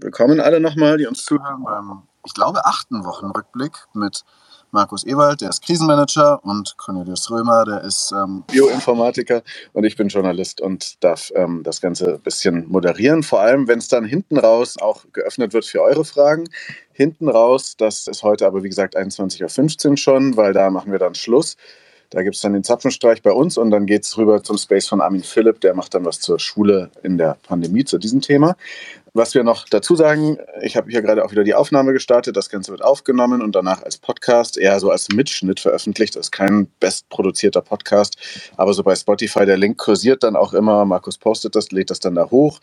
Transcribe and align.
Willkommen 0.00 0.40
alle 0.40 0.60
nochmal, 0.60 0.98
die 0.98 1.06
uns 1.06 1.24
zuhören 1.24 1.64
beim, 1.64 2.02
ich 2.26 2.34
glaube, 2.34 2.66
achten 2.66 3.04
Wochenrückblick 3.04 3.72
mit 3.94 4.24
Markus 4.70 5.06
Ewald, 5.06 5.40
der 5.40 5.48
ist 5.48 5.62
Krisenmanager 5.62 6.44
und 6.44 6.76
Cornelius 6.76 7.30
Römer, 7.30 7.64
der 7.64 7.80
ist 7.80 8.12
ähm, 8.12 8.44
Bioinformatiker 8.46 9.42
und 9.72 9.84
ich 9.84 9.96
bin 9.96 10.08
Journalist 10.08 10.60
und 10.60 11.02
darf 11.02 11.32
ähm, 11.34 11.62
das 11.62 11.80
Ganze 11.80 12.14
ein 12.14 12.20
bisschen 12.20 12.68
moderieren, 12.68 13.22
vor 13.22 13.40
allem 13.40 13.68
wenn 13.68 13.78
es 13.78 13.88
dann 13.88 14.04
hinten 14.04 14.38
raus 14.38 14.76
auch 14.78 15.04
geöffnet 15.14 15.54
wird 15.54 15.64
für 15.64 15.80
eure 15.80 16.04
Fragen. 16.04 16.44
Hinten 16.92 17.30
raus, 17.30 17.76
das 17.78 18.06
ist 18.06 18.22
heute 18.22 18.46
aber 18.46 18.62
wie 18.62 18.68
gesagt 18.68 18.98
21.15 18.98 19.90
Uhr 19.90 19.96
schon, 19.96 20.36
weil 20.36 20.52
da 20.52 20.68
machen 20.68 20.92
wir 20.92 20.98
dann 20.98 21.14
Schluss. 21.14 21.56
Da 22.10 22.22
gibt 22.22 22.36
es 22.36 22.40
dann 22.40 22.52
den 22.52 22.64
Zapfenstreich 22.64 23.22
bei 23.22 23.32
uns 23.32 23.58
und 23.58 23.70
dann 23.70 23.86
geht 23.86 24.04
es 24.04 24.16
rüber 24.16 24.42
zum 24.42 24.58
Space 24.58 24.88
von 24.88 25.00
Armin 25.00 25.22
Philipp, 25.22 25.60
der 25.60 25.74
macht 25.74 25.94
dann 25.94 26.04
was 26.04 26.20
zur 26.20 26.38
Schule 26.38 26.90
in 27.02 27.18
der 27.18 27.36
Pandemie 27.42 27.84
zu 27.84 27.98
diesem 27.98 28.20
Thema. 28.20 28.56
Was 29.12 29.34
wir 29.34 29.44
noch 29.44 29.66
dazu 29.68 29.96
sagen, 29.96 30.36
ich 30.60 30.76
habe 30.76 30.90
hier 30.90 31.00
gerade 31.00 31.24
auch 31.24 31.30
wieder 31.30 31.42
die 31.42 31.54
Aufnahme 31.54 31.94
gestartet. 31.94 32.36
Das 32.36 32.50
Ganze 32.50 32.70
wird 32.70 32.84
aufgenommen 32.84 33.40
und 33.40 33.56
danach 33.56 33.82
als 33.82 33.96
Podcast, 33.96 34.58
eher 34.58 34.78
so 34.78 34.90
als 34.90 35.08
Mitschnitt 35.08 35.58
veröffentlicht. 35.58 36.16
Das 36.16 36.26
ist 36.26 36.32
kein 36.32 36.66
bestproduzierter 36.80 37.62
Podcast, 37.62 38.18
aber 38.58 38.74
so 38.74 38.82
bei 38.82 38.94
Spotify, 38.94 39.46
der 39.46 39.56
Link 39.56 39.78
kursiert 39.78 40.22
dann 40.22 40.36
auch 40.36 40.52
immer. 40.52 40.84
Markus 40.84 41.16
postet 41.16 41.56
das, 41.56 41.70
lädt 41.70 41.90
das 41.90 42.00
dann 42.00 42.14
da 42.14 42.30
hoch. 42.30 42.60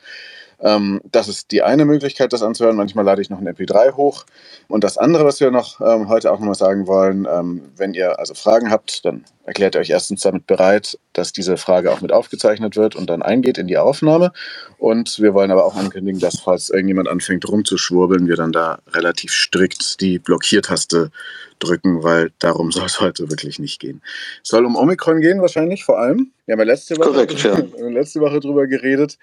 Ähm, 0.63 1.02
das 1.12 1.27
ist 1.27 1.52
die 1.52 1.62
eine 1.62 1.84
Möglichkeit, 1.84 2.31
das 2.31 2.41
anzuhören. 2.41 2.77
Manchmal 2.77 3.04
lade 3.04 3.21
ich 3.21 3.30
noch 3.30 3.40
ein 3.40 3.48
MP3 3.48 3.95
hoch. 3.95 4.26
Und 4.70 4.84
das 4.84 4.98
andere, 4.98 5.26
was 5.26 5.41
wir 5.41 5.52
noch 5.52 5.81
ähm, 5.81 6.08
heute 6.08 6.31
auch 6.31 6.40
nochmal 6.40 6.55
sagen 6.55 6.88
wollen, 6.88 7.27
ähm, 7.30 7.63
wenn 7.76 7.94
ihr 7.94 8.17
also 8.17 8.34
Fragen 8.34 8.71
habt, 8.71 9.04
dann 9.04 9.26
erklärt 9.45 9.76
ihr 9.76 9.81
euch 9.81 9.90
erstens 9.90 10.21
damit 10.21 10.48
bereit, 10.48 10.98
dass 11.12 11.34
diese 11.34 11.57
Frage 11.57 11.91
auch 11.91 11.99
mit 11.99 12.13
aufgezeichnet 12.13 12.77
wird 12.77 12.95
und 12.95 13.09
dann 13.09 13.21
eingeht 13.21 13.57
in 13.57 13.68
die 13.68 13.77
Aufnahme. 13.77 14.31
Und 14.77 15.20
wir 15.20 15.34
wollen 15.34 15.52
aber 15.52 15.66
auch 15.66 15.76
ankündigen, 15.76 16.21
dass 16.21 16.40
falls 16.40 16.70
irgendjemand 16.70 17.09
anfängt 17.09 17.48
rumzuschwurbeln, 17.48 18.27
wir 18.27 18.38
dann 18.38 18.54
da 18.54 18.80
relativ 18.93 19.34
strikt 19.34 19.99
die 19.99 20.18
Blockiertaste 20.18 21.12
drücken, 21.60 22.04
weil 22.04 22.32
darum 22.40 22.71
soll 22.71 22.85
es 22.85 23.01
heute 23.01 23.29
wirklich 23.29 23.60
nicht 23.60 23.82
gehen. 23.82 24.01
Es 24.41 24.49
soll 24.49 24.66
um 24.66 24.77
Omikron 24.77 25.20
gehen 25.20 25.41
wahrscheinlich 25.41 25.84
vor 25.84 25.99
allem. 25.99 26.32
Wir 26.45 26.54
haben 26.54 26.60
ja 26.60 26.66
letzte 26.66 26.98
Woche, 26.98 27.12
Korrekt, 27.12 27.43
ja. 27.43 27.57
letzte 27.90 28.21
Woche 28.21 28.40
drüber 28.40 28.68
geredet. 28.68 29.18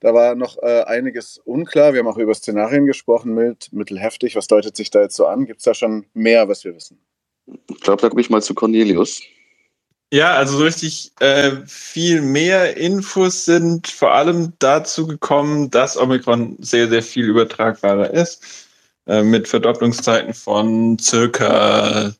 Da 0.00 0.14
war 0.14 0.34
noch 0.34 0.56
äh, 0.62 0.82
einiges 0.84 1.38
unklar. 1.44 1.92
Wir 1.92 2.00
haben 2.00 2.08
auch 2.08 2.16
über 2.16 2.34
Szenarien 2.34 2.86
gesprochen, 2.86 3.34
mild, 3.34 3.72
mittelheftig. 3.72 4.34
Was 4.34 4.46
deutet 4.46 4.76
sich 4.76 4.90
da 4.90 5.02
jetzt 5.02 5.16
so 5.16 5.26
an? 5.26 5.44
Gibt 5.44 5.60
es 5.60 5.64
da 5.64 5.74
schon 5.74 6.06
mehr, 6.14 6.48
was 6.48 6.64
wir 6.64 6.74
wissen? 6.74 6.98
Ich 7.68 7.80
glaube, 7.80 8.00
da 8.00 8.08
komme 8.08 8.20
ich 8.20 8.30
mal 8.30 8.42
zu 8.42 8.54
Cornelius. 8.54 9.20
Ja, 10.12 10.34
also 10.34 10.58
so 10.58 10.64
richtig 10.64 11.12
äh, 11.20 11.52
viel 11.66 12.20
mehr 12.22 12.76
Infos 12.76 13.44
sind 13.44 13.86
vor 13.86 14.12
allem 14.12 14.54
dazu 14.58 15.06
gekommen, 15.06 15.70
dass 15.70 15.96
Omikron 15.96 16.56
sehr, 16.60 16.88
sehr 16.88 17.02
viel 17.02 17.26
übertragbarer 17.26 18.10
ist. 18.10 18.66
Äh, 19.06 19.22
mit 19.22 19.48
Verdopplungszeiten 19.48 20.34
von 20.34 20.98
circa 20.98 22.12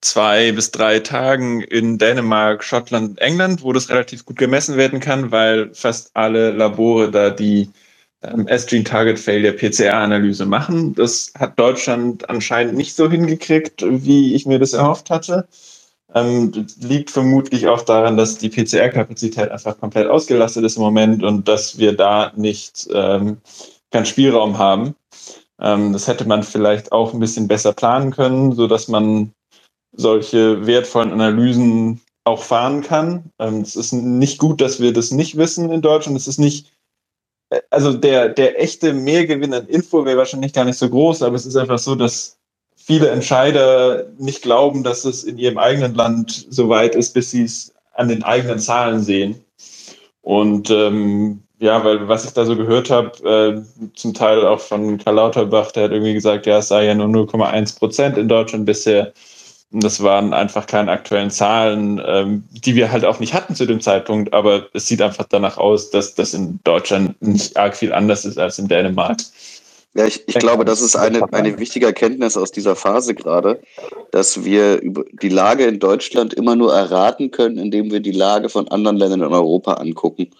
zwei 0.00 0.52
bis 0.52 0.70
drei 0.70 1.00
Tagen 1.00 1.60
in 1.60 1.98
Dänemark, 1.98 2.62
Schottland, 2.62 3.20
England, 3.20 3.62
wo 3.62 3.72
das 3.72 3.90
relativ 3.90 4.24
gut 4.24 4.36
gemessen 4.36 4.76
werden 4.76 5.00
kann, 5.00 5.32
weil 5.32 5.74
fast 5.74 6.10
alle 6.14 6.52
Labore 6.52 7.10
da 7.10 7.30
die 7.30 7.70
ähm, 8.22 8.46
S-Gene 8.46 8.84
Target 8.84 9.18
Failure 9.18 9.52
PCR-Analyse 9.52 10.46
machen. 10.46 10.94
Das 10.94 11.32
hat 11.38 11.58
Deutschland 11.58 12.28
anscheinend 12.28 12.76
nicht 12.76 12.94
so 12.94 13.10
hingekriegt, 13.10 13.84
wie 13.86 14.34
ich 14.34 14.46
mir 14.46 14.58
das 14.58 14.72
erhofft 14.72 15.10
hatte. 15.10 15.48
Ähm, 16.14 16.66
liegt 16.80 17.10
vermutlich 17.10 17.68
auch 17.68 17.82
daran, 17.82 18.16
dass 18.16 18.38
die 18.38 18.48
PCR-Kapazität 18.48 19.50
einfach 19.50 19.78
komplett 19.78 20.08
ausgelastet 20.08 20.64
ist 20.64 20.76
im 20.76 20.82
Moment 20.82 21.22
und 21.22 21.48
dass 21.48 21.78
wir 21.78 21.94
da 21.96 22.32
nicht 22.34 22.88
ähm, 22.92 23.38
keinen 23.90 24.06
Spielraum 24.06 24.58
haben. 24.58 24.94
Ähm, 25.60 25.92
das 25.92 26.06
hätte 26.08 26.26
man 26.26 26.42
vielleicht 26.42 26.92
auch 26.92 27.12
ein 27.12 27.20
bisschen 27.20 27.46
besser 27.48 27.72
planen 27.72 28.10
können, 28.10 28.52
so 28.52 28.66
dass 28.66 28.88
man 28.88 29.32
solche 29.98 30.66
wertvollen 30.66 31.12
Analysen 31.12 32.00
auch 32.24 32.42
fahren 32.42 32.82
kann. 32.82 33.30
Ähm, 33.38 33.60
es 33.60 33.76
ist 33.76 33.92
nicht 33.92 34.38
gut, 34.38 34.60
dass 34.60 34.80
wir 34.80 34.92
das 34.92 35.10
nicht 35.10 35.36
wissen 35.36 35.70
in 35.70 35.82
Deutschland. 35.82 36.16
Es 36.16 36.28
ist 36.28 36.38
nicht, 36.38 36.72
äh, 37.50 37.60
also 37.70 37.92
der, 37.92 38.28
der 38.28 38.62
echte 38.62 38.94
Mehrgewinn 38.94 39.52
an 39.52 39.66
Info 39.66 40.04
wäre 40.04 40.18
wahrscheinlich 40.18 40.52
gar 40.52 40.64
nicht 40.64 40.78
so 40.78 40.88
groß, 40.88 41.22
aber 41.22 41.36
es 41.36 41.46
ist 41.46 41.56
einfach 41.56 41.78
so, 41.78 41.94
dass 41.94 42.38
viele 42.76 43.10
Entscheider 43.10 44.06
nicht 44.18 44.42
glauben, 44.42 44.84
dass 44.84 45.04
es 45.04 45.24
in 45.24 45.36
ihrem 45.36 45.58
eigenen 45.58 45.94
Land 45.94 46.46
so 46.48 46.68
weit 46.68 46.94
ist, 46.94 47.12
bis 47.12 47.32
sie 47.32 47.42
es 47.42 47.74
an 47.94 48.08
den 48.08 48.22
eigenen 48.22 48.60
Zahlen 48.60 49.02
sehen. 49.02 49.42
Und 50.22 50.70
ähm, 50.70 51.42
ja, 51.58 51.82
weil 51.84 52.06
was 52.06 52.24
ich 52.24 52.32
da 52.32 52.44
so 52.44 52.56
gehört 52.56 52.88
habe, 52.88 53.10
äh, 53.28 53.90
zum 53.94 54.14
Teil 54.14 54.46
auch 54.46 54.60
von 54.60 54.98
Karl 54.98 55.16
Lauterbach, 55.16 55.72
der 55.72 55.84
hat 55.84 55.90
irgendwie 55.90 56.14
gesagt, 56.14 56.46
ja, 56.46 56.58
es 56.58 56.68
sei 56.68 56.84
ja 56.84 56.94
nur 56.94 57.08
0,1 57.08 57.78
Prozent 57.78 58.16
in 58.16 58.28
Deutschland 58.28 58.64
bisher. 58.64 59.12
Das 59.70 60.02
waren 60.02 60.32
einfach 60.32 60.66
keine 60.66 60.90
aktuellen 60.90 61.30
Zahlen, 61.30 62.00
ähm, 62.04 62.44
die 62.50 62.74
wir 62.74 62.90
halt 62.90 63.04
auch 63.04 63.20
nicht 63.20 63.34
hatten 63.34 63.54
zu 63.54 63.66
dem 63.66 63.80
Zeitpunkt. 63.80 64.32
Aber 64.32 64.66
es 64.72 64.86
sieht 64.86 65.02
einfach 65.02 65.26
danach 65.28 65.58
aus, 65.58 65.90
dass 65.90 66.14
das 66.14 66.32
in 66.32 66.58
Deutschland 66.64 67.20
nicht 67.20 67.56
arg 67.56 67.76
viel 67.76 67.92
anders 67.92 68.24
ist 68.24 68.38
als 68.38 68.58
in 68.58 68.68
Dänemark. 68.68 69.18
Ja, 69.94 70.06
ich, 70.06 70.26
ich 70.28 70.38
glaube, 70.38 70.64
das 70.64 70.80
ist 70.80 70.96
eine, 70.96 71.32
eine 71.32 71.58
wichtige 71.58 71.86
Erkenntnis 71.86 72.36
aus 72.36 72.52
dieser 72.52 72.76
Phase 72.76 73.14
gerade, 73.14 73.60
dass 74.10 74.44
wir 74.44 74.80
die 74.80 75.28
Lage 75.28 75.64
in 75.64 75.80
Deutschland 75.80 76.34
immer 76.34 76.56
nur 76.56 76.74
erraten 76.74 77.30
können, 77.30 77.58
indem 77.58 77.90
wir 77.90 78.00
die 78.00 78.12
Lage 78.12 78.48
von 78.48 78.68
anderen 78.68 78.96
Ländern 78.96 79.22
in 79.22 79.32
Europa 79.32 79.74
angucken. 79.74 80.30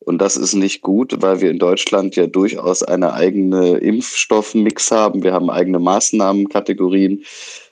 Und 0.00 0.18
das 0.18 0.36
ist 0.36 0.54
nicht 0.54 0.80
gut, 0.80 1.20
weil 1.20 1.40
wir 1.40 1.50
in 1.50 1.58
Deutschland 1.58 2.16
ja 2.16 2.26
durchaus 2.26 2.82
eine 2.82 3.12
eigene 3.12 3.76
Impfstoffmix 3.78 4.90
haben. 4.90 5.22
Wir 5.22 5.32
haben 5.32 5.50
eigene 5.50 5.78
Maßnahmenkategorien. 5.78 7.24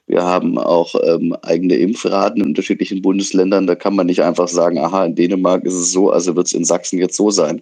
Wir 0.06 0.22
haben 0.22 0.56
auch 0.56 0.94
ähm, 1.02 1.36
eigene 1.42 1.74
Impfraten 1.76 2.40
in 2.40 2.48
unterschiedlichen 2.48 3.02
Bundesländern. 3.02 3.66
Da 3.66 3.74
kann 3.74 3.96
man 3.96 4.06
nicht 4.06 4.22
einfach 4.22 4.48
sagen, 4.48 4.78
aha, 4.78 5.04
in 5.04 5.16
Dänemark 5.16 5.64
ist 5.64 5.74
es 5.74 5.90
so, 5.90 6.10
also 6.10 6.36
wird 6.36 6.46
es 6.46 6.52
in 6.52 6.64
Sachsen 6.64 6.98
jetzt 6.98 7.16
so 7.16 7.30
sein. 7.30 7.60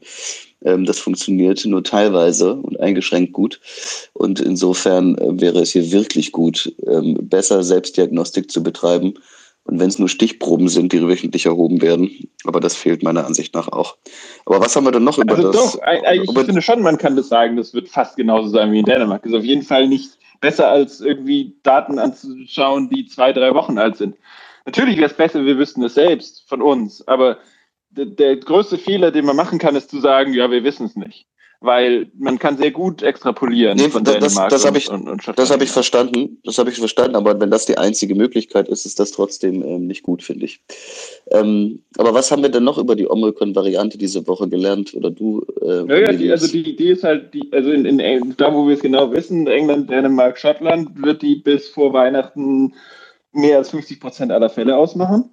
Ähm, 0.64 0.84
das 0.84 0.98
funktioniert 0.98 1.64
nur 1.64 1.82
teilweise 1.82 2.54
und 2.54 2.78
eingeschränkt 2.80 3.32
gut. 3.32 3.60
Und 4.12 4.40
insofern 4.40 5.16
äh, 5.16 5.40
wäre 5.40 5.60
es 5.60 5.72
hier 5.72 5.90
wirklich 5.90 6.32
gut, 6.32 6.74
ähm, 6.86 7.16
besser 7.22 7.62
Selbstdiagnostik 7.62 8.50
zu 8.50 8.62
betreiben. 8.62 9.14
Und 9.66 9.80
wenn 9.80 9.88
es 9.88 9.98
nur 9.98 10.10
Stichproben 10.10 10.68
sind, 10.68 10.92
die 10.92 11.06
wöchentlich 11.08 11.46
erhoben 11.46 11.80
werden. 11.80 12.10
Aber 12.44 12.60
das 12.60 12.76
fehlt 12.76 13.02
meiner 13.02 13.24
Ansicht 13.24 13.54
nach 13.54 13.68
auch. 13.68 13.96
Aber 14.44 14.60
was 14.60 14.76
haben 14.76 14.84
wir 14.84 14.92
denn 14.92 15.04
noch 15.04 15.16
über 15.16 15.36
also 15.36 15.50
das? 15.50 15.72
Doch, 15.72 15.80
ich, 16.12 16.22
ich 16.22 16.44
finde 16.44 16.60
schon, 16.60 16.82
man 16.82 16.98
kann 16.98 17.16
das 17.16 17.28
sagen, 17.28 17.56
das 17.56 17.72
wird 17.72 17.88
fast 17.88 18.16
genauso 18.16 18.50
sein 18.50 18.70
wie 18.72 18.80
in 18.80 18.84
Dänemark. 18.84 19.22
Das 19.22 19.32
ist 19.32 19.38
auf 19.38 19.44
jeden 19.44 19.62
Fall 19.62 19.88
nicht 19.88 20.18
besser 20.40 20.68
als 20.68 21.00
irgendwie 21.00 21.56
Daten 21.62 21.98
anzuschauen, 21.98 22.90
die 22.90 23.06
zwei, 23.06 23.32
drei 23.32 23.54
Wochen 23.54 23.78
alt 23.78 23.96
sind. 23.96 24.16
Natürlich 24.66 24.96
wäre 24.96 25.10
es 25.10 25.16
besser, 25.16 25.44
wir 25.44 25.58
wüssten 25.58 25.82
es 25.82 25.94
selbst 25.94 26.48
von 26.48 26.62
uns, 26.62 27.06
aber 27.06 27.38
der, 27.90 28.36
größte 28.36 28.78
Fehler, 28.78 29.10
den 29.10 29.26
man 29.26 29.36
machen 29.36 29.58
kann, 29.58 29.76
ist 29.76 29.90
zu 29.90 30.00
sagen, 30.00 30.32
ja, 30.32 30.50
wir 30.50 30.64
wissen 30.64 30.86
es 30.86 30.96
nicht 30.96 31.26
weil 31.64 32.10
man 32.18 32.38
kann 32.38 32.58
sehr 32.58 32.70
gut 32.70 33.02
extrapolieren 33.02 33.78
nee, 33.78 33.88
von 33.88 34.04
das, 34.04 34.18
das, 34.18 34.34
das 34.34 34.66
habe 34.66 34.76
ich, 34.76 34.90
und, 34.90 35.08
und 35.08 35.22
das 35.38 35.50
habe 35.50 35.64
ich 35.64 35.70
verstanden, 35.70 36.38
das 36.44 36.58
habe 36.58 36.68
ich 36.70 36.76
verstanden, 36.76 37.16
aber 37.16 37.40
wenn 37.40 37.50
das 37.50 37.64
die 37.64 37.78
einzige 37.78 38.14
Möglichkeit 38.14 38.68
ist, 38.68 38.84
ist 38.84 39.00
das 39.00 39.12
trotzdem 39.12 39.62
ähm, 39.62 39.86
nicht 39.86 40.02
gut, 40.02 40.22
finde 40.22 40.44
ich. 40.44 40.62
Ähm, 41.30 41.82
aber 41.96 42.12
was 42.12 42.30
haben 42.30 42.42
wir 42.42 42.50
denn 42.50 42.64
noch 42.64 42.76
über 42.76 42.94
die 42.96 43.08
Omikron-Variante 43.08 43.96
diese 43.96 44.26
Woche 44.26 44.48
gelernt 44.48 44.94
oder 44.94 45.10
du? 45.10 45.44
Äh, 45.62 45.84
naja, 45.84 46.12
die, 46.12 46.30
also 46.30 46.48
die 46.48 46.68
Idee 46.68 46.92
ist 46.92 47.04
halt, 47.04 47.32
die, 47.32 47.48
also 47.52 47.70
in, 47.70 47.86
in, 47.86 48.34
da 48.36 48.52
wo 48.52 48.66
wir 48.66 48.74
es 48.74 48.82
genau 48.82 49.10
wissen, 49.12 49.46
England, 49.46 49.88
Dänemark, 49.88 50.38
Schottland, 50.38 51.02
wird 51.02 51.22
die 51.22 51.36
bis 51.36 51.68
vor 51.68 51.94
Weihnachten 51.94 52.74
mehr 53.32 53.58
als 53.58 53.70
50 53.70 54.00
Prozent 54.00 54.32
aller 54.32 54.50
Fälle 54.50 54.76
ausmachen. 54.76 55.30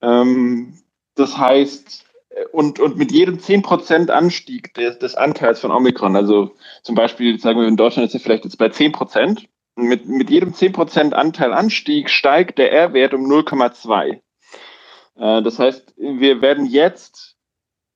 Ähm, 0.00 0.78
das 1.14 1.36
heißt, 1.36 2.05
und, 2.52 2.80
und 2.80 2.96
mit 2.96 3.12
jedem 3.12 3.38
10% 3.38 4.10
Anstieg 4.10 4.74
des, 4.74 4.98
des 4.98 5.14
Anteils 5.14 5.60
von 5.60 5.70
Omikron, 5.70 6.16
also 6.16 6.54
zum 6.82 6.94
Beispiel, 6.94 7.38
sagen 7.38 7.60
wir 7.60 7.68
in 7.68 7.76
Deutschland 7.76 8.08
ist 8.08 8.14
er 8.14 8.20
vielleicht 8.20 8.44
jetzt 8.44 8.58
bei 8.58 8.66
10%, 8.66 9.46
mit, 9.76 10.06
mit 10.08 10.30
jedem 10.30 10.52
10% 10.52 11.12
Anteil 11.12 11.52
Anstieg 11.52 12.10
steigt 12.10 12.58
der 12.58 12.72
R-Wert 12.72 13.14
um 13.14 13.30
0,2. 13.30 14.20
Äh, 15.16 15.42
das 15.42 15.58
heißt, 15.58 15.94
wir 15.96 16.40
werden 16.40 16.66
jetzt 16.66 17.35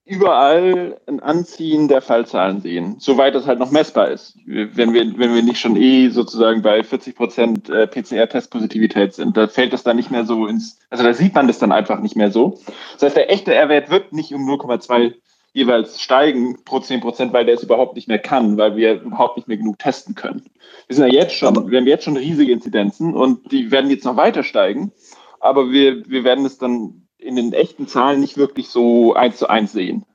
überall 0.05 0.99
ein 1.07 1.19
Anziehen 1.19 1.87
der 1.87 2.01
Fallzahlen 2.01 2.61
sehen, 2.61 2.95
soweit 2.99 3.35
das 3.35 3.45
halt 3.45 3.59
noch 3.59 3.71
messbar 3.71 4.09
ist. 4.09 4.35
Wenn 4.45 4.93
wir, 4.93 5.17
wenn 5.17 5.33
wir 5.33 5.43
nicht 5.43 5.59
schon 5.59 5.75
eh 5.75 6.09
sozusagen 6.09 6.61
bei 6.61 6.83
40 6.83 7.15
Prozent 7.15 7.69
äh, 7.69 7.87
PCR-Testpositivität 7.87 9.13
sind, 9.13 9.37
da 9.37 9.47
fällt 9.47 9.73
das 9.73 9.83
dann 9.83 9.97
nicht 9.97 10.11
mehr 10.11 10.25
so 10.25 10.47
ins, 10.47 10.79
also 10.89 11.03
da 11.03 11.13
sieht 11.13 11.35
man 11.35 11.47
das 11.47 11.59
dann 11.59 11.71
einfach 11.71 11.99
nicht 11.99 12.15
mehr 12.15 12.31
so. 12.31 12.59
Das 12.93 13.03
heißt, 13.03 13.17
der 13.17 13.31
echte 13.31 13.53
R-Wert 13.53 13.89
wird 13.89 14.11
nicht 14.11 14.33
um 14.33 14.49
0,2 14.49 15.13
jeweils 15.53 16.01
steigen 16.01 16.63
pro 16.63 16.79
10 16.79 17.01
Prozent, 17.01 17.33
weil 17.33 17.45
der 17.45 17.55
es 17.55 17.63
überhaupt 17.63 17.95
nicht 17.95 18.07
mehr 18.07 18.19
kann, 18.19 18.57
weil 18.57 18.75
wir 18.75 19.01
überhaupt 19.01 19.37
nicht 19.37 19.47
mehr 19.47 19.57
genug 19.57 19.79
testen 19.79 20.15
können. 20.15 20.49
Wir 20.87 20.95
sind 20.95 21.11
ja 21.11 21.21
jetzt 21.21 21.35
schon, 21.35 21.69
wir 21.69 21.79
haben 21.79 21.87
jetzt 21.87 22.05
schon 22.05 22.17
riesige 22.17 22.51
Inzidenzen 22.51 23.13
und 23.13 23.51
die 23.51 23.69
werden 23.69 23.89
jetzt 23.89 24.05
noch 24.05 24.15
weiter 24.15 24.43
steigen, 24.43 24.91
aber 25.39 25.71
wir, 25.71 26.09
wir 26.09 26.23
werden 26.23 26.45
es 26.45 26.57
dann 26.57 27.00
in 27.21 27.35
den 27.35 27.53
echten 27.53 27.87
Zahlen 27.87 28.19
nicht 28.19 28.37
wirklich 28.37 28.69
so 28.69 29.13
eins 29.13 29.37
zu 29.37 29.47
eins 29.47 29.71
sehen. 29.71 30.05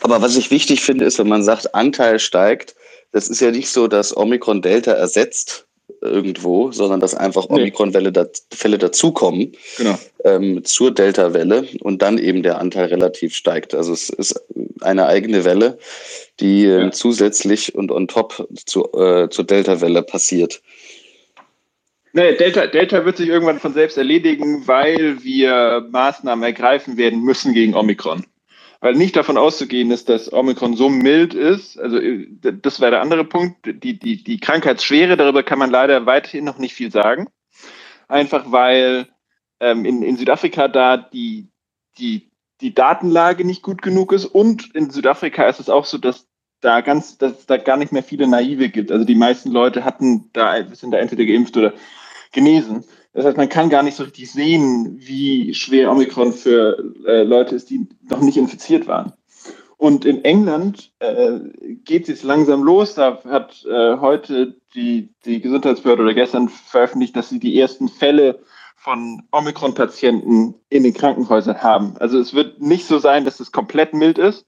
Aber 0.00 0.22
was 0.22 0.36
ich 0.36 0.50
wichtig 0.50 0.82
finde, 0.82 1.04
ist, 1.04 1.18
wenn 1.18 1.28
man 1.28 1.42
sagt, 1.42 1.74
Anteil 1.74 2.18
steigt, 2.18 2.74
das 3.12 3.28
ist 3.28 3.40
ja 3.40 3.50
nicht 3.50 3.68
so, 3.68 3.88
dass 3.88 4.16
Omikron 4.16 4.60
Delta 4.60 4.92
ersetzt 4.92 5.66
irgendwo, 6.00 6.72
sondern 6.72 7.00
dass 7.00 7.14
einfach 7.14 7.48
Omikron-Fälle 7.48 8.12
nee. 8.12 8.78
dazukommen 8.78 9.52
genau. 9.76 9.98
ähm, 10.24 10.64
zur 10.64 10.90
Delta-Welle 10.92 11.66
und 11.80 12.02
dann 12.02 12.18
eben 12.18 12.42
der 12.42 12.58
Anteil 12.58 12.86
relativ 12.86 13.34
steigt. 13.34 13.74
Also 13.74 13.92
es 13.92 14.08
ist 14.10 14.40
eine 14.80 15.06
eigene 15.06 15.44
Welle, 15.44 15.78
die 16.40 16.64
ähm, 16.64 16.80
ja. 16.80 16.90
zusätzlich 16.90 17.74
und 17.74 17.90
on 17.90 18.08
top 18.08 18.46
zu, 18.66 18.92
äh, 18.92 19.28
zur 19.30 19.44
Delta-Welle 19.44 20.02
passiert. 20.02 20.62
Nee, 22.16 22.36
Delta, 22.36 22.68
Delta 22.68 23.04
wird 23.04 23.16
sich 23.16 23.28
irgendwann 23.28 23.58
von 23.58 23.72
selbst 23.72 23.98
erledigen, 23.98 24.68
weil 24.68 25.24
wir 25.24 25.84
Maßnahmen 25.90 26.44
ergreifen 26.44 26.96
werden 26.96 27.22
müssen 27.22 27.54
gegen 27.54 27.74
Omikron. 27.74 28.24
Weil 28.78 28.94
nicht 28.94 29.16
davon 29.16 29.36
auszugehen 29.36 29.90
ist, 29.90 30.08
dass 30.08 30.32
Omikron 30.32 30.76
so 30.76 30.88
mild 30.88 31.34
ist, 31.34 31.76
also 31.76 31.98
äh, 31.98 32.28
das 32.40 32.80
wäre 32.80 32.92
der 32.92 33.00
andere 33.00 33.24
Punkt, 33.24 33.66
die, 33.66 33.98
die, 33.98 34.22
die 34.22 34.38
Krankheitsschwere, 34.38 35.16
darüber 35.16 35.42
kann 35.42 35.58
man 35.58 35.72
leider 35.72 36.06
weiterhin 36.06 36.44
noch 36.44 36.58
nicht 36.58 36.74
viel 36.74 36.92
sagen. 36.92 37.26
Einfach 38.06 38.52
weil 38.52 39.08
ähm, 39.58 39.84
in, 39.84 40.04
in 40.04 40.16
Südafrika 40.16 40.68
da 40.68 40.96
die, 40.96 41.48
die, 41.98 42.30
die 42.60 42.74
Datenlage 42.74 43.44
nicht 43.44 43.62
gut 43.62 43.82
genug 43.82 44.12
ist 44.12 44.26
und 44.26 44.72
in 44.76 44.90
Südafrika 44.90 45.48
ist 45.48 45.58
es 45.58 45.68
auch 45.68 45.84
so, 45.84 45.98
dass 45.98 46.28
da 46.60 46.80
ganz, 46.80 47.18
dass 47.18 47.46
da 47.46 47.56
gar 47.56 47.76
nicht 47.76 47.90
mehr 47.90 48.04
viele 48.04 48.28
Naive 48.28 48.68
gibt. 48.68 48.92
Also 48.92 49.04
die 49.04 49.16
meisten 49.16 49.50
Leute 49.50 49.84
hatten 49.84 50.30
da, 50.32 50.64
sind 50.74 50.92
da 50.92 50.98
entweder 50.98 51.24
geimpft 51.24 51.56
oder 51.56 51.74
genesen. 52.34 52.84
Das 53.14 53.24
heißt, 53.24 53.36
man 53.36 53.48
kann 53.48 53.70
gar 53.70 53.82
nicht 53.82 53.96
so 53.96 54.02
richtig 54.02 54.30
sehen, 54.30 54.96
wie 54.98 55.54
schwer 55.54 55.90
Omikron 55.90 56.32
für 56.32 56.92
äh, 57.06 57.22
Leute 57.22 57.54
ist, 57.54 57.70
die 57.70 57.86
noch 58.10 58.20
nicht 58.20 58.36
infiziert 58.36 58.86
waren. 58.86 59.12
Und 59.76 60.04
in 60.04 60.24
England 60.24 60.92
äh, 60.98 61.38
geht 61.84 62.08
es 62.08 62.22
langsam 62.22 62.62
los. 62.62 62.94
Da 62.94 63.22
hat 63.24 63.64
äh, 63.64 63.98
heute 63.98 64.56
die, 64.74 65.10
die 65.24 65.40
Gesundheitsbehörde 65.40 66.02
oder 66.02 66.14
gestern 66.14 66.48
veröffentlicht, 66.48 67.14
dass 67.16 67.28
sie 67.28 67.38
die 67.38 67.58
ersten 67.58 67.88
Fälle 67.88 68.40
von 68.76 69.22
Omikron-Patienten 69.30 70.54
in 70.68 70.82
den 70.82 70.94
Krankenhäusern 70.94 71.62
haben. 71.62 71.96
Also 71.98 72.18
es 72.18 72.34
wird 72.34 72.60
nicht 72.60 72.86
so 72.86 72.98
sein, 72.98 73.24
dass 73.24 73.40
es 73.40 73.52
komplett 73.52 73.94
mild 73.94 74.18
ist. 74.18 74.46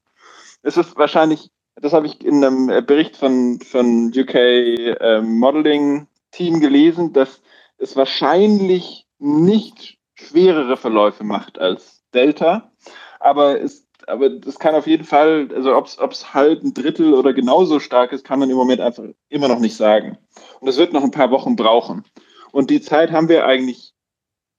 Es 0.63 0.77
ist 0.77 0.97
wahrscheinlich, 0.97 1.51
das 1.77 1.93
habe 1.93 2.07
ich 2.07 2.25
in 2.25 2.45
einem 2.45 2.85
Bericht 2.85 3.17
von, 3.17 3.61
von 3.61 4.13
UK 4.15 4.35
äh, 4.35 5.21
Modeling 5.23 6.07
Team 6.33 6.61
gelesen, 6.61 7.13
dass 7.13 7.41
es 7.79 7.97
wahrscheinlich 7.97 9.07
nicht 9.19 9.99
schwerere 10.15 10.77
Verläufe 10.77 11.25
macht 11.25 11.59
als 11.59 12.03
Delta, 12.15 12.73
aber 13.21 13.61
es, 13.61 13.87
aber 14.07 14.31
das 14.31 14.59
kann 14.59 14.75
auf 14.75 14.87
jeden 14.87 15.05
Fall, 15.05 15.49
also 15.55 15.77
ob 15.77 16.13
es 16.13 16.35
halt 16.35 16.63
ein 16.63 16.75
Drittel 16.75 17.15
oder 17.15 17.33
genauso 17.33 17.81
stark 17.81 18.13
ist, 18.13 18.25
kann 18.25 18.39
man 18.39 18.51
im 18.51 18.57
Moment 18.57 18.81
einfach 18.81 19.05
immer 19.29 19.49
noch 19.49 19.59
nicht 19.59 19.77
sagen. 19.77 20.19
Und 20.61 20.69
es 20.69 20.77
wird 20.77 20.93
noch 20.93 21.03
ein 21.03 21.11
paar 21.11 21.31
Wochen 21.31 21.57
brauchen. 21.57 22.05
Und 22.53 22.71
die 22.71 22.81
Zeit 22.81 23.11
haben 23.11 23.29
wir 23.29 23.47
eigentlich 23.47 23.93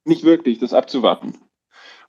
nicht 0.06 0.24
wirklich, 0.24 0.60
das 0.60 0.74
abzuwarten 0.74 1.38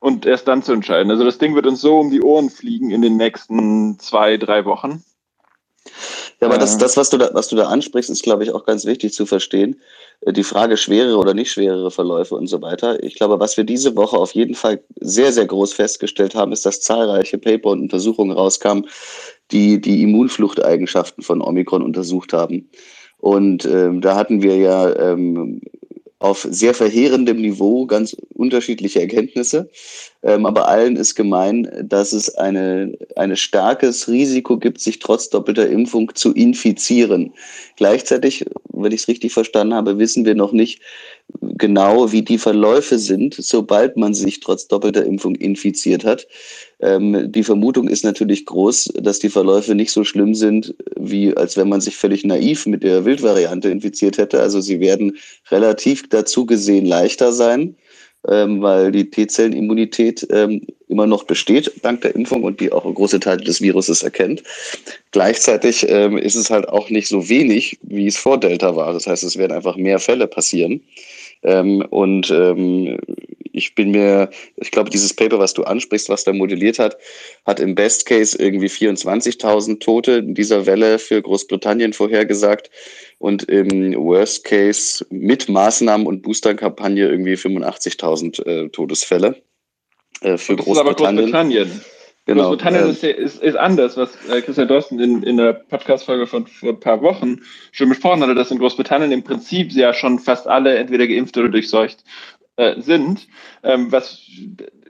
und 0.00 0.26
erst 0.26 0.48
dann 0.48 0.62
zu 0.62 0.72
entscheiden. 0.72 1.10
Also 1.10 1.24
das 1.24 1.38
Ding 1.38 1.54
wird 1.54 1.66
uns 1.66 1.80
so 1.80 1.98
um 1.98 2.10
die 2.10 2.22
Ohren 2.22 2.50
fliegen 2.50 2.90
in 2.90 3.02
den 3.02 3.16
nächsten 3.16 3.98
zwei, 3.98 4.36
drei 4.36 4.64
Wochen. 4.64 5.04
Ja, 6.40 6.46
aber 6.46 6.58
das, 6.58 6.78
das 6.78 6.96
was, 6.96 7.10
du 7.10 7.18
da, 7.18 7.30
was 7.32 7.48
du 7.48 7.56
da 7.56 7.66
ansprichst, 7.66 8.10
ist, 8.10 8.22
glaube 8.22 8.44
ich, 8.44 8.52
auch 8.52 8.64
ganz 8.64 8.84
wichtig 8.84 9.12
zu 9.12 9.26
verstehen. 9.26 9.80
Äh, 10.20 10.32
die 10.32 10.44
Frage 10.44 10.76
schwerere 10.76 11.16
oder 11.16 11.34
nicht 11.34 11.50
schwerere 11.50 11.90
Verläufe 11.90 12.36
und 12.36 12.46
so 12.46 12.62
weiter. 12.62 13.02
Ich 13.02 13.16
glaube, 13.16 13.40
was 13.40 13.56
wir 13.56 13.64
diese 13.64 13.96
Woche 13.96 14.16
auf 14.16 14.32
jeden 14.32 14.54
Fall 14.54 14.80
sehr, 15.00 15.32
sehr 15.32 15.46
groß 15.46 15.72
festgestellt 15.72 16.36
haben, 16.36 16.52
ist, 16.52 16.64
dass 16.64 16.80
zahlreiche 16.80 17.38
Paper 17.38 17.70
und 17.70 17.80
Untersuchungen 17.80 18.30
rauskamen, 18.30 18.86
die 19.50 19.80
die 19.80 20.02
Immunfluchteigenschaften 20.02 21.24
von 21.24 21.42
Omikron 21.42 21.82
untersucht 21.82 22.32
haben. 22.32 22.68
Und 23.18 23.64
ähm, 23.64 24.00
da 24.00 24.14
hatten 24.14 24.42
wir 24.42 24.56
ja 24.56 24.94
ähm, 24.94 25.60
auf 26.20 26.46
sehr 26.50 26.74
verheerendem 26.74 27.40
Niveau 27.40 27.86
ganz 27.86 28.16
unterschiedliche 28.34 29.00
Erkenntnisse. 29.00 29.70
Ähm, 30.22 30.46
aber 30.46 30.66
allen 30.66 30.96
ist 30.96 31.14
gemein, 31.14 31.70
dass 31.82 32.12
es 32.12 32.34
eine, 32.34 32.98
ein 33.14 33.36
starkes 33.36 34.08
Risiko 34.08 34.58
gibt, 34.58 34.80
sich 34.80 34.98
trotz 34.98 35.30
doppelter 35.30 35.68
Impfung 35.68 36.12
zu 36.14 36.32
infizieren. 36.32 37.32
Gleichzeitig, 37.76 38.44
wenn 38.72 38.90
ich 38.90 39.02
es 39.02 39.08
richtig 39.08 39.32
verstanden 39.32 39.74
habe, 39.74 39.98
wissen 39.98 40.24
wir 40.24 40.34
noch 40.34 40.52
nicht 40.52 40.80
genau, 41.40 42.10
wie 42.10 42.22
die 42.22 42.38
Verläufe 42.38 42.98
sind, 42.98 43.34
sobald 43.34 43.96
man 43.96 44.14
sich 44.14 44.40
trotz 44.40 44.66
doppelter 44.66 45.04
Impfung 45.04 45.36
infiziert 45.36 46.04
hat. 46.04 46.26
Ähm, 46.80 47.32
die 47.32 47.42
Vermutung 47.42 47.88
ist 47.88 48.04
natürlich 48.04 48.46
groß, 48.46 48.92
dass 49.00 49.18
die 49.18 49.30
Verläufe 49.30 49.74
nicht 49.74 49.90
so 49.90 50.04
schlimm 50.04 50.34
sind, 50.34 50.74
wie 50.96 51.36
als 51.36 51.56
wenn 51.56 51.68
man 51.68 51.80
sich 51.80 51.96
völlig 51.96 52.24
naiv 52.24 52.66
mit 52.66 52.82
der 52.82 53.04
Wildvariante 53.04 53.68
infiziert 53.68 54.18
hätte. 54.18 54.40
Also 54.40 54.60
sie 54.60 54.80
werden 54.80 55.16
relativ 55.50 56.08
dazu 56.08 56.46
gesehen 56.46 56.86
leichter 56.86 57.32
sein 57.32 57.74
ähm, 58.26 58.60
weil 58.62 58.90
die 58.90 59.10
T-Zellenimmunität 59.10 60.26
ähm, 60.30 60.66
immer 60.88 61.06
noch 61.06 61.24
besteht 61.24 61.72
dank 61.82 62.00
der 62.00 62.14
Impfung 62.14 62.42
und 62.42 62.60
die 62.60 62.72
auch 62.72 62.82
große 62.82 63.20
Teile 63.20 63.44
des 63.44 63.60
Viruses 63.60 64.02
erkennt. 64.02 64.42
Gleichzeitig 65.12 65.86
ähm, 65.88 66.18
ist 66.18 66.34
es 66.34 66.50
halt 66.50 66.68
auch 66.68 66.90
nicht 66.90 67.08
so 67.08 67.28
wenig, 67.28 67.78
wie 67.82 68.06
es 68.06 68.16
vor 68.16 68.38
Delta 68.38 68.74
war. 68.74 68.92
Das 68.92 69.06
heißt, 69.06 69.22
es 69.22 69.36
werden 69.36 69.52
einfach 69.52 69.76
mehr 69.76 69.98
Fälle 69.98 70.26
passieren. 70.26 70.82
Ähm, 71.42 71.82
und 71.90 72.30
ähm, 72.30 72.98
ich 73.52 73.74
bin 73.74 73.90
mir, 73.90 74.30
ich 74.56 74.70
glaube, 74.70 74.90
dieses 74.90 75.14
Paper, 75.14 75.38
was 75.38 75.54
du 75.54 75.64
ansprichst, 75.64 76.08
was 76.08 76.24
da 76.24 76.32
modelliert 76.32 76.78
hat, 76.78 76.96
hat 77.44 77.60
im 77.60 77.74
Best 77.74 78.06
Case 78.06 78.36
irgendwie 78.38 78.68
24.000 78.68 79.80
Tote 79.80 80.12
in 80.12 80.34
dieser 80.34 80.66
Welle 80.66 80.98
für 80.98 81.20
Großbritannien 81.20 81.92
vorhergesagt 81.92 82.70
und 83.18 83.44
im 83.44 83.94
Worst 83.94 84.44
Case 84.44 85.04
mit 85.10 85.48
Maßnahmen 85.48 86.06
und 86.06 86.22
Boosterkampagne 86.22 87.08
irgendwie 87.08 87.34
85.000 87.34 88.46
äh, 88.46 88.68
Todesfälle 88.68 89.42
äh, 90.20 90.36
für 90.36 90.56
Großbritannien. 90.56 91.30
Großbritannien. 91.30 91.80
Genau. 92.28 92.50
Großbritannien 92.50 92.90
ist, 92.90 93.02
ist, 93.02 93.42
ist, 93.42 93.56
anders, 93.56 93.96
was 93.96 94.14
äh, 94.28 94.42
Christian 94.42 94.68
Dorsten 94.68 95.00
in, 95.00 95.22
in 95.22 95.38
der 95.38 95.54
Podcast-Folge 95.54 96.26
von 96.26 96.46
vor 96.46 96.68
ein 96.68 96.80
paar 96.80 97.00
Wochen 97.00 97.40
schon 97.72 97.88
besprochen 97.88 98.20
hatte, 98.20 98.34
dass 98.34 98.50
in 98.50 98.58
Großbritannien 98.58 99.12
im 99.12 99.24
Prinzip 99.24 99.72
ja 99.72 99.94
schon 99.94 100.18
fast 100.18 100.46
alle 100.46 100.76
entweder 100.76 101.06
geimpft 101.06 101.38
oder 101.38 101.48
durchseucht 101.48 102.04
äh, 102.56 102.78
sind, 102.82 103.28
ähm, 103.62 103.90
was 103.90 104.20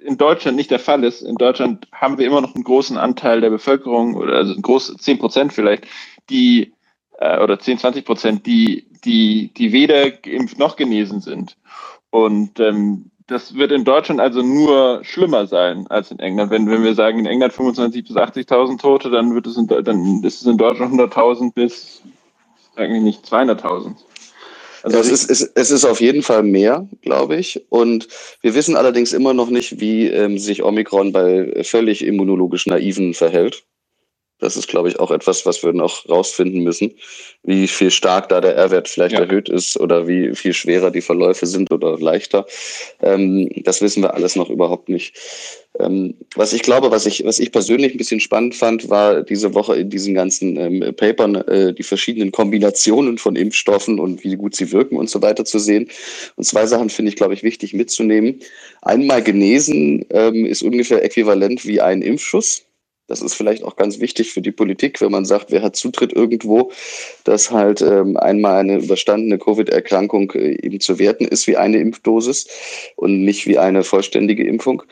in 0.04 0.18
Deutschland 0.18 0.56
nicht 0.56 0.72
der 0.72 0.80
Fall 0.80 1.04
ist. 1.04 1.22
In 1.22 1.36
Deutschland 1.36 1.86
haben 1.92 2.18
wir 2.18 2.26
immer 2.26 2.40
noch 2.40 2.56
einen 2.56 2.64
großen 2.64 2.98
Anteil 2.98 3.40
der 3.40 3.50
Bevölkerung, 3.50 4.16
oder 4.16 4.32
also 4.32 4.54
ein 4.54 4.62
groß, 4.62 4.96
10 4.96 5.20
Prozent 5.20 5.52
vielleicht, 5.52 5.86
die 6.30 6.72
äh, 7.20 7.38
oder 7.38 7.60
10, 7.60 7.78
20 7.78 8.04
Prozent, 8.04 8.46
die, 8.46 8.88
die, 9.04 9.52
die 9.56 9.70
weder 9.70 10.10
geimpft 10.10 10.58
noch 10.58 10.74
genesen 10.74 11.20
sind. 11.20 11.56
Und 12.10 12.58
ähm, 12.58 13.12
das 13.28 13.54
wird 13.54 13.72
in 13.72 13.84
Deutschland 13.84 14.20
also 14.20 14.42
nur 14.42 15.04
schlimmer 15.04 15.46
sein 15.46 15.86
als 15.88 16.10
in 16.10 16.18
England. 16.18 16.50
Wenn, 16.50 16.68
wenn 16.70 16.82
wir 16.82 16.94
sagen, 16.94 17.20
in 17.20 17.26
England 17.26 17.52
25.000 17.52 18.08
bis 18.08 18.16
80.000 18.16 18.80
Tote, 18.80 19.10
dann 19.10 19.34
wird 19.34 19.46
es 19.46 19.56
in, 19.56 19.66
dann 19.66 20.24
ist 20.24 20.40
es 20.40 20.46
in 20.46 20.56
Deutschland 20.56 20.94
100.000 20.94 21.52
bis 21.52 22.02
eigentlich 22.76 23.02
nicht 23.02 23.24
200.000. 23.26 23.94
Also 24.82 24.98
es, 24.98 25.10
ist, 25.10 25.30
es, 25.30 25.42
es 25.42 25.70
ist 25.70 25.84
auf 25.84 26.00
jeden 26.00 26.22
Fall 26.22 26.42
mehr, 26.42 26.88
glaube 27.02 27.36
ich. 27.36 27.66
Und 27.68 28.08
wir 28.40 28.54
wissen 28.54 28.76
allerdings 28.76 29.12
immer 29.12 29.34
noch 29.34 29.50
nicht, 29.50 29.80
wie 29.80 30.06
ähm, 30.06 30.38
sich 30.38 30.62
Omikron 30.62 31.12
bei 31.12 31.62
völlig 31.64 32.04
immunologisch 32.04 32.66
Naiven 32.66 33.12
verhält. 33.12 33.64
Das 34.38 34.56
ist, 34.56 34.68
glaube 34.68 34.88
ich, 34.88 35.00
auch 35.00 35.10
etwas, 35.10 35.46
was 35.46 35.62
wir 35.64 35.72
noch 35.72 36.08
rausfinden 36.08 36.62
müssen, 36.62 36.94
wie 37.42 37.66
viel 37.66 37.90
stark 37.90 38.28
da 38.28 38.40
der 38.40 38.54
R-Wert 38.54 38.88
vielleicht 38.88 39.14
ja. 39.14 39.20
erhöht 39.20 39.48
ist 39.48 39.78
oder 39.78 40.06
wie 40.06 40.34
viel 40.34 40.52
schwerer 40.52 40.90
die 40.90 41.00
Verläufe 41.00 41.46
sind 41.46 41.72
oder 41.72 41.98
leichter. 41.98 42.46
Ähm, 43.02 43.50
das 43.64 43.82
wissen 43.82 44.02
wir 44.02 44.14
alles 44.14 44.36
noch 44.36 44.48
überhaupt 44.48 44.88
nicht. 44.88 45.14
Ähm, 45.80 46.14
was 46.34 46.52
ich 46.52 46.62
glaube, 46.62 46.90
was 46.90 47.06
ich, 47.06 47.24
was 47.24 47.38
ich 47.38 47.52
persönlich 47.52 47.94
ein 47.94 47.98
bisschen 47.98 48.20
spannend 48.20 48.54
fand, 48.54 48.90
war 48.90 49.22
diese 49.22 49.54
Woche 49.54 49.76
in 49.76 49.90
diesen 49.90 50.14
ganzen 50.14 50.56
ähm, 50.56 50.94
Papern 50.94 51.36
äh, 51.36 51.74
die 51.74 51.82
verschiedenen 51.82 52.32
Kombinationen 52.32 53.18
von 53.18 53.36
Impfstoffen 53.36 53.98
und 54.00 54.24
wie 54.24 54.36
gut 54.36 54.56
sie 54.56 54.72
wirken 54.72 54.96
und 54.96 55.10
so 55.10 55.22
weiter 55.22 55.44
zu 55.44 55.58
sehen. 55.58 55.88
Und 56.36 56.44
zwei 56.44 56.66
Sachen 56.66 56.90
finde 56.90 57.10
ich, 57.10 57.16
glaube 57.16 57.34
ich, 57.34 57.42
wichtig 57.42 57.74
mitzunehmen. 57.74 58.40
Einmal 58.82 59.22
genesen 59.22 60.04
ähm, 60.10 60.46
ist 60.46 60.62
ungefähr 60.62 61.04
äquivalent 61.04 61.64
wie 61.66 61.80
ein 61.80 62.02
Impfschuss. 62.02 62.67
Das 63.08 63.22
ist 63.22 63.34
vielleicht 63.34 63.64
auch 63.64 63.76
ganz 63.76 64.00
wichtig 64.00 64.32
für 64.32 64.42
die 64.42 64.52
Politik, 64.52 65.00
wenn 65.00 65.10
man 65.10 65.24
sagt, 65.24 65.50
wer 65.50 65.62
hat 65.62 65.76
Zutritt 65.76 66.12
irgendwo, 66.12 66.70
dass 67.24 67.50
halt 67.50 67.80
ähm, 67.80 68.16
einmal 68.18 68.60
eine 68.60 68.76
überstandene 68.78 69.38
Covid-Erkrankung 69.38 70.30
äh, 70.32 70.58
eben 70.64 70.78
zu 70.78 70.98
werten 70.98 71.24
ist 71.24 71.46
wie 71.46 71.56
eine 71.56 71.78
Impfdosis 71.78 72.46
und 72.96 73.24
nicht 73.24 73.46
wie 73.46 73.58
eine 73.58 73.82
vollständige 73.82 74.46
Impfung. 74.46 74.82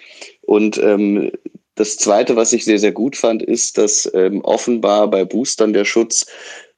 Und 0.42 0.78
ähm, 0.78 1.30
das 1.74 1.98
Zweite, 1.98 2.36
was 2.36 2.54
ich 2.54 2.64
sehr, 2.64 2.78
sehr 2.78 2.92
gut 2.92 3.16
fand, 3.16 3.42
ist, 3.42 3.76
dass 3.76 4.10
ähm, 4.14 4.40
offenbar 4.40 5.10
bei 5.10 5.26
Boostern 5.26 5.74
der 5.74 5.84
Schutz 5.84 6.26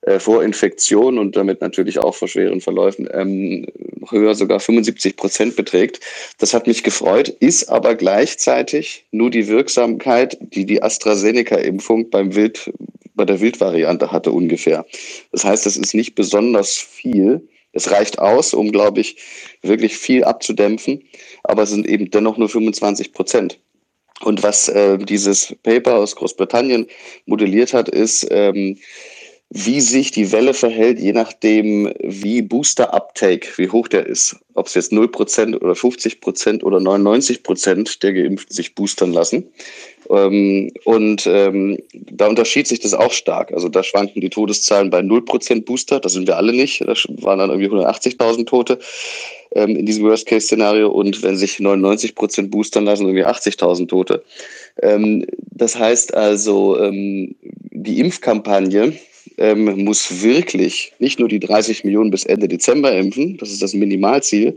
äh, 0.02 0.18
vor 0.18 0.42
Infektion 0.42 1.18
und 1.18 1.36
damit 1.36 1.60
natürlich 1.60 1.98
auch 1.98 2.14
vor 2.14 2.28
schweren 2.28 2.60
Verläufen 2.60 3.08
ähm, 3.12 3.66
höher 4.10 4.34
sogar 4.34 4.60
75 4.60 5.16
Prozent 5.16 5.56
beträgt. 5.56 6.00
Das 6.38 6.54
hat 6.54 6.66
mich 6.66 6.82
gefreut, 6.84 7.28
ist 7.28 7.68
aber 7.68 7.94
gleichzeitig 7.94 9.06
nur 9.10 9.30
die 9.30 9.48
Wirksamkeit, 9.48 10.38
die 10.40 10.64
die 10.64 10.82
AstraZeneca-Impfung 10.82 12.10
beim 12.10 12.34
Wild 12.34 12.72
bei 13.18 13.24
der 13.24 13.40
Wildvariante 13.40 14.12
hatte 14.12 14.30
ungefähr. 14.30 14.86
Das 15.32 15.44
heißt, 15.44 15.66
es 15.66 15.76
ist 15.76 15.92
nicht 15.92 16.14
besonders 16.14 16.76
viel. 16.76 17.48
Es 17.72 17.90
reicht 17.90 18.18
aus, 18.18 18.54
um, 18.54 18.72
glaube 18.72 19.00
ich, 19.00 19.16
wirklich 19.62 19.98
viel 19.98 20.24
abzudämpfen, 20.24 21.02
aber 21.42 21.64
es 21.64 21.70
sind 21.70 21.86
eben 21.86 22.10
dennoch 22.10 22.38
nur 22.38 22.48
25 22.48 23.12
Prozent. 23.12 23.58
Und 24.20 24.42
was 24.42 24.68
äh, 24.68 24.98
dieses 24.98 25.54
Paper 25.62 25.96
aus 25.96 26.16
Großbritannien 26.16 26.86
modelliert 27.26 27.74
hat, 27.74 27.88
ist, 27.88 28.26
ähm, 28.30 28.78
wie 29.50 29.80
sich 29.80 30.10
die 30.10 30.30
Welle 30.30 30.52
verhält, 30.52 31.00
je 31.00 31.12
nachdem, 31.12 31.90
wie 32.00 32.42
Booster-Uptake, 32.42 33.48
wie 33.56 33.70
hoch 33.70 33.88
der 33.88 34.06
ist. 34.06 34.36
Ob 34.52 34.66
es 34.66 34.74
jetzt 34.74 34.92
0% 34.92 35.56
oder 35.56 35.72
50% 35.72 36.62
oder 36.62 36.78
99% 36.78 38.00
der 38.00 38.12
Geimpften 38.12 38.54
sich 38.54 38.74
boostern 38.74 39.12
lassen. 39.14 39.50
Ähm, 40.10 40.70
und 40.84 41.26
ähm, 41.26 41.78
da 41.92 42.26
unterschied 42.26 42.66
sich 42.66 42.80
das 42.80 42.92
auch 42.92 43.12
stark. 43.12 43.50
Also 43.52 43.70
da 43.70 43.82
schwanken 43.82 44.20
die 44.20 44.28
Todeszahlen 44.28 44.90
bei 44.90 45.00
0% 45.00 45.64
Booster, 45.64 45.98
das 45.98 46.12
sind 46.12 46.26
wir 46.26 46.36
alle 46.36 46.52
nicht. 46.52 46.82
Da 46.82 46.92
waren 47.22 47.38
dann 47.38 47.48
irgendwie 47.48 47.70
180.000 47.70 48.44
Tote 48.44 48.78
ähm, 49.52 49.76
in 49.76 49.86
diesem 49.86 50.04
Worst-Case-Szenario. 50.04 50.90
Und 50.90 51.22
wenn 51.22 51.36
sich 51.36 51.56
99% 51.56 52.48
boostern 52.50 52.84
lassen, 52.84 53.06
irgendwie 53.06 53.24
80.000 53.24 53.88
Tote. 53.88 54.22
Ähm, 54.82 55.24
das 55.52 55.78
heißt 55.78 56.12
also, 56.12 56.78
ähm, 56.78 57.34
die 57.70 58.00
Impfkampagne 58.00 58.92
ähm, 59.38 59.84
muss 59.84 60.22
wirklich 60.22 60.92
nicht 60.98 61.18
nur 61.18 61.28
die 61.28 61.40
30 61.40 61.84
Millionen 61.84 62.10
bis 62.10 62.24
Ende 62.24 62.48
Dezember 62.48 62.92
impfen, 62.92 63.36
das 63.38 63.50
ist 63.50 63.62
das 63.62 63.74
Minimalziel, 63.74 64.56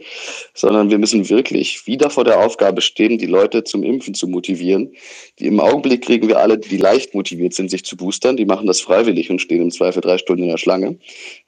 sondern 0.53 0.89
wir 0.89 0.97
müssen 0.97 1.29
wirklich 1.29 1.85
wieder 1.88 2.09
vor 2.09 2.23
der 2.23 2.39
Aufgabe 2.39 2.81
stehen, 2.81 3.17
die 3.17 3.25
Leute 3.25 3.63
zum 3.63 3.83
Impfen 3.83 4.13
zu 4.13 4.27
motivieren. 4.27 4.91
Die 5.39 5.47
Im 5.47 5.59
Augenblick 5.59 6.03
kriegen 6.03 6.27
wir 6.27 6.39
alle, 6.39 6.57
die 6.57 6.77
leicht 6.77 7.13
motiviert 7.13 7.53
sind, 7.53 7.71
sich 7.71 7.85
zu 7.85 7.95
boostern, 7.95 8.38
die 8.38 8.45
machen 8.45 8.67
das 8.67 8.81
freiwillig 8.81 9.29
und 9.29 9.39
stehen 9.39 9.61
im 9.61 9.71
Zweifel 9.71 10.01
drei 10.01 10.17
Stunden 10.17 10.43
in 10.43 10.50
der 10.50 10.57
Schlange. 10.57 10.97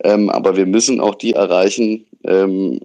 Ähm, 0.03 0.29
aber 0.29 0.55
wir 0.55 0.65
müssen 0.65 0.99
auch 0.99 1.15
die 1.15 1.33
erreichen, 1.33 2.05
ähm, 2.25 2.79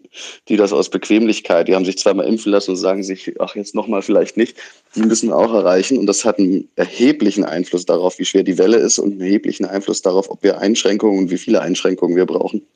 die 0.48 0.56
das 0.56 0.72
aus 0.72 0.90
Bequemlichkeit, 0.90 1.68
die 1.68 1.74
haben 1.74 1.84
sich 1.84 1.98
zweimal 1.98 2.26
impfen 2.26 2.52
lassen 2.52 2.72
und 2.72 2.76
sagen 2.76 3.02
sich, 3.02 3.34
ach 3.38 3.54
jetzt 3.54 3.74
nochmal 3.74 4.02
vielleicht 4.02 4.36
nicht, 4.36 4.56
die 4.96 5.02
müssen 5.02 5.32
auch 5.32 5.52
erreichen. 5.52 5.98
Und 5.98 6.06
das 6.06 6.24
hat 6.24 6.38
einen 6.38 6.68
erheblichen 6.76 7.44
Einfluss 7.44 7.86
darauf, 7.86 8.18
wie 8.18 8.24
schwer 8.24 8.42
die 8.42 8.58
Welle 8.58 8.78
ist 8.78 8.98
und 8.98 9.12
einen 9.12 9.20
erheblichen 9.20 9.64
Einfluss 9.64 10.02
darauf, 10.02 10.30
ob 10.30 10.37
wir 10.42 10.58
Einschränkungen 10.58 11.18
und 11.18 11.30
wie 11.30 11.38
viele 11.38 11.60
Einschränkungen 11.60 12.16
wir 12.16 12.26
brauchen. 12.26 12.66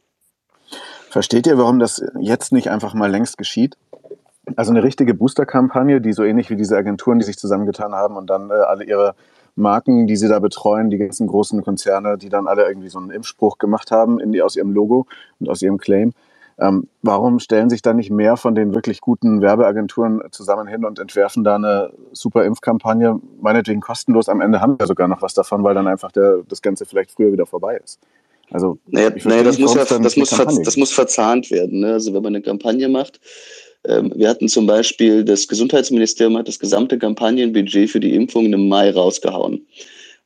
Versteht 1.11 1.47
ihr, 1.47 1.59
warum 1.59 1.78
das 1.78 2.02
jetzt 2.21 2.52
nicht 2.52 2.71
einfach 2.71 2.95
mal 2.95 3.11
längst 3.11 3.37
geschieht? 3.37 3.76
Also 4.57 4.71
eine 4.73 4.83
richtige 4.83 5.14
Booster-Kampagne, 5.14 6.00
die 6.00 6.12
so 6.12 6.25
ähnlich 6.25 6.50
wie 6.50 6.57
diese 6.57 6.76
Agenturen, 6.76 7.19
die 7.19 7.25
sich 7.25 7.38
zusammengetan 7.38 7.92
haben 7.92 8.16
und 8.16 8.28
dann 8.28 8.50
äh, 8.50 8.54
alle 8.54 8.85
ihre 8.85 9.14
Marken, 9.54 10.07
die 10.07 10.16
sie 10.16 10.28
da 10.28 10.38
betreuen, 10.38 10.90
die 10.90 10.99
ganzen 10.99 11.26
großen 11.26 11.62
Konzerne, 11.62 12.16
die 12.16 12.28
dann 12.28 12.47
alle 12.47 12.66
irgendwie 12.66 12.88
so 12.88 12.99
einen 12.99 13.11
Impfspruch 13.11 13.59
gemacht 13.59 13.90
haben 13.90 14.19
in 14.19 14.33
die, 14.33 14.42
aus 14.42 14.57
ihrem 14.57 14.73
Logo 14.73 15.07
und 15.38 15.49
aus 15.49 15.62
ihrem 15.62 15.78
Claim. 15.78 16.12
Ähm, 16.59 16.89
warum 17.03 17.39
stellen 17.39 17.71
sich 17.71 17.83
da 17.83 17.95
nicht 17.95 18.11
mehr 18.11 18.37
von 18.37 18.55
den 18.55 18.75
wirklich 18.75 19.01
guten 19.01 19.41
Werbeagenturen 19.41 20.21
zusammen 20.31 20.67
hin 20.67 20.85
und 20.85 20.99
entwerfen 20.99 21.45
da 21.45 21.57
eine 21.57 21.93
super 22.13 22.45
Impfkampagne, 22.45 23.19
meinetwegen 23.41 23.81
kostenlos? 23.81 24.29
Am 24.29 24.41
Ende 24.41 24.61
haben 24.61 24.79
wir 24.79 24.87
sogar 24.87 25.09
noch 25.09 25.23
was 25.23 25.35
davon, 25.35 25.65
weil 25.65 25.75
dann 25.75 25.87
einfach 25.87 26.13
der, 26.13 26.43
das 26.49 26.63
Ganze 26.63 26.85
vielleicht 26.85 27.11
früher 27.11 27.33
wieder 27.33 27.47
vorbei 27.47 27.81
ist. 27.83 27.99
Also, 28.51 28.79
naja, 28.87 29.11
naja 29.25 29.43
das, 29.45 29.59
muss 29.59 29.75
ja, 29.75 29.85
das, 29.85 30.17
muss 30.17 30.31
das 30.31 30.77
muss 30.77 30.93
verzahnt 30.93 31.51
werden. 31.51 31.81
Ne? 31.81 31.95
Also, 31.95 32.13
wenn 32.13 32.23
man 32.23 32.35
eine 32.35 32.43
Kampagne 32.43 32.89
macht, 32.89 33.19
ähm, 33.87 34.13
wir 34.15 34.29
hatten 34.29 34.49
zum 34.49 34.67
Beispiel, 34.67 35.25
das 35.25 35.49
Gesundheitsministerium 35.49 36.37
hat 36.37 36.49
das 36.49 36.59
gesamte 36.59 36.99
Kampagnenbudget 36.99 37.91
für 37.91 38.01
die 38.01 38.15
Impfung 38.15 38.53
im 38.53 38.69
Mai 38.69 38.91
rausgehauen. 38.91 39.67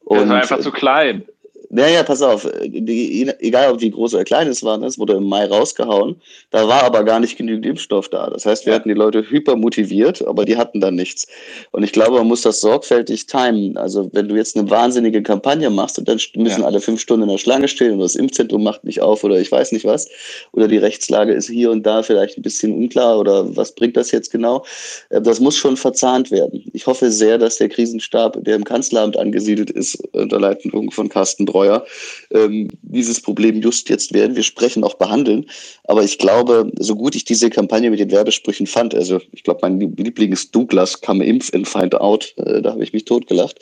Und 0.05 0.19
das 0.19 0.29
war 0.29 0.37
einfach 0.37 0.61
zu 0.61 0.71
klein. 0.71 1.25
Ja, 1.71 1.89
ja, 1.89 2.03
pass 2.03 2.23
auf. 2.23 2.49
Die, 2.65 3.31
egal, 3.41 3.73
ob 3.73 3.81
wie 3.81 3.91
groß 3.91 4.15
oder 4.15 4.25
klein 4.25 4.49
es 4.49 4.63
war, 4.63 4.81
es 4.83 4.99
wurde 4.99 5.15
im 5.15 5.25
Mai 5.25 5.47
rausgehauen. 5.47 6.21
Da 6.51 6.69
war 6.69 6.85
aber 6.85 7.05
gar 7.05 7.21
nicht 7.21 7.37
genügend 7.37 7.67
Impfstoff 7.67 8.09
da. 8.09 8.31
Das 8.31 8.47
heißt, 8.47 8.67
wir 8.67 8.75
hatten 8.75 8.89
die 8.89 8.95
Leute 8.95 9.29
hyper 9.29 9.57
motiviert, 9.57 10.27
aber 10.27 10.45
die 10.45 10.57
hatten 10.57 10.81
dann 10.81 10.95
nichts. 10.95 11.27
Und 11.73 11.83
ich 11.83 11.93
glaube, 11.93 12.19
man 12.19 12.29
muss 12.29 12.43
das 12.43 12.61
sorgfältig 12.61 13.27
timen. 13.27 13.77
Also, 13.77 14.11
wenn 14.13 14.29
du 14.29 14.37
jetzt 14.37 14.57
eine 14.57 14.71
wahnsinnige 14.71 15.23
Kampagne 15.23 15.71
machst 15.71 15.99
und 15.99 16.09
dann 16.09 16.21
müssen 16.37 16.61
ja. 16.61 16.67
alle 16.67 16.81
fünf 16.81 17.01
Stunden 17.01 17.25
in 17.25 17.31
der 17.31 17.39
Schlange 17.39 17.69
stehen 17.69 17.93
und 17.93 18.01
das 18.01 18.15
Impfzentrum 18.15 18.63
macht 18.63 18.85
nicht 18.85 19.03
auf 19.03 19.25
oder 19.25 19.41
ich 19.41 19.51
weiß 19.51 19.73
nicht 19.73 19.85
was, 19.85 20.09
oder 20.53 20.69
die 20.69 20.79
Rechtslage 20.79 21.33
ist 21.33 21.49
hier 21.49 21.71
und 21.71 21.85
da 21.85 22.03
vielleicht 22.03 22.39
ein 22.39 22.43
bisschen 22.43 22.73
unklar 22.73 23.19
oder 23.19 23.57
was 23.57 23.75
bringt 23.75 23.97
das 23.97 24.11
jetzt 24.11 24.31
genau, 24.31 24.65
äh, 25.11 25.21
das 25.21 25.41
muss 25.41 25.57
schon 25.57 25.77
verzahnt 25.77 26.31
werden. 26.31 26.65
Ich 26.73 26.87
hoffe 26.87 27.11
sehr, 27.11 27.39
dass 27.39 27.57
der 27.57 27.69
Krisenstab, 27.69 28.43
der 28.45 28.57
im 28.57 28.65
Kanzleramt 28.65 29.17
angesiedelt 29.17 29.71
ist, 29.71 29.97
unter 30.13 30.41
Leitung 30.41 30.91
von 30.91 31.09
Carsten 31.09 31.45
Breuer, 31.45 31.56
Steuer 31.57 31.87
ähm, 32.33 32.69
dieses 32.83 33.21
Problem 33.21 33.61
just 33.63 33.89
jetzt 33.89 34.13
werden 34.13 34.37
wir 34.37 34.43
sprechen, 34.43 34.85
auch 34.85 34.95
behandeln. 34.95 35.47
Aber 35.85 36.03
ich 36.03 36.19
glaube, 36.19 36.71
so 36.79 36.95
gut 36.95 37.15
ich 37.15 37.25
diese 37.25 37.49
Kampagne 37.49 37.91
mit 37.91 37.99
den 37.99 38.11
Werbesprüchen 38.11 38.67
fand, 38.67 38.95
also 38.95 39.21
ich 39.33 39.43
glaube, 39.43 39.61
mein 39.63 39.81
Liebling 39.81 40.33
ist 40.33 40.55
Douglas, 40.55 41.01
come 41.01 41.25
impf 41.25 41.55
and 41.55 41.67
find 41.67 41.95
out, 41.95 42.35
äh, 42.37 42.61
da 42.61 42.73
habe 42.73 42.85
ich 42.85 42.93
mich 42.93 43.05
totgelacht. 43.05 43.59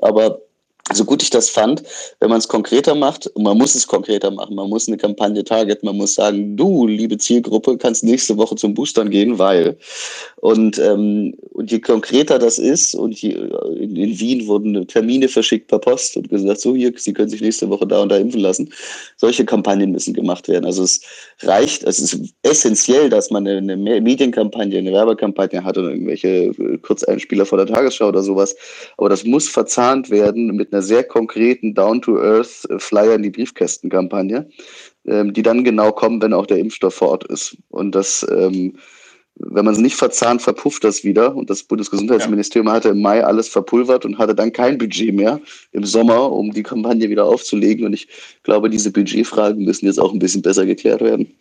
Aber 0.00 0.40
so 0.92 1.04
gut 1.04 1.22
ich 1.22 1.30
das 1.30 1.50
fand, 1.50 1.82
wenn 2.20 2.30
man 2.30 2.38
es 2.38 2.48
konkreter 2.48 2.94
macht, 2.94 3.26
und 3.28 3.42
man 3.42 3.56
muss 3.56 3.74
es 3.74 3.86
konkreter 3.86 4.30
machen, 4.30 4.54
man 4.54 4.68
muss 4.68 4.88
eine 4.88 4.96
Kampagne 4.96 5.44
targeten, 5.44 5.86
man 5.86 5.96
muss 5.96 6.14
sagen, 6.14 6.56
du, 6.56 6.86
liebe 6.86 7.18
Zielgruppe, 7.18 7.76
kannst 7.78 8.04
nächste 8.04 8.36
Woche 8.36 8.56
zum 8.56 8.74
Boostern 8.74 9.10
gehen, 9.10 9.38
weil. 9.38 9.76
Und, 10.36 10.78
ähm, 10.78 11.34
und 11.52 11.70
je 11.70 11.80
konkreter 11.80 12.38
das 12.38 12.58
ist, 12.58 12.94
und 12.94 13.20
je, 13.20 13.32
in, 13.76 13.96
in, 13.96 14.18
Wien 14.20 14.46
wurden 14.46 14.86
Termine 14.86 15.28
verschickt 15.28 15.68
per 15.68 15.78
Post 15.78 16.16
und 16.16 16.28
gesagt, 16.28 16.60
so 16.60 16.74
hier, 16.74 16.92
Sie 16.96 17.12
können 17.12 17.28
sich 17.28 17.40
nächste 17.40 17.68
Woche 17.68 17.86
da 17.86 18.02
und 18.02 18.08
da 18.08 18.16
impfen 18.16 18.40
lassen. 18.40 18.72
Solche 19.16 19.44
Kampagnen 19.44 19.92
müssen 19.92 20.14
gemacht 20.14 20.48
werden. 20.48 20.64
Also 20.64 20.84
es 20.84 21.00
reicht, 21.42 21.82
es 21.84 21.98
ist 21.98 22.18
essentiell, 22.42 23.10
dass 23.10 23.30
man 23.30 23.46
eine, 23.46 23.58
eine 23.58 23.76
Medienkampagne, 24.00 24.78
eine 24.78 24.92
Werbekampagne 24.92 25.62
hat 25.64 25.76
oder 25.76 25.90
irgendwelche 25.90 26.28
äh, 26.28 26.78
Kurzeinspieler 26.78 27.46
vor 27.46 27.58
der 27.58 27.66
Tagesschau 27.66 28.08
oder 28.08 28.22
sowas. 28.22 28.56
Aber 28.96 29.08
das 29.08 29.24
muss 29.24 29.48
verzahnt 29.48 30.10
werden 30.10 30.54
mit 30.56 30.72
einer 30.72 30.77
einer 30.78 30.82
sehr 30.82 31.04
konkreten 31.04 31.74
Down-to-Earth-Flyer 31.74 33.16
in 33.16 33.22
die 33.22 33.30
Briefkästenkampagne, 33.30 34.48
ähm, 35.06 35.32
die 35.32 35.42
dann 35.42 35.64
genau 35.64 35.90
kommen, 35.92 36.22
wenn 36.22 36.32
auch 36.32 36.46
der 36.46 36.58
Impfstoff 36.58 36.94
vor 36.94 37.08
Ort 37.08 37.24
ist. 37.24 37.56
Und 37.68 37.94
das, 37.94 38.26
ähm, 38.30 38.76
wenn 39.34 39.64
man 39.64 39.74
es 39.74 39.80
nicht 39.80 39.96
verzahnt, 39.96 40.40
verpufft 40.40 40.84
das 40.84 41.02
wieder. 41.02 41.34
Und 41.34 41.50
das 41.50 41.64
Bundesgesundheitsministerium 41.64 42.68
ja. 42.68 42.74
hatte 42.74 42.90
im 42.90 43.02
Mai 43.02 43.24
alles 43.24 43.48
verpulvert 43.48 44.04
und 44.04 44.18
hatte 44.18 44.34
dann 44.34 44.52
kein 44.52 44.78
Budget 44.78 45.14
mehr 45.14 45.40
im 45.72 45.84
Sommer, 45.84 46.30
um 46.30 46.52
die 46.52 46.62
Kampagne 46.62 47.10
wieder 47.10 47.24
aufzulegen. 47.24 47.84
Und 47.84 47.92
ich 47.92 48.08
glaube, 48.44 48.70
diese 48.70 48.92
Budgetfragen 48.92 49.64
müssen 49.64 49.86
jetzt 49.86 50.00
auch 50.00 50.12
ein 50.12 50.20
bisschen 50.20 50.42
besser 50.42 50.64
geklärt 50.64 51.00
werden. 51.00 51.34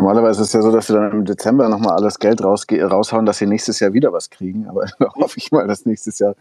Normalerweise 0.00 0.40
ist 0.40 0.48
es 0.48 0.52
ja 0.54 0.62
so, 0.62 0.72
dass 0.72 0.86
sie 0.86 0.94
dann 0.94 1.12
im 1.12 1.24
Dezember 1.26 1.68
nochmal 1.68 1.94
alles 1.94 2.18
Geld 2.18 2.42
raushauen, 2.42 3.26
dass 3.26 3.36
sie 3.36 3.46
nächstes 3.46 3.80
Jahr 3.80 3.92
wieder 3.92 4.14
was 4.14 4.30
kriegen. 4.30 4.66
Aber 4.66 4.86
da 4.98 5.12
hoffe 5.14 5.36
ich 5.36 5.52
mal, 5.52 5.66
dass 5.66 5.84
nächstes 5.84 6.18
Jahr 6.18 6.36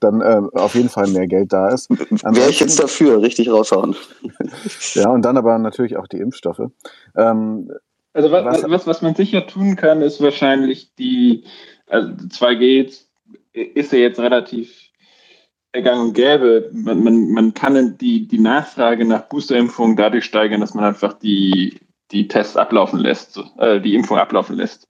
dann 0.00 0.22
äh, 0.22 0.40
auf 0.54 0.74
jeden 0.74 0.88
Fall 0.88 1.08
mehr 1.08 1.26
Geld 1.26 1.52
da 1.52 1.68
ist. 1.68 1.90
Wäre 1.90 2.48
ich 2.48 2.60
jetzt 2.60 2.82
dafür, 2.82 3.20
richtig 3.20 3.50
raushauen. 3.50 3.94
ja, 4.94 5.10
und 5.10 5.22
dann 5.22 5.36
aber 5.36 5.58
natürlich 5.58 5.98
auch 5.98 6.06
die 6.06 6.16
Impfstoffe. 6.16 6.70
Ähm, 7.14 7.70
also 8.14 8.32
was, 8.32 8.44
was, 8.44 8.70
was, 8.70 8.86
was 8.86 9.02
man 9.02 9.14
sicher 9.14 9.46
tun 9.46 9.76
kann, 9.76 10.00
ist 10.00 10.22
wahrscheinlich 10.22 10.94
die, 10.94 11.44
also 11.86 12.08
2G 12.08 12.90
ist 13.52 13.92
ja 13.92 13.98
jetzt 13.98 14.18
relativ 14.18 14.72
gang 15.74 16.00
und 16.00 16.14
gäbe. 16.14 16.70
Man, 16.72 17.04
man, 17.04 17.30
man 17.32 17.52
kann 17.52 17.98
die, 17.98 18.26
die 18.26 18.38
Nachfrage 18.38 19.04
nach 19.04 19.28
Boosterimpfungen 19.28 19.94
dadurch 19.96 20.24
steigern, 20.24 20.62
dass 20.62 20.72
man 20.72 20.84
einfach 20.84 21.12
die 21.12 21.80
die 22.12 22.28
Tests 22.28 22.56
ablaufen 22.56 23.00
lässt, 23.00 23.40
äh, 23.58 23.80
die 23.80 23.94
Impfung 23.94 24.18
ablaufen 24.18 24.56
lässt. 24.56 24.88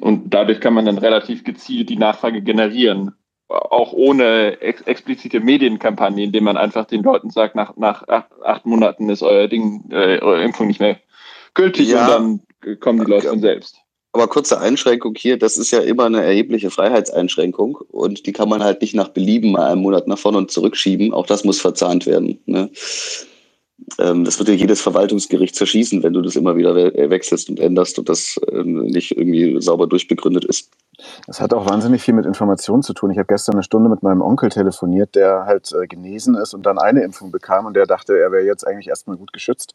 Und 0.00 0.34
dadurch 0.34 0.60
kann 0.60 0.74
man 0.74 0.84
dann 0.84 0.98
relativ 0.98 1.44
gezielt 1.44 1.88
die 1.88 1.96
Nachfrage 1.96 2.42
generieren. 2.42 3.14
Auch 3.48 3.94
ohne 3.94 4.60
ex 4.60 4.82
explizite 4.82 5.40
Medienkampagne, 5.40 6.24
indem 6.24 6.44
man 6.44 6.58
einfach 6.58 6.84
den 6.84 7.02
Leuten 7.02 7.30
sagt, 7.30 7.54
nach, 7.54 7.76
nach 7.78 8.06
acht, 8.06 8.30
acht 8.44 8.66
Monaten 8.66 9.08
ist 9.08 9.22
euer 9.22 9.48
Ding, 9.48 9.88
äh, 9.90 10.18
eure 10.20 10.44
Impfung 10.44 10.66
nicht 10.66 10.80
mehr 10.80 10.98
gültig 11.54 11.88
ja. 11.88 12.16
und 12.16 12.42
dann 12.60 12.80
kommen 12.80 13.02
die 13.02 13.10
Leute 13.10 13.28
von 13.28 13.40
selbst. 13.40 13.78
Aber 14.12 14.26
kurze 14.26 14.60
Einschränkung 14.60 15.14
hier, 15.16 15.38
das 15.38 15.56
ist 15.56 15.70
ja 15.70 15.80
immer 15.80 16.06
eine 16.06 16.22
erhebliche 16.22 16.70
Freiheitseinschränkung 16.70 17.78
und 17.88 18.26
die 18.26 18.32
kann 18.32 18.48
man 18.48 18.62
halt 18.62 18.80
nicht 18.82 18.94
nach 18.94 19.08
Belieben 19.08 19.52
mal 19.52 19.72
einen 19.72 19.82
Monat 19.82 20.08
nach 20.08 20.18
vorne 20.18 20.38
und 20.38 20.50
zurückschieben. 20.50 21.12
Auch 21.12 21.26
das 21.26 21.44
muss 21.44 21.60
verzahnt 21.60 22.06
werden. 22.06 22.40
Ne? 22.46 22.70
Ähm, 23.98 24.24
das 24.24 24.38
wird 24.38 24.48
ja 24.48 24.54
jedes 24.54 24.80
Verwaltungsgericht 24.80 25.54
zerschießen, 25.54 26.02
wenn 26.02 26.12
du 26.12 26.20
das 26.20 26.36
immer 26.36 26.56
wieder 26.56 26.74
we 26.74 26.94
äh, 26.94 27.10
wechselst 27.10 27.48
und 27.48 27.60
änderst 27.60 27.98
und 27.98 28.08
das 28.08 28.40
ähm, 28.50 28.82
nicht 28.86 29.16
irgendwie 29.16 29.60
sauber 29.60 29.86
durchbegründet 29.86 30.44
ist. 30.44 30.70
Das 31.26 31.40
hat 31.40 31.54
auch 31.54 31.68
wahnsinnig 31.68 32.02
viel 32.02 32.14
mit 32.14 32.26
Informationen 32.26 32.82
zu 32.82 32.92
tun. 32.92 33.10
Ich 33.10 33.18
habe 33.18 33.28
gestern 33.28 33.54
eine 33.54 33.62
Stunde 33.62 33.88
mit 33.88 34.02
meinem 34.02 34.20
Onkel 34.20 34.50
telefoniert, 34.50 35.14
der 35.14 35.44
halt 35.46 35.72
äh, 35.72 35.86
genesen 35.86 36.34
ist 36.34 36.54
und 36.54 36.66
dann 36.66 36.78
eine 36.78 37.02
Impfung 37.02 37.30
bekam 37.30 37.66
und 37.66 37.74
der 37.74 37.86
dachte, 37.86 38.18
er 38.18 38.32
wäre 38.32 38.44
jetzt 38.44 38.66
eigentlich 38.66 38.88
erstmal 38.88 39.16
gut 39.16 39.32
geschützt. 39.32 39.74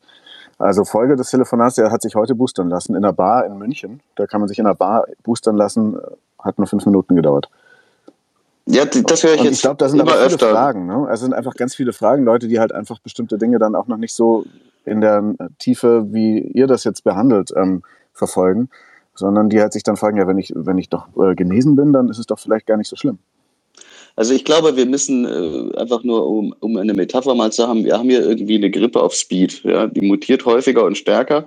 Also 0.57 0.83
Folge 0.83 1.15
des 1.15 1.29
Telefonats, 1.29 1.77
er 1.77 1.91
hat 1.91 2.01
sich 2.01 2.15
heute 2.15 2.36
boostern 2.36 2.69
lassen 2.69 2.95
in 2.95 3.03
einer 3.03 3.13
Bar 3.13 3.45
in 3.45 3.57
München. 3.57 4.01
Da 4.15 4.27
kann 4.27 4.41
man 4.41 4.48
sich 4.48 4.60
in 4.60 4.65
einer 4.65 4.75
Bar 4.75 5.05
boostern 5.24 5.55
lassen, 5.55 5.98
hat 6.39 6.57
nur 6.57 6.67
fünf 6.67 6.86
Minuten 6.86 7.15
gedauert. 7.15 7.50
Ja, 8.65 8.86
das 8.86 9.24
höre 9.24 9.34
ich 9.34 9.39
und 9.41 9.46
jetzt. 9.46 9.55
Ich 9.55 9.62
glaube, 9.62 9.77
da 9.77 9.89
sind 9.89 10.00
aber 10.00 10.13
viele 10.13 10.25
öfter. 10.25 10.51
Fragen. 10.51 10.86
Ne? 10.86 11.08
Es 11.12 11.20
sind 11.20 11.34
einfach 11.34 11.55
ganz 11.55 11.75
viele 11.75 11.93
Fragen, 11.93 12.24
Leute, 12.24 12.48
die 12.48 12.60
halt 12.60 12.72
einfach 12.72 13.00
bestimmte 13.00 13.38
Dinge 13.38 13.60
dann 13.60 13.75
auch 13.75 13.88
noch 13.88 13.98
nicht 13.98 14.13
so 14.13 14.46
in 14.86 15.01
der 15.01 15.36
Tiefe, 15.60 16.08
wie 16.12 16.39
ihr 16.39 16.67
das 16.67 16.84
jetzt 16.84 17.03
behandelt, 17.03 17.51
ähm, 17.55 17.84
verfolgen, 18.13 18.70
sondern 19.15 19.50
die 19.50 19.60
halt 19.60 19.74
sich 19.74 19.84
dann 19.84 19.98
fragen, 19.98 20.17
ja, 20.17 20.27
wenn 20.27 20.38
ich, 20.38 20.53
wenn 20.55 20.77
ich 20.77 20.89
doch 20.89 21.08
äh, 21.17 21.36
genesen 21.36 21.75
bin, 21.75 21.93
dann 21.93 22.10
ist 22.10 22.20
es 22.20 22.25
doch 22.25 22.39
vielleicht 22.39 22.65
gar 22.65 22.77
nicht 22.77 22.89
so 22.89 22.96
schlimm. 22.96 23.20
Also 24.15 24.34
ich 24.34 24.46
glaube, 24.46 24.75
wir 24.77 24.86
müssen 24.86 25.25
äh, 25.25 25.77
einfach 25.77 26.03
nur, 26.03 26.27
um, 26.27 26.53
um 26.60 26.77
eine 26.77 26.93
Metapher 26.93 27.34
mal 27.34 27.51
zu 27.51 27.67
haben, 27.67 27.84
wir 27.84 27.98
haben 27.98 28.10
hier 28.10 28.22
irgendwie 28.22 28.55
eine 28.55 28.70
Grippe 28.70 29.01
auf 29.01 29.15
Speed. 29.15 29.63
Ja? 29.63 29.88
Die 29.88 30.01
mutiert 30.01 30.46
häufiger 30.46 30.84
und 30.84 30.98
stärker 30.98 31.46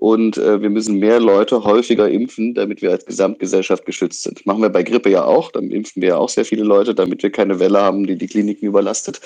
und 0.00 0.38
äh, 0.38 0.62
wir 0.62 0.70
müssen 0.70 0.96
mehr 0.96 1.20
Leute 1.20 1.62
häufiger 1.62 2.08
impfen, 2.08 2.54
damit 2.54 2.80
wir 2.80 2.90
als 2.90 3.04
Gesamtgesellschaft 3.04 3.84
geschützt 3.84 4.22
sind. 4.22 4.46
Machen 4.46 4.62
wir 4.62 4.70
bei 4.70 4.82
Grippe 4.82 5.10
ja 5.10 5.24
auch, 5.24 5.52
dann 5.52 5.70
impfen 5.70 6.00
wir 6.00 6.08
ja 6.08 6.16
auch 6.16 6.30
sehr 6.30 6.46
viele 6.46 6.64
Leute, 6.64 6.94
damit 6.94 7.22
wir 7.22 7.30
keine 7.30 7.60
Welle 7.60 7.80
haben, 7.80 8.06
die 8.06 8.16
die 8.16 8.26
Kliniken 8.26 8.66
überlastet. 8.66 9.20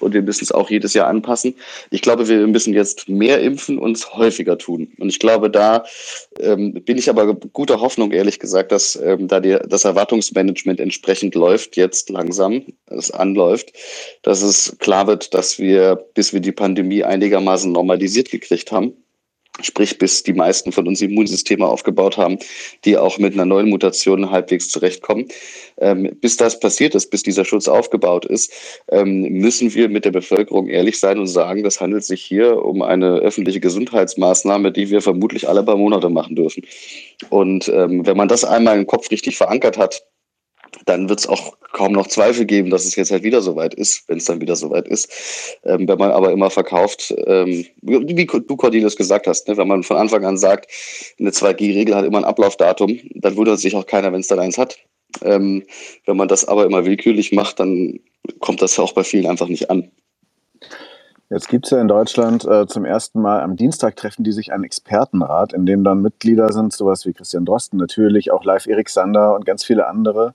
Und 0.00 0.12
wir 0.12 0.20
müssen 0.20 0.44
es 0.44 0.52
auch 0.52 0.68
jedes 0.68 0.92
Jahr 0.92 1.06
anpassen. 1.06 1.54
Ich 1.90 2.02
glaube, 2.02 2.28
wir 2.28 2.46
müssen 2.46 2.74
jetzt 2.74 3.08
mehr 3.08 3.40
impfen 3.40 3.78
und 3.78 3.96
es 3.96 4.12
häufiger 4.12 4.58
tun. 4.58 4.92
Und 4.98 5.08
ich 5.08 5.18
glaube, 5.18 5.48
da 5.48 5.84
ähm, 6.38 6.74
bin 6.74 6.98
ich 6.98 7.08
aber 7.08 7.32
guter 7.34 7.80
Hoffnung, 7.80 8.12
ehrlich 8.12 8.38
gesagt, 8.38 8.70
dass 8.70 8.96
ähm, 8.96 9.28
da 9.28 9.40
die, 9.40 9.56
das 9.66 9.86
Erwartungsmanagement 9.86 10.78
entsprechend 10.78 11.36
läuft, 11.36 11.74
jetzt 11.78 12.10
langsam, 12.10 12.64
es 12.84 13.10
anläuft, 13.10 13.72
dass 14.22 14.42
es 14.42 14.76
klar 14.78 15.06
wird, 15.06 15.32
dass 15.32 15.58
wir, 15.58 15.96
bis 16.12 16.34
wir 16.34 16.40
die 16.40 16.52
Pandemie 16.52 17.02
einigermaßen 17.02 17.72
normalisiert 17.72 18.30
gekriegt 18.30 18.72
haben, 18.72 18.92
sprich 19.60 19.98
bis 19.98 20.22
die 20.22 20.32
meisten 20.32 20.72
von 20.72 20.86
uns 20.86 21.00
Immunsysteme 21.00 21.66
aufgebaut 21.66 22.16
haben, 22.16 22.38
die 22.84 22.96
auch 22.96 23.18
mit 23.18 23.34
einer 23.34 23.44
neuen 23.44 23.68
Mutation 23.68 24.30
halbwegs 24.30 24.68
zurechtkommen. 24.68 25.28
Ähm, 25.78 26.16
bis 26.20 26.36
das 26.36 26.60
passiert 26.60 26.94
ist, 26.94 27.10
bis 27.10 27.22
dieser 27.22 27.44
Schutz 27.44 27.68
aufgebaut 27.68 28.24
ist, 28.24 28.52
ähm, 28.90 29.22
müssen 29.22 29.74
wir 29.74 29.88
mit 29.88 30.04
der 30.04 30.10
Bevölkerung 30.10 30.68
ehrlich 30.68 30.98
sein 30.98 31.18
und 31.18 31.26
sagen, 31.26 31.62
das 31.62 31.80
handelt 31.80 32.04
sich 32.04 32.22
hier 32.22 32.64
um 32.64 32.82
eine 32.82 33.16
öffentliche 33.16 33.60
Gesundheitsmaßnahme, 33.60 34.72
die 34.72 34.90
wir 34.90 35.02
vermutlich 35.02 35.48
alle 35.48 35.62
paar 35.62 35.76
Monate 35.76 36.08
machen 36.08 36.36
dürfen. 36.36 36.64
Und 37.30 37.68
ähm, 37.68 38.06
wenn 38.06 38.16
man 38.16 38.28
das 38.28 38.44
einmal 38.44 38.78
im 38.78 38.86
Kopf 38.86 39.10
richtig 39.10 39.36
verankert 39.36 39.78
hat, 39.78 40.02
dann 40.86 41.08
wird 41.08 41.20
es 41.20 41.26
auch 41.26 41.56
kaum 41.72 41.92
noch 41.92 42.06
Zweifel 42.06 42.46
geben, 42.46 42.70
dass 42.70 42.84
es 42.84 42.96
jetzt 42.96 43.10
halt 43.10 43.22
wieder 43.22 43.42
soweit 43.42 43.74
ist, 43.74 44.08
wenn 44.08 44.18
es 44.18 44.24
dann 44.24 44.40
wieder 44.40 44.56
soweit 44.56 44.88
ist. 44.88 45.08
Ähm, 45.64 45.86
wenn 45.86 45.98
man 45.98 46.10
aber 46.10 46.32
immer 46.32 46.50
verkauft, 46.50 47.14
ähm, 47.26 47.66
wie 47.82 48.26
du 48.26 48.56
Cordelis 48.56 48.96
gesagt 48.96 49.26
hast, 49.26 49.48
ne, 49.48 49.56
wenn 49.56 49.68
man 49.68 49.82
von 49.82 49.96
Anfang 49.96 50.24
an 50.24 50.38
sagt, 50.38 50.70
eine 51.18 51.30
2G-Regel 51.30 51.94
hat 51.94 52.04
immer 52.04 52.18
ein 52.18 52.24
Ablaufdatum, 52.24 52.98
dann 53.14 53.36
wundert 53.36 53.60
sich 53.60 53.74
auch 53.76 53.86
keiner, 53.86 54.12
wenn 54.12 54.20
es 54.20 54.28
dann 54.28 54.38
eins 54.38 54.58
hat. 54.58 54.78
Ähm, 55.22 55.64
wenn 56.06 56.16
man 56.16 56.28
das 56.28 56.46
aber 56.46 56.64
immer 56.64 56.84
willkürlich 56.84 57.32
macht, 57.32 57.60
dann 57.60 58.00
kommt 58.40 58.62
das 58.62 58.78
auch 58.78 58.92
bei 58.92 59.04
vielen 59.04 59.26
einfach 59.26 59.48
nicht 59.48 59.70
an. 59.70 59.90
Jetzt 61.30 61.50
gibt 61.50 61.66
es 61.66 61.72
ja 61.72 61.80
in 61.80 61.88
Deutschland 61.88 62.46
äh, 62.46 62.66
zum 62.66 62.86
ersten 62.86 63.20
Mal 63.20 63.42
am 63.42 63.56
Dienstag 63.56 63.96
treffen 63.96 64.24
die 64.24 64.32
sich 64.32 64.50
einen 64.50 64.64
Expertenrat, 64.64 65.52
in 65.52 65.66
dem 65.66 65.84
dann 65.84 66.00
Mitglieder 66.00 66.52
sind, 66.52 66.72
sowas 66.72 67.04
wie 67.04 67.12
Christian 67.12 67.44
Drosten 67.44 67.78
natürlich, 67.78 68.30
auch 68.30 68.44
Live 68.44 68.66
Erik 68.66 68.88
Sander 68.88 69.34
und 69.34 69.44
ganz 69.44 69.62
viele 69.62 69.86
andere 69.86 70.34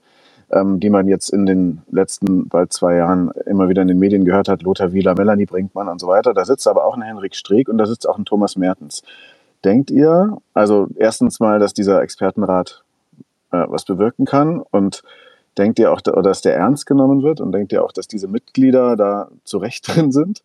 ähm, 0.54 0.78
die 0.78 0.88
man 0.88 1.08
jetzt 1.08 1.30
in 1.30 1.46
den 1.46 1.82
letzten 1.90 2.48
bald 2.48 2.72
zwei 2.72 2.96
Jahren 2.96 3.30
immer 3.46 3.68
wieder 3.68 3.82
in 3.82 3.88
den 3.88 3.98
Medien 3.98 4.24
gehört 4.24 4.48
hat, 4.48 4.62
Lothar 4.62 4.92
Wieler, 4.92 5.14
Melanie 5.14 5.46
Brinkmann 5.46 5.88
und 5.88 6.00
so 6.00 6.06
weiter. 6.06 6.32
Da 6.32 6.44
sitzt 6.44 6.68
aber 6.68 6.84
auch 6.84 6.96
ein 6.96 7.02
Henrik 7.02 7.34
Streeck 7.34 7.68
und 7.68 7.78
da 7.78 7.86
sitzt 7.86 8.08
auch 8.08 8.16
ein 8.16 8.24
Thomas 8.24 8.56
Mertens. 8.56 9.02
Denkt 9.64 9.90
ihr, 9.90 10.38
also 10.52 10.86
erstens 10.96 11.40
mal, 11.40 11.58
dass 11.58 11.74
dieser 11.74 12.00
Expertenrat 12.02 12.84
äh, 13.50 13.64
was 13.68 13.84
bewirken 13.84 14.26
kann 14.26 14.60
und 14.70 15.02
denkt 15.58 15.78
ihr 15.78 15.92
auch, 15.92 16.00
dass 16.00 16.42
der 16.42 16.54
ernst 16.54 16.86
genommen 16.86 17.22
wird 17.22 17.40
und 17.40 17.52
denkt 17.52 17.72
ihr 17.72 17.84
auch, 17.84 17.92
dass 17.92 18.06
diese 18.06 18.28
Mitglieder 18.28 18.96
da 18.96 19.30
zu 19.44 19.58
Recht 19.58 19.88
drin 19.94 20.12
sind? 20.12 20.42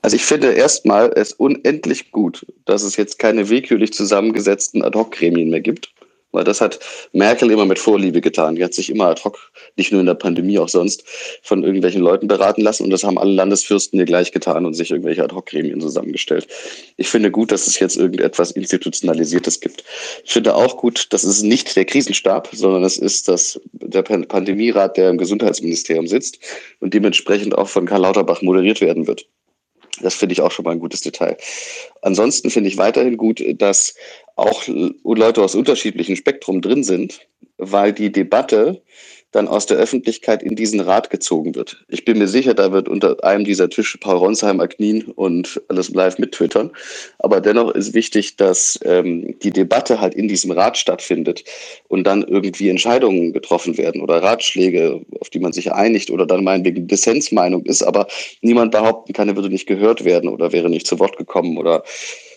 Also 0.00 0.16
ich 0.16 0.24
finde 0.24 0.52
erstmal 0.52 1.12
es 1.14 1.32
unendlich 1.32 2.12
gut, 2.12 2.46
dass 2.66 2.82
es 2.82 2.96
jetzt 2.96 3.18
keine 3.18 3.48
willkürlich 3.48 3.92
zusammengesetzten 3.92 4.84
Ad-Hoc-Gremien 4.84 5.50
mehr 5.50 5.62
gibt, 5.62 5.94
weil 6.34 6.44
das 6.44 6.60
hat 6.60 6.80
Merkel 7.12 7.50
immer 7.50 7.64
mit 7.64 7.78
Vorliebe 7.78 8.20
getan. 8.20 8.56
Die 8.56 8.64
hat 8.64 8.74
sich 8.74 8.90
immer 8.90 9.06
ad 9.06 9.22
hoc, 9.24 9.38
nicht 9.76 9.92
nur 9.92 10.00
in 10.00 10.06
der 10.06 10.14
Pandemie, 10.14 10.58
auch 10.58 10.68
sonst, 10.68 11.04
von 11.42 11.62
irgendwelchen 11.62 12.02
Leuten 12.02 12.26
beraten 12.26 12.62
lassen. 12.62 12.84
Und 12.84 12.90
das 12.90 13.04
haben 13.04 13.18
alle 13.18 13.32
Landesfürsten 13.32 13.98
ihr 13.98 14.04
gleich 14.04 14.32
getan 14.32 14.66
und 14.66 14.74
sich 14.74 14.90
irgendwelche 14.90 15.24
Ad-Hoc-Gremien 15.24 15.80
zusammengestellt. 15.80 16.46
Ich 16.96 17.08
finde 17.08 17.30
gut, 17.30 17.52
dass 17.52 17.66
es 17.66 17.78
jetzt 17.78 17.96
irgendetwas 17.96 18.50
Institutionalisiertes 18.50 19.60
gibt. 19.60 19.84
Ich 20.24 20.32
finde 20.32 20.54
auch 20.54 20.76
gut, 20.76 21.12
dass 21.12 21.24
es 21.24 21.42
nicht 21.42 21.74
der 21.76 21.84
Krisenstab, 21.84 22.48
sondern 22.52 22.84
es 22.84 22.98
ist 22.98 23.28
das, 23.28 23.60
der 23.72 24.02
Pandemierat, 24.02 24.96
der 24.96 25.10
im 25.10 25.18
Gesundheitsministerium 25.18 26.06
sitzt 26.06 26.38
und 26.80 26.94
dementsprechend 26.94 27.56
auch 27.56 27.68
von 27.68 27.86
Karl 27.86 28.02
Lauterbach 28.02 28.42
moderiert 28.42 28.80
werden 28.80 29.06
wird. 29.06 29.26
Das 30.00 30.14
finde 30.14 30.32
ich 30.32 30.40
auch 30.40 30.50
schon 30.50 30.64
mal 30.64 30.72
ein 30.72 30.80
gutes 30.80 31.00
Detail. 31.00 31.36
Ansonsten 32.02 32.50
finde 32.50 32.68
ich 32.68 32.76
weiterhin 32.76 33.16
gut, 33.16 33.42
dass 33.58 33.94
auch 34.36 34.64
Leute 34.66 35.42
aus 35.42 35.54
unterschiedlichen 35.54 36.16
Spektrum 36.16 36.60
drin 36.60 36.82
sind, 36.84 37.26
weil 37.58 37.92
die 37.92 38.10
Debatte 38.10 38.82
dann 39.34 39.48
aus 39.48 39.66
der 39.66 39.78
Öffentlichkeit 39.78 40.42
in 40.42 40.54
diesen 40.54 40.80
Rat 40.80 41.10
gezogen 41.10 41.54
wird. 41.54 41.84
Ich 41.88 42.04
bin 42.04 42.18
mir 42.18 42.28
sicher, 42.28 42.54
da 42.54 42.72
wird 42.72 42.88
unter 42.88 43.22
einem 43.24 43.44
dieser 43.44 43.68
Tische 43.68 43.98
Paul 43.98 44.16
Ronsheimer 44.16 44.68
knien 44.68 45.02
und 45.16 45.60
alles 45.68 45.90
live 45.90 46.18
mit 46.18 46.32
twittern. 46.32 46.70
Aber 47.18 47.40
dennoch 47.40 47.72
ist 47.72 47.94
wichtig, 47.94 48.36
dass 48.36 48.78
ähm, 48.84 49.36
die 49.40 49.50
Debatte 49.50 50.00
halt 50.00 50.14
in 50.14 50.28
diesem 50.28 50.52
Rat 50.52 50.78
stattfindet 50.78 51.44
und 51.88 52.06
dann 52.06 52.22
irgendwie 52.22 52.68
Entscheidungen 52.68 53.32
getroffen 53.32 53.76
werden 53.76 54.00
oder 54.00 54.22
Ratschläge, 54.22 55.00
auf 55.20 55.30
die 55.30 55.40
man 55.40 55.52
sich 55.52 55.72
einigt 55.72 56.10
oder 56.10 56.26
dann 56.26 56.44
meinetwegen 56.44 56.86
Dissensmeinung 56.86 57.64
ist, 57.66 57.82
aber 57.82 58.06
niemand 58.40 58.70
behaupten 58.70 59.12
kann, 59.12 59.28
er 59.28 59.36
würde 59.36 59.50
nicht 59.50 59.66
gehört 59.66 60.04
werden 60.04 60.30
oder 60.30 60.52
wäre 60.52 60.70
nicht 60.70 60.86
zu 60.86 60.98
Wort 61.00 61.16
gekommen 61.16 61.58
oder 61.58 61.82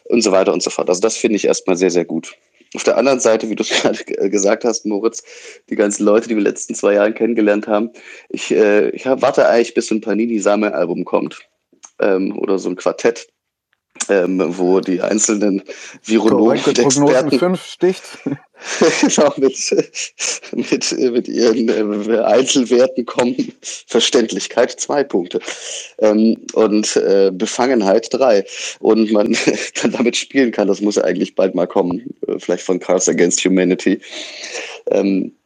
und 0.06 0.22
so 0.22 0.32
weiter 0.32 0.54
und 0.54 0.64
so 0.64 0.70
fort. 0.70 0.90
Also 0.90 1.02
das 1.02 1.18
finde 1.18 1.36
ich 1.36 1.46
erstmal 1.46 1.78
sehr, 1.78 1.92
sehr 1.92 2.06
gut. 2.06 2.36
Auf 2.76 2.84
der 2.84 2.98
anderen 2.98 3.20
Seite, 3.20 3.50
wie 3.50 3.56
du 3.56 3.64
es 3.64 3.70
gerade 3.82 4.04
gesagt 4.30 4.66
hast, 4.66 4.86
Moritz, 4.86 5.24
die 5.70 5.76
ganzen 5.76 6.04
Leute, 6.06 6.28
die 6.28 6.36
wir 6.36 6.40
in 6.40 6.44
den 6.44 6.52
letzten 6.52 6.76
zwei 6.76 6.94
Jahren 6.94 7.14
kennengelernt 7.14 7.68
haben, 7.68 7.92
ich, 8.30 8.52
äh, 8.52 8.90
ich 8.90 9.06
warte 9.06 9.48
eigentlich, 9.48 9.74
bis 9.74 9.88
so 9.88 9.96
ein 9.96 10.02
Panini-Sammelalbum 10.02 11.06
kommt 11.06 11.40
ähm, 12.00 12.38
oder 12.38 12.60
so 12.60 12.70
ein 12.70 12.76
Quartett, 12.76 13.28
ähm, 14.10 14.44
wo 14.58 14.80
die 14.80 15.02
einzelnen 15.02 15.64
Virologen 16.04 16.64
und 16.66 16.80
Experten... 16.80 17.40
fünf 17.40 17.64
sticht. 17.64 18.04
genau, 19.02 19.34
mit, 19.38 19.56
mit, 20.52 20.92
mit 21.12 21.28
ihren 21.28 22.10
äh, 22.10 22.20
Einzelwerten 22.20 23.06
kommen. 23.06 23.54
Verständlichkeit 23.62 24.72
zwei 24.80 25.04
Punkte. 25.04 25.40
Ähm, 26.00 26.38
und 26.54 26.96
äh, 26.96 27.32
Befangenheit 27.34 28.08
drei. 28.12 28.46
Und 28.80 29.12
man 29.12 29.38
dann 29.82 29.92
damit 29.92 30.18
spielen 30.18 30.52
kann, 30.52 30.68
das 30.68 30.82
muss 30.82 30.98
eigentlich 30.98 31.36
bald 31.36 31.56
mal 31.56 31.68
kommen. 31.68 32.16
Äh, 32.28 32.40
vielleicht 32.40 32.64
von 32.64 32.80
Cars 32.80 33.08
Against 33.08 33.44
Humanity. 33.46 34.00
Ähm, 34.92 35.32
äh, 35.36 35.37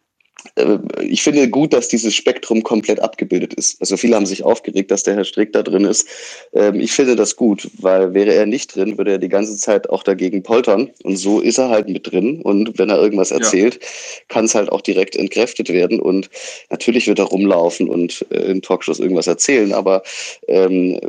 ich 1.01 1.23
finde 1.23 1.49
gut, 1.49 1.73
dass 1.73 1.87
dieses 1.87 2.13
Spektrum 2.13 2.63
komplett 2.63 2.99
abgebildet 2.99 3.53
ist. 3.53 3.79
Also 3.79 3.95
viele 3.97 4.15
haben 4.15 4.25
sich 4.25 4.43
aufgeregt, 4.43 4.91
dass 4.91 5.03
der 5.03 5.15
Herr 5.15 5.23
Strick 5.23 5.53
da 5.53 5.63
drin 5.63 5.85
ist. 5.85 6.07
Ähm, 6.53 6.79
ich 6.79 6.91
finde 6.91 7.15
das 7.15 7.35
gut, 7.35 7.69
weil 7.79 8.13
wäre 8.13 8.33
er 8.33 8.45
nicht 8.45 8.75
drin, 8.75 8.97
würde 8.97 9.13
er 9.13 9.17
die 9.17 9.29
ganze 9.29 9.55
Zeit 9.55 9.89
auch 9.89 10.03
dagegen 10.03 10.43
poltern. 10.43 10.89
Und 11.03 11.17
so 11.17 11.39
ist 11.39 11.57
er 11.57 11.69
halt 11.69 11.87
mit 11.87 12.11
drin. 12.11 12.41
Und 12.41 12.77
wenn 12.77 12.89
er 12.89 13.01
irgendwas 13.01 13.31
erzählt, 13.31 13.75
ja. 13.75 13.87
kann 14.27 14.45
es 14.45 14.55
halt 14.55 14.71
auch 14.71 14.81
direkt 14.81 15.15
entkräftet 15.15 15.69
werden. 15.69 15.99
Und 15.99 16.29
natürlich 16.69 17.07
wird 17.07 17.19
er 17.19 17.25
rumlaufen 17.25 17.89
und 17.89 18.25
äh, 18.31 18.51
in 18.51 18.61
Talkshows 18.61 18.99
irgendwas 18.99 19.27
erzählen. 19.27 19.73
Aber 19.73 20.03
ähm, 20.47 20.99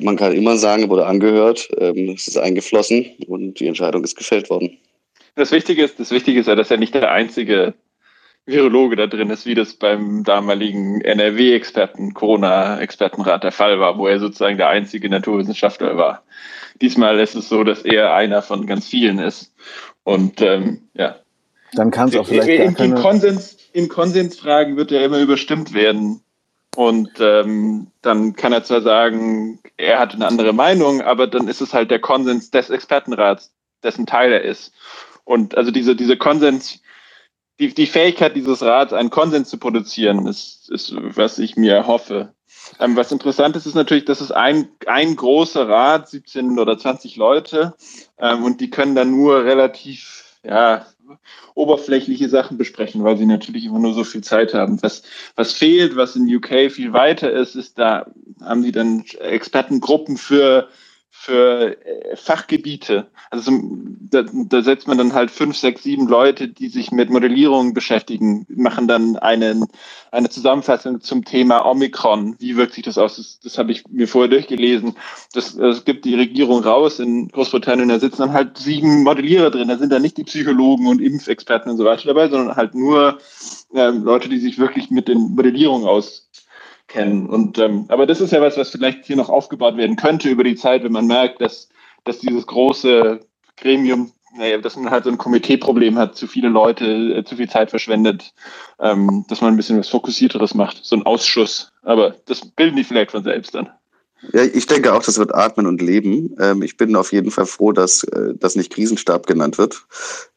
man 0.00 0.16
kann 0.16 0.34
immer 0.34 0.56
sagen, 0.58 0.82
er 0.82 0.88
wurde 0.90 1.06
angehört, 1.06 1.70
ähm, 1.78 2.10
es 2.10 2.28
ist 2.28 2.36
eingeflossen 2.36 3.06
und 3.26 3.58
die 3.58 3.66
Entscheidung 3.66 4.04
ist 4.04 4.16
gefällt 4.16 4.50
worden. 4.50 4.76
Das 5.34 5.50
Wichtige 5.50 5.82
ist, 5.82 5.98
das 5.98 6.10
Wichtige 6.10 6.40
ist 6.40 6.46
ja, 6.46 6.54
dass 6.54 6.70
er 6.70 6.76
nicht 6.76 6.94
der 6.94 7.10
einzige 7.10 7.72
Virologe 8.44 8.96
da 8.96 9.06
drin 9.06 9.30
ist, 9.30 9.46
wie 9.46 9.54
das 9.54 9.74
beim 9.74 10.24
damaligen 10.24 11.00
NRW-Experten, 11.00 12.12
Corona-Expertenrat 12.12 13.44
der 13.44 13.52
Fall 13.52 13.78
war, 13.78 13.98
wo 13.98 14.08
er 14.08 14.18
sozusagen 14.18 14.56
der 14.56 14.68
einzige 14.68 15.08
Naturwissenschaftler 15.08 15.96
war. 15.96 16.22
Diesmal 16.80 17.20
ist 17.20 17.36
es 17.36 17.48
so, 17.48 17.62
dass 17.62 17.82
er 17.82 18.14
einer 18.14 18.42
von 18.42 18.66
ganz 18.66 18.88
vielen 18.88 19.18
ist. 19.18 19.52
Und 20.02 20.40
ähm, 20.40 20.82
ja. 20.94 21.16
Dann 21.74 21.90
kann 21.92 22.08
es 22.08 22.16
auch 22.16 22.26
vielleicht 22.26 22.48
in, 22.48 22.74
in, 22.74 22.94
Konsens, 22.96 23.56
in 23.72 23.88
Konsensfragen 23.88 24.76
wird 24.76 24.90
er 24.90 25.04
immer 25.04 25.20
überstimmt 25.20 25.72
werden. 25.72 26.20
Und 26.74 27.10
ähm, 27.20 27.88
dann 28.00 28.34
kann 28.34 28.52
er 28.52 28.64
zwar 28.64 28.80
sagen, 28.80 29.60
er 29.76 30.00
hat 30.00 30.14
eine 30.14 30.26
andere 30.26 30.52
Meinung, 30.52 31.02
aber 31.02 31.26
dann 31.26 31.46
ist 31.46 31.60
es 31.60 31.72
halt 31.72 31.90
der 31.90 32.00
Konsens 32.00 32.50
des 32.50 32.70
Expertenrats, 32.70 33.52
dessen 33.84 34.06
Teil 34.06 34.32
er 34.32 34.42
ist. 34.42 34.72
Und 35.24 35.56
also 35.56 35.70
diese, 35.70 35.94
diese 35.94 36.16
Konsens, 36.16 36.81
die, 37.62 37.74
die 37.74 37.86
Fähigkeit 37.86 38.34
dieses 38.34 38.62
Rats, 38.62 38.92
einen 38.92 39.10
Konsens 39.10 39.48
zu 39.48 39.56
produzieren, 39.56 40.26
ist, 40.26 40.68
ist 40.70 40.94
was 40.96 41.38
ich 41.38 41.56
mir 41.56 41.86
hoffe. 41.86 42.34
Ähm, 42.80 42.96
was 42.96 43.12
interessant 43.12 43.54
ist, 43.56 43.66
ist 43.66 43.74
natürlich, 43.74 44.04
dass 44.04 44.20
es 44.20 44.32
ein, 44.32 44.68
ein 44.86 45.14
großer 45.14 45.68
Rat, 45.68 46.08
17 46.08 46.58
oder 46.58 46.76
20 46.76 47.16
Leute, 47.16 47.74
ähm, 48.18 48.44
und 48.44 48.60
die 48.60 48.70
können 48.70 48.96
dann 48.96 49.12
nur 49.12 49.44
relativ, 49.44 50.38
ja, 50.42 50.86
oberflächliche 51.54 52.28
Sachen 52.28 52.56
besprechen, 52.56 53.04
weil 53.04 53.18
sie 53.18 53.26
natürlich 53.26 53.66
immer 53.66 53.78
nur 53.78 53.92
so 53.92 54.02
viel 54.02 54.22
Zeit 54.22 54.54
haben. 54.54 54.82
Was, 54.82 55.02
was 55.36 55.52
fehlt, 55.52 55.94
was 55.94 56.16
in 56.16 56.34
UK 56.34 56.72
viel 56.72 56.92
weiter 56.92 57.30
ist, 57.30 57.54
ist, 57.54 57.78
da 57.78 58.06
haben 58.40 58.62
sie 58.62 58.72
dann 58.72 59.04
Expertengruppen 59.20 60.16
für 60.16 60.68
für 61.22 61.76
äh, 61.86 62.16
Fachgebiete. 62.16 63.06
Also 63.30 63.52
da, 64.10 64.24
da 64.32 64.62
setzt 64.62 64.88
man 64.88 64.98
dann 64.98 65.12
halt 65.12 65.30
fünf, 65.30 65.56
sechs, 65.56 65.84
sieben 65.84 66.08
Leute, 66.08 66.48
die 66.48 66.68
sich 66.68 66.90
mit 66.90 67.10
Modellierung 67.10 67.74
beschäftigen, 67.74 68.44
machen 68.48 68.88
dann 68.88 69.16
einen, 69.16 69.66
eine 70.10 70.30
Zusammenfassung 70.30 71.00
zum 71.00 71.24
Thema 71.24 71.64
Omikron. 71.64 72.34
Wie 72.40 72.56
wirkt 72.56 72.74
sich 72.74 72.82
das 72.82 72.98
aus? 72.98 73.16
Das, 73.16 73.38
das 73.38 73.56
habe 73.56 73.70
ich 73.70 73.86
mir 73.88 74.08
vorher 74.08 74.30
durchgelesen. 74.30 74.96
Das, 75.32 75.56
das 75.56 75.84
gibt 75.84 76.04
die 76.04 76.16
Regierung 76.16 76.64
raus 76.64 76.98
in 76.98 77.28
Großbritannien. 77.28 77.88
Da 77.88 78.00
sitzen 78.00 78.22
dann 78.22 78.32
halt 78.32 78.58
sieben 78.58 79.04
Modellierer 79.04 79.52
drin. 79.52 79.68
Da 79.68 79.78
sind 79.78 79.92
dann 79.92 80.02
nicht 80.02 80.16
die 80.16 80.24
Psychologen 80.24 80.88
und 80.88 81.00
Impfexperten 81.00 81.70
und 81.70 81.78
so 81.78 81.84
weiter 81.84 82.08
dabei, 82.08 82.28
sondern 82.28 82.56
halt 82.56 82.74
nur 82.74 83.18
äh, 83.74 83.90
Leute, 83.90 84.28
die 84.28 84.38
sich 84.38 84.58
wirklich 84.58 84.90
mit 84.90 85.06
den 85.06 85.18
Modellierungen 85.36 85.86
aus 85.86 86.28
kennen. 86.92 87.26
Und 87.26 87.58
ähm, 87.58 87.86
aber 87.88 88.06
das 88.06 88.20
ist 88.20 88.32
ja 88.32 88.40
was, 88.40 88.56
was 88.56 88.70
vielleicht 88.70 89.06
hier 89.06 89.16
noch 89.16 89.28
aufgebaut 89.28 89.76
werden 89.76 89.96
könnte 89.96 90.28
über 90.28 90.44
die 90.44 90.54
Zeit, 90.54 90.84
wenn 90.84 90.92
man 90.92 91.06
merkt, 91.06 91.40
dass, 91.40 91.68
dass 92.04 92.18
dieses 92.18 92.46
große 92.46 93.20
Gremium, 93.56 94.12
naja, 94.36 94.58
dass 94.58 94.76
man 94.76 94.90
halt 94.90 95.04
so 95.04 95.10
ein 95.10 95.18
Komiteeproblem 95.18 95.98
hat, 95.98 96.16
zu 96.16 96.26
viele 96.26 96.48
Leute, 96.48 96.84
äh, 97.18 97.24
zu 97.24 97.36
viel 97.36 97.48
Zeit 97.48 97.70
verschwendet, 97.70 98.32
ähm, 98.80 99.24
dass 99.28 99.40
man 99.40 99.54
ein 99.54 99.56
bisschen 99.56 99.78
was 99.78 99.88
Fokussierteres 99.88 100.54
macht, 100.54 100.84
so 100.84 100.96
ein 100.96 101.04
Ausschuss. 101.04 101.72
Aber 101.82 102.16
das 102.26 102.46
bilden 102.46 102.76
die 102.76 102.84
vielleicht 102.84 103.10
von 103.10 103.24
selbst 103.24 103.54
dann. 103.54 103.70
Ja, 104.32 104.44
ich 104.44 104.66
denke 104.66 104.92
auch, 104.92 105.02
das 105.02 105.18
wird 105.18 105.34
Atmen 105.34 105.66
und 105.66 105.82
Leben. 105.82 106.36
Ähm, 106.38 106.62
ich 106.62 106.76
bin 106.76 106.94
auf 106.94 107.12
jeden 107.12 107.32
Fall 107.32 107.46
froh, 107.46 107.72
dass 107.72 108.04
äh, 108.04 108.34
das 108.36 108.54
nicht 108.54 108.72
Krisenstab 108.72 109.26
genannt 109.26 109.58
wird, 109.58 109.84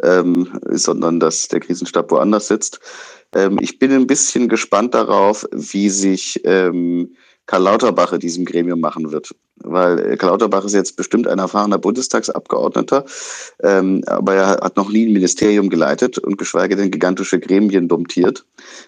ähm, 0.01 0.59
sondern 0.71 1.19
dass 1.19 1.49
der 1.49 1.59
Krisenstab 1.59 2.09
woanders 2.09 2.47
sitzt. 2.47 2.79
Ähm, 3.33 3.57
ich 3.61 3.79
bin 3.79 3.91
ein 3.91 4.07
bisschen 4.07 4.49
gespannt 4.49 4.93
darauf, 4.93 5.47
wie 5.51 5.89
sich 5.89 6.41
ähm, 6.43 7.15
Karl 7.47 7.63
Lauterbach 7.63 8.13
in 8.13 8.19
diesem 8.19 8.45
Gremium 8.45 8.79
machen 8.79 9.11
wird. 9.11 9.35
Weil 9.57 9.99
äh, 9.99 10.17
Karl 10.17 10.31
Lauterbach 10.31 10.65
ist 10.65 10.73
jetzt 10.73 10.97
bestimmt 10.97 11.27
ein 11.27 11.39
erfahrener 11.39 11.77
Bundestagsabgeordneter, 11.77 13.05
ähm, 13.63 14.03
aber 14.07 14.35
er 14.35 14.47
hat 14.61 14.75
noch 14.75 14.89
nie 14.89 15.05
ein 15.05 15.13
Ministerium 15.13 15.69
geleitet 15.69 16.17
und 16.17 16.37
geschweige 16.37 16.75
denn 16.75 16.91
gigantische 16.91 17.39
Gremien 17.39 17.87
domptiert. 17.87 18.45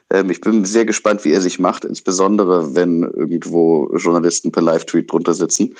Ähm, 0.10 0.30
ich 0.30 0.41
bin 0.41 0.65
sehr 0.65 0.86
gespannt, 0.86 1.23
wie 1.23 1.32
er 1.32 1.41
sich 1.41 1.60
macht, 1.60 1.86
insbesondere 1.86 2.76
wenn 2.76 3.04
irgendwo 3.04 3.89
Journalisten 3.95 4.52
per 4.52 4.63
Live-Tweet 4.63 5.12
drunter 5.12 5.34
sitzen. 5.34 5.76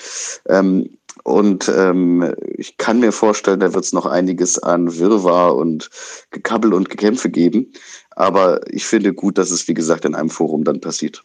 Ähm, 0.48 0.97
und 1.28 1.68
ähm, 1.68 2.34
ich 2.56 2.78
kann 2.78 3.00
mir 3.00 3.12
vorstellen, 3.12 3.60
da 3.60 3.74
wird 3.74 3.84
es 3.84 3.92
noch 3.92 4.06
einiges 4.06 4.58
an 4.62 4.98
Wirrwarr 4.98 5.54
und 5.56 5.90
Gekabbel 6.30 6.72
und 6.72 6.88
Gekämpfe 6.88 7.28
geben. 7.28 7.72
Aber 8.16 8.60
ich 8.72 8.86
finde 8.86 9.12
gut, 9.12 9.36
dass 9.36 9.50
es, 9.50 9.68
wie 9.68 9.74
gesagt, 9.74 10.04
in 10.04 10.14
einem 10.14 10.30
Forum 10.30 10.64
dann 10.64 10.80
passiert. 10.80 11.22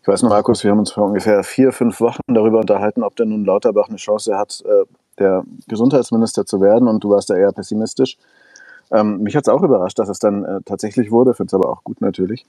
Ich 0.00 0.08
weiß 0.08 0.22
noch, 0.22 0.30
Markus, 0.30 0.64
wir 0.64 0.70
haben 0.70 0.78
uns 0.78 0.92
vor 0.92 1.04
ungefähr 1.04 1.44
vier, 1.44 1.72
fünf 1.72 2.00
Wochen 2.00 2.20
darüber 2.26 2.58
unterhalten, 2.58 3.02
ob 3.02 3.14
denn 3.16 3.28
nun 3.28 3.44
Lauterbach 3.44 3.88
eine 3.88 3.98
Chance 3.98 4.36
hat, 4.36 4.62
äh, 4.64 4.84
der 5.18 5.44
Gesundheitsminister 5.68 6.46
zu 6.46 6.60
werden. 6.60 6.88
Und 6.88 7.04
du 7.04 7.10
warst 7.10 7.28
da 7.28 7.36
eher 7.36 7.52
pessimistisch. 7.52 8.16
Ähm, 8.90 9.22
mich 9.22 9.36
hat 9.36 9.44
es 9.44 9.48
auch 9.48 9.62
überrascht, 9.62 9.98
dass 9.98 10.08
es 10.08 10.18
dann 10.18 10.44
äh, 10.44 10.60
tatsächlich 10.64 11.10
wurde. 11.10 11.34
Finde 11.34 11.48
es 11.48 11.54
aber 11.54 11.70
auch 11.70 11.84
gut 11.84 12.00
natürlich. 12.00 12.44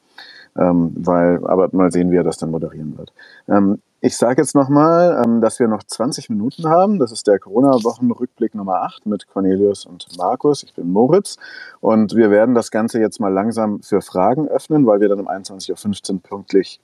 Ähm, 0.58 0.94
weil, 0.96 1.46
aber 1.48 1.70
mal 1.72 1.92
sehen, 1.92 2.12
wie 2.12 2.18
er 2.18 2.24
das 2.24 2.38
dann 2.38 2.52
moderieren 2.52 2.98
wird. 2.98 3.14
Ähm, 3.48 3.80
ich 4.02 4.18
sage 4.18 4.42
jetzt 4.42 4.54
nochmal, 4.54 5.24
ähm, 5.26 5.40
dass 5.40 5.60
wir 5.60 5.70
noch 5.70 5.82
20 5.82 6.30
Minuten 6.30 6.68
haben. 6.68 7.00
Das 7.00 7.14
ist 7.14 7.26
der 7.26 7.40
Corona-Wochenrückblick 7.40 8.54
Nummer 8.54 8.84
8 8.84 9.06
mit 9.06 9.28
Cornelius 9.28 9.86
und 9.86 10.06
Markus. 10.18 10.64
Ich 10.64 10.74
bin 10.74 10.92
Moritz. 10.92 11.38
Und 11.80 12.14
wir 12.14 12.30
werden 12.30 12.54
das 12.54 12.70
Ganze 12.70 13.00
jetzt 13.00 13.22
mal 13.22 13.32
langsam 13.32 13.82
für 13.82 14.02
Fragen 14.02 14.48
öffnen, 14.50 14.86
weil 14.86 15.00
wir 15.00 15.08
dann 15.08 15.22
um 15.22 15.30
21.15 15.30 16.14
Uhr 16.16 16.20
pünktlich 16.22 16.82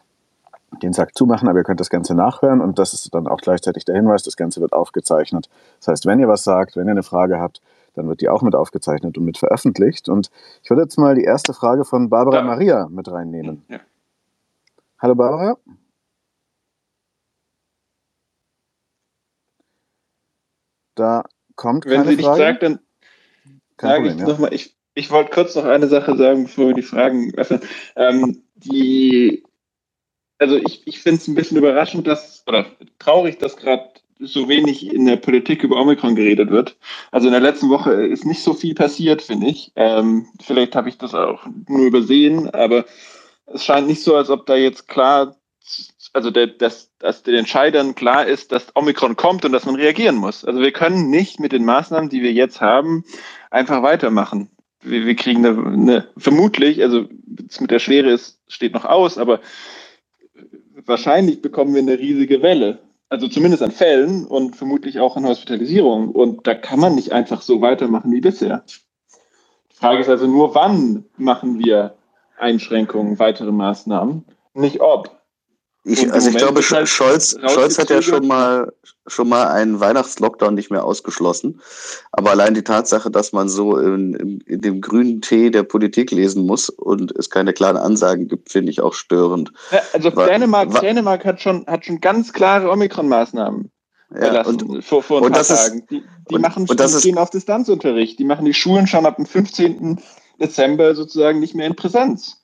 den 0.81 0.93
Sack 0.93 1.15
zumachen, 1.15 1.47
aber 1.49 1.59
ihr 1.59 1.63
könnt 1.63 1.79
das 1.79 1.89
Ganze 1.89 2.13
nachhören 2.13 2.61
und 2.61 2.79
das 2.79 2.93
ist 2.93 3.13
dann 3.13 3.27
auch 3.27 3.41
gleichzeitig 3.41 3.85
der 3.85 3.95
Hinweis, 3.95 4.23
das 4.23 4.37
Ganze 4.37 4.61
wird 4.61 4.73
aufgezeichnet. 4.73 5.49
Das 5.79 5.87
heißt, 5.87 6.05
wenn 6.05 6.19
ihr 6.19 6.27
was 6.27 6.43
sagt, 6.43 6.75
wenn 6.75 6.87
ihr 6.87 6.91
eine 6.91 7.03
Frage 7.03 7.39
habt, 7.39 7.61
dann 7.99 8.07
wird 8.07 8.21
die 8.21 8.29
auch 8.29 8.41
mit 8.41 8.55
aufgezeichnet 8.55 9.17
und 9.17 9.25
mit 9.25 9.37
veröffentlicht. 9.37 10.07
Und 10.09 10.31
ich 10.63 10.69
würde 10.69 10.83
jetzt 10.83 10.97
mal 10.97 11.15
die 11.15 11.23
erste 11.23 11.53
Frage 11.53 11.83
von 11.83 12.09
Barbara 12.09 12.37
ja. 12.37 12.43
Maria 12.43 12.87
mit 12.89 13.11
reinnehmen. 13.11 13.63
Ja. 13.67 13.81
Hallo 14.99 15.15
Barbara. 15.15 15.57
Da 20.95 21.23
kommt 21.55 21.85
Wenn 21.85 22.03
keine 22.03 22.09
sie 22.11 22.15
nicht 22.17 22.35
sagt, 22.35 22.63
dann 22.63 22.79
sage 23.79 24.09
ich 24.09 24.15
ja. 24.15 24.27
nochmal, 24.27 24.53
ich, 24.53 24.77
ich 24.93 25.11
wollte 25.11 25.31
kurz 25.31 25.55
noch 25.55 25.65
eine 25.65 25.87
Sache 25.87 26.15
sagen, 26.17 26.43
bevor 26.43 26.67
wir 26.67 26.73
die 26.73 26.81
Fragen 26.81 27.33
öffnen. 27.35 27.61
Ähm, 27.95 28.43
die, 28.55 29.43
also 30.37 30.55
ich, 30.55 30.87
ich 30.87 31.01
finde 31.01 31.19
es 31.19 31.27
ein 31.27 31.35
bisschen 31.35 31.57
überraschend, 31.57 32.07
dass, 32.07 32.43
oder 32.47 32.65
traurig, 32.97 33.37
dass 33.39 33.57
gerade 33.57 33.89
so 34.19 34.49
wenig 34.49 34.93
in 34.93 35.05
der 35.05 35.15
Politik 35.15 35.63
über 35.63 35.79
Omikron 35.81 36.15
geredet 36.15 36.51
wird. 36.51 36.77
Also 37.11 37.27
in 37.27 37.33
der 37.33 37.41
letzten 37.41 37.69
Woche 37.69 37.91
ist 37.91 38.25
nicht 38.25 38.43
so 38.43 38.53
viel 38.53 38.75
passiert, 38.75 39.21
finde 39.21 39.47
ich. 39.47 39.71
Ähm, 39.75 40.27
vielleicht 40.41 40.75
habe 40.75 40.89
ich 40.89 40.97
das 40.97 41.13
auch 41.13 41.45
nur 41.67 41.85
übersehen, 41.85 42.49
aber 42.49 42.85
es 43.47 43.63
scheint 43.63 43.87
nicht 43.87 44.03
so, 44.03 44.15
als 44.15 44.29
ob 44.29 44.45
da 44.45 44.55
jetzt 44.55 44.87
klar 44.87 45.35
also 46.13 46.31
der, 46.31 46.47
dass, 46.47 46.91
dass 46.97 47.23
den 47.23 47.35
Entscheidern 47.35 47.95
klar 47.95 48.25
ist, 48.25 48.51
dass 48.51 48.75
Omikron 48.75 49.15
kommt 49.15 49.45
und 49.45 49.51
dass 49.51 49.65
man 49.65 49.75
reagieren 49.75 50.15
muss. 50.15 50.43
Also 50.45 50.59
wir 50.59 50.71
können 50.71 51.09
nicht 51.09 51.39
mit 51.39 51.51
den 51.51 51.65
Maßnahmen, 51.65 52.09
die 52.09 52.21
wir 52.21 52.33
jetzt 52.33 52.61
haben, 52.61 53.03
einfach 53.51 53.83
weitermachen. 53.83 54.49
Wir, 54.81 55.05
wir 55.05 55.15
kriegen 55.15 55.45
eine, 55.45 55.65
eine, 55.65 56.07
vermutlich, 56.17 56.81
also 56.81 57.07
mit 57.59 57.71
der 57.71 57.79
Schwere 57.79 58.11
ist, 58.11 58.39
steht 58.47 58.73
noch 58.73 58.85
aus, 58.85 59.17
aber 59.17 59.39
wahrscheinlich 60.85 61.41
bekommen 61.41 61.73
wir 61.73 61.81
eine 61.81 61.99
riesige 61.99 62.41
Welle. 62.41 62.79
Also 63.09 63.27
zumindest 63.27 63.63
an 63.63 63.71
Fällen 63.71 64.25
und 64.25 64.55
vermutlich 64.55 64.99
auch 64.99 65.17
an 65.17 65.25
Hospitalisierung. 65.25 66.09
Und 66.09 66.45
da 66.45 66.53
kann 66.53 66.79
man 66.79 66.95
nicht 66.95 67.11
einfach 67.11 67.41
so 67.41 67.61
weitermachen 67.61 68.11
wie 68.11 68.21
bisher. 68.21 68.63
Die 69.71 69.75
Frage 69.75 70.01
ist 70.01 70.09
also 70.09 70.27
nur, 70.27 70.53
wann 70.53 71.05
machen 71.17 71.57
wir 71.59 71.95
Einschränkungen, 72.37 73.17
weitere 73.17 73.51
Maßnahmen, 73.51 74.25
nicht 74.53 74.79
ob. 74.81 75.18
Ich, 75.85 76.11
also 76.11 76.29
ich 76.29 76.35
glaube, 76.35 76.61
halt 76.61 76.89
Scholz, 76.89 77.37
Scholz 77.47 77.79
hat 77.79 77.89
ja 77.89 78.01
schon 78.01 78.27
mal, 78.27 78.73
schon 79.07 79.29
mal 79.29 79.47
einen 79.47 79.79
Weihnachtslockdown 79.79 80.53
nicht 80.53 80.71
mehr 80.71 80.83
ausgeschlossen. 80.83 81.61
Aber 82.11 82.31
allein 82.31 82.53
die 82.53 82.63
Tatsache, 82.63 83.09
dass 83.09 83.31
man 83.31 83.47
so 83.47 83.77
in, 83.77 84.41
in, 84.45 84.61
dem 84.61 84.81
grünen 84.81 85.21
Tee 85.21 85.49
der 85.51 85.63
Politik 85.63 86.11
lesen 86.11 86.45
muss 86.45 86.69
und 86.69 87.17
es 87.17 87.29
keine 87.29 87.53
klaren 87.53 87.77
Ansagen 87.77 88.27
gibt, 88.27 88.51
finde 88.51 88.71
ich 88.71 88.81
auch 88.81 88.93
störend. 88.93 89.53
Ja, 89.71 89.79
also 89.93 90.13
Weil, 90.15 90.27
Dänemark, 90.27 90.81
Dänemark 90.81 91.23
hat 91.23 91.41
schon, 91.41 91.65
hat 91.65 91.85
schon 91.85 92.01
ganz 92.01 92.33
klare 92.33 92.69
Omikron-Maßnahmen. 92.71 93.71
Ja, 94.19 94.45
und, 94.45 94.83
vor, 94.83 95.03
vor 95.03 95.19
ein 95.19 95.25
und 95.25 95.31
paar 95.33 95.43
Tagen. 95.43 95.79
Ist, 95.79 95.91
die, 95.91 96.03
die 96.29 96.35
und, 96.35 96.41
machen 96.41 96.65
und 96.67 96.79
das 96.79 97.01
gehen 97.01 97.17
auf 97.17 97.29
Distanzunterricht. 97.29 98.19
Die 98.19 98.25
machen 98.25 98.45
die 98.45 98.53
Schulen 98.53 98.87
schon 98.87 99.05
ab 99.05 99.15
dem 99.15 99.25
15. 99.25 99.99
Dezember 100.41 100.95
sozusagen 100.95 101.39
nicht 101.39 101.55
mehr 101.55 101.67
in 101.67 101.75
Präsenz. 101.75 102.38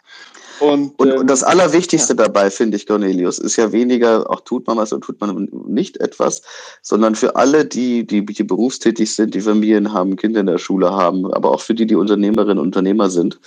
Und, 0.59 0.97
und, 0.99 1.09
ähm, 1.09 1.19
und 1.19 1.29
das 1.29 1.43
Allerwichtigste 1.43 2.13
ja. 2.13 2.23
dabei, 2.23 2.49
finde 2.49 2.77
ich, 2.77 2.85
Cornelius, 2.85 3.39
ist 3.39 3.55
ja 3.55 3.71
weniger, 3.71 4.29
auch 4.29 4.41
tut 4.41 4.67
man 4.67 4.77
was 4.77 4.93
oder 4.93 5.05
tut 5.05 5.19
man 5.21 5.49
nicht 5.67 5.97
etwas, 5.97 6.41
sondern 6.81 7.15
für 7.15 7.35
alle, 7.35 7.65
die, 7.65 8.05
die, 8.05 8.25
die 8.25 8.43
berufstätig 8.43 9.13
sind, 9.13 9.33
die 9.33 9.41
Familien 9.41 9.93
haben, 9.93 10.15
Kinder 10.15 10.39
in 10.39 10.47
der 10.47 10.57
Schule 10.57 10.91
haben, 10.91 11.31
aber 11.33 11.51
auch 11.51 11.61
für 11.61 11.73
die, 11.73 11.85
die 11.85 11.95
Unternehmerinnen 11.95 12.59
und 12.59 12.65
Unternehmer 12.65 13.09
sind, 13.09 13.39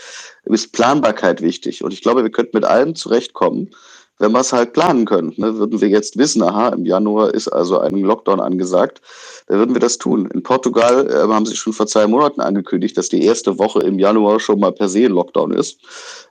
ist 0.44 0.72
Planbarkeit 0.72 1.42
wichtig. 1.42 1.84
Und 1.84 1.92
ich 1.92 2.02
glaube, 2.02 2.22
wir 2.22 2.30
könnten 2.30 2.56
mit 2.56 2.64
allem 2.64 2.94
zurechtkommen, 2.94 3.70
wenn 4.18 4.32
wir 4.32 4.40
es 4.40 4.52
halt 4.52 4.72
planen 4.72 5.04
können. 5.04 5.32
Ne? 5.36 5.58
Würden 5.58 5.80
wir 5.80 5.88
jetzt 5.88 6.16
wissen, 6.18 6.42
aha, 6.42 6.70
im 6.70 6.84
Januar 6.84 7.32
ist 7.34 7.48
also 7.48 7.78
ein 7.78 8.00
Lockdown 8.00 8.40
angesagt, 8.40 9.00
dann 9.46 9.58
würden 9.58 9.74
wir 9.74 9.80
das 9.80 9.98
tun. 9.98 10.28
In 10.32 10.42
Portugal 10.42 11.08
äh, 11.08 11.32
haben 11.32 11.46
sie 11.46 11.56
schon 11.56 11.72
vor 11.72 11.86
zwei 11.86 12.06
Monaten 12.06 12.40
angekündigt, 12.40 12.96
dass 12.98 13.08
die 13.08 13.24
erste 13.24 13.58
Woche 13.58 13.80
im 13.80 13.98
Januar 13.98 14.40
schon 14.40 14.60
mal 14.60 14.72
per 14.72 14.88
se 14.88 15.06
ein 15.06 15.12
Lockdown 15.12 15.52
ist. 15.52 15.78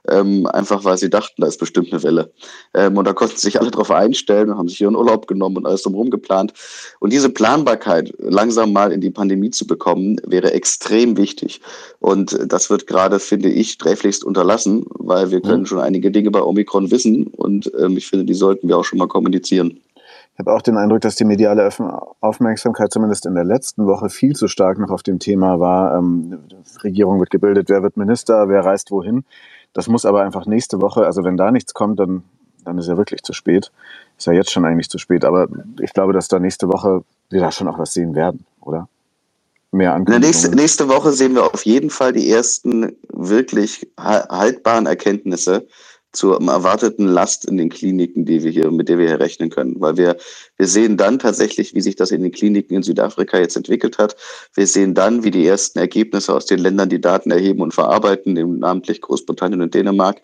Ähm, 0.08 0.46
einfach 0.46 0.84
weil 0.84 0.98
sie 0.98 1.10
dachten, 1.10 1.42
da 1.42 1.48
ist 1.48 1.58
bestimmt 1.58 1.92
eine 1.92 2.02
Welle. 2.02 2.32
Ähm, 2.74 2.96
und 2.96 3.06
da 3.06 3.12
konnten 3.12 3.36
sich 3.36 3.60
alle 3.60 3.70
darauf 3.70 3.90
einstellen 3.90 4.50
und 4.50 4.58
haben 4.58 4.68
sich 4.68 4.80
ihren 4.80 4.96
Urlaub 4.96 5.26
genommen 5.26 5.56
und 5.56 5.66
alles 5.66 5.82
drumherum 5.82 6.10
geplant. 6.10 6.52
Und 7.00 7.12
diese 7.12 7.28
Planbarkeit 7.28 8.12
langsam 8.18 8.72
mal 8.72 8.92
in 8.92 9.00
die 9.00 9.10
Pandemie 9.10 9.50
zu 9.50 9.66
bekommen, 9.66 10.20
wäre 10.26 10.52
extrem 10.52 11.16
wichtig. 11.16 11.60
Und 12.00 12.38
das 12.46 12.70
wird 12.70 12.86
gerade, 12.86 13.18
finde 13.18 13.50
ich, 13.50 13.72
sträflichst 13.72 14.24
unterlassen, 14.24 14.86
weil 14.90 15.30
wir 15.30 15.40
können 15.40 15.62
mhm. 15.62 15.66
schon 15.66 15.80
einige 15.80 16.10
Dinge 16.10 16.30
bei 16.30 16.42
Omikron 16.42 16.90
wissen 16.90 17.26
und 17.26 17.70
ähm, 17.78 17.96
ich 17.96 18.08
finde, 18.08 18.24
die 18.24 18.34
sollten 18.34 18.68
wir 18.68 18.76
auch 18.76 18.84
schon 18.84 18.98
mal 18.98 19.08
kommunizieren. 19.08 19.80
Ich 20.34 20.38
habe 20.38 20.52
auch 20.52 20.62
den 20.62 20.76
Eindruck, 20.76 21.00
dass 21.00 21.16
die 21.16 21.24
mediale 21.24 21.68
Aufmerksamkeit 22.20 22.92
zumindest 22.92 23.26
in 23.26 23.34
der 23.34 23.44
letzten 23.44 23.86
Woche 23.86 24.08
viel 24.08 24.36
zu 24.36 24.46
stark 24.46 24.78
noch 24.78 24.90
auf 24.90 25.02
dem 25.02 25.18
Thema 25.18 25.58
war. 25.58 25.98
Ähm, 25.98 26.38
Regierung 26.84 27.18
wird 27.18 27.30
gebildet, 27.30 27.68
wer 27.68 27.82
wird 27.82 27.96
Minister, 27.96 28.48
wer 28.48 28.64
reist 28.64 28.90
wohin. 28.92 29.24
Das 29.72 29.88
muss 29.88 30.04
aber 30.04 30.22
einfach 30.22 30.46
nächste 30.46 30.80
Woche, 30.80 31.04
also 31.06 31.24
wenn 31.24 31.36
da 31.36 31.50
nichts 31.50 31.74
kommt, 31.74 31.98
dann, 31.98 32.22
dann 32.64 32.78
ist 32.78 32.86
ja 32.86 32.96
wirklich 32.96 33.22
zu 33.22 33.32
spät. 33.32 33.72
Ist 34.16 34.26
ja 34.26 34.32
jetzt 34.32 34.52
schon 34.52 34.64
eigentlich 34.64 34.88
zu 34.88 34.98
spät, 34.98 35.24
aber 35.24 35.48
ich 35.80 35.92
glaube, 35.92 36.12
dass 36.12 36.28
da 36.28 36.38
nächste 36.38 36.68
Woche 36.68 37.02
wir 37.30 37.40
da 37.40 37.50
schon 37.50 37.68
auch 37.68 37.78
was 37.78 37.92
sehen 37.92 38.14
werden, 38.14 38.46
oder? 38.60 38.88
mehr 39.70 39.94
Ankündigungen. 39.94 40.28
Nächste, 40.28 40.54
nächste 40.54 40.88
Woche 40.88 41.12
sehen 41.12 41.34
wir 41.34 41.44
auf 41.44 41.64
jeden 41.66 41.90
Fall 41.90 42.12
die 42.12 42.30
ersten 42.30 42.96
wirklich 43.12 43.88
haltbaren 43.98 44.86
Erkenntnisse 44.86 45.66
zur 46.12 46.40
erwarteten 46.40 47.06
Last 47.06 47.44
in 47.44 47.58
den 47.58 47.68
Kliniken, 47.68 48.24
die 48.24 48.42
wir 48.42 48.50
hier, 48.50 48.70
mit 48.70 48.88
der 48.88 48.98
wir 48.98 49.08
hier 49.08 49.20
rechnen 49.20 49.50
können. 49.50 49.74
Weil 49.78 49.96
wir, 49.96 50.16
wir 50.56 50.66
sehen 50.66 50.96
dann 50.96 51.18
tatsächlich, 51.18 51.74
wie 51.74 51.82
sich 51.82 51.96
das 51.96 52.10
in 52.10 52.22
den 52.22 52.32
Kliniken 52.32 52.76
in 52.76 52.82
Südafrika 52.82 53.38
jetzt 53.38 53.56
entwickelt 53.56 53.98
hat. 53.98 54.16
Wir 54.54 54.66
sehen 54.66 54.94
dann, 54.94 55.22
wie 55.22 55.30
die 55.30 55.46
ersten 55.46 55.78
Ergebnisse 55.78 56.34
aus 56.34 56.46
den 56.46 56.60
Ländern, 56.60 56.88
die 56.88 57.00
Daten 57.00 57.30
erheben 57.30 57.60
und 57.60 57.74
verarbeiten, 57.74 58.32
namentlich 58.58 59.02
Großbritannien 59.02 59.60
und 59.60 59.74
Dänemark, 59.74 60.22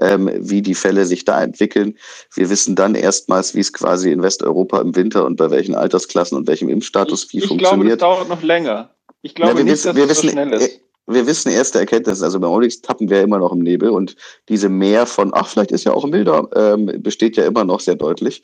ähm, 0.00 0.30
wie 0.36 0.62
die 0.62 0.74
Fälle 0.74 1.04
sich 1.04 1.24
da 1.24 1.42
entwickeln. 1.42 1.98
Wir 2.34 2.48
wissen 2.48 2.76
dann 2.76 2.94
erstmals, 2.94 3.54
wie 3.54 3.60
es 3.60 3.72
quasi 3.72 4.12
in 4.12 4.22
Westeuropa 4.22 4.80
im 4.80 4.94
Winter 4.94 5.26
und 5.26 5.36
bei 5.36 5.50
welchen 5.50 5.74
Altersklassen 5.74 6.38
und 6.38 6.46
welchem 6.46 6.68
Impfstatus 6.68 7.32
wie 7.32 7.38
ich 7.38 7.46
funktioniert. 7.46 7.94
Ich 7.94 7.98
glaube, 7.98 8.18
das 8.18 8.26
dauert 8.26 8.28
noch 8.28 8.42
länger. 8.42 8.90
Ich 9.22 9.34
glaube 9.34 9.52
ja, 9.52 9.58
wir 9.58 9.64
nicht, 9.64 9.72
wissen, 9.72 9.88
dass 9.88 9.96
wir 9.96 10.10
es 10.10 10.20
so 10.20 10.28
schnell 10.28 10.52
ist 10.52 10.80
wir 11.06 11.26
wissen 11.26 11.50
erste 11.50 11.78
Erkenntnisse. 11.78 12.24
Also 12.24 12.40
bei 12.40 12.46
Onyx 12.46 12.80
tappen 12.80 13.10
wir 13.10 13.22
immer 13.22 13.38
noch 13.38 13.52
im 13.52 13.60
Nebel 13.60 13.90
und 13.90 14.16
diese 14.48 14.68
Mehr 14.68 15.06
von, 15.06 15.32
ach, 15.34 15.48
vielleicht 15.48 15.72
ist 15.72 15.84
ja 15.84 15.92
auch 15.92 16.04
ein 16.04 16.10
Milder, 16.10 16.48
ähm, 16.54 16.90
besteht 17.02 17.36
ja 17.36 17.46
immer 17.46 17.64
noch 17.64 17.80
sehr 17.80 17.94
deutlich. 17.94 18.42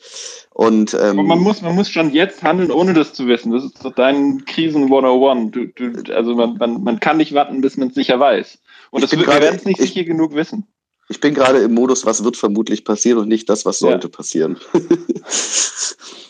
Und, 0.50 0.96
ähm, 1.00 1.16
man, 1.16 1.38
muss, 1.38 1.62
man 1.62 1.74
muss 1.74 1.88
schon 1.88 2.12
jetzt 2.12 2.42
handeln, 2.42 2.70
ohne 2.70 2.92
das 2.92 3.14
zu 3.14 3.26
wissen. 3.26 3.52
Das 3.52 3.64
ist 3.64 3.82
doch 3.84 3.94
dein 3.94 4.44
Krisen 4.44 4.84
101. 4.84 5.52
Du, 5.52 5.66
du, 5.66 6.14
also 6.14 6.34
man, 6.34 6.56
man, 6.58 6.82
man 6.82 7.00
kann 7.00 7.16
nicht 7.16 7.32
warten, 7.34 7.60
bis 7.60 7.76
man 7.76 7.88
es 7.88 7.94
sicher 7.94 8.20
weiß. 8.20 8.58
Und 8.90 9.02
das, 9.02 9.12
wir 9.12 9.26
werden 9.26 9.56
es 9.56 9.64
nicht 9.64 9.80
ich, 9.80 9.92
sicher 9.92 10.04
genug 10.04 10.34
wissen. 10.34 10.66
Ich 11.08 11.20
bin 11.20 11.34
gerade 11.34 11.58
im 11.58 11.74
Modus, 11.74 12.04
was 12.04 12.22
wird 12.22 12.36
vermutlich 12.36 12.84
passieren 12.84 13.18
und 13.18 13.28
nicht 13.28 13.48
das, 13.48 13.64
was 13.64 13.78
sollte 13.78 14.08
ja. 14.08 14.16
passieren. 14.16 14.58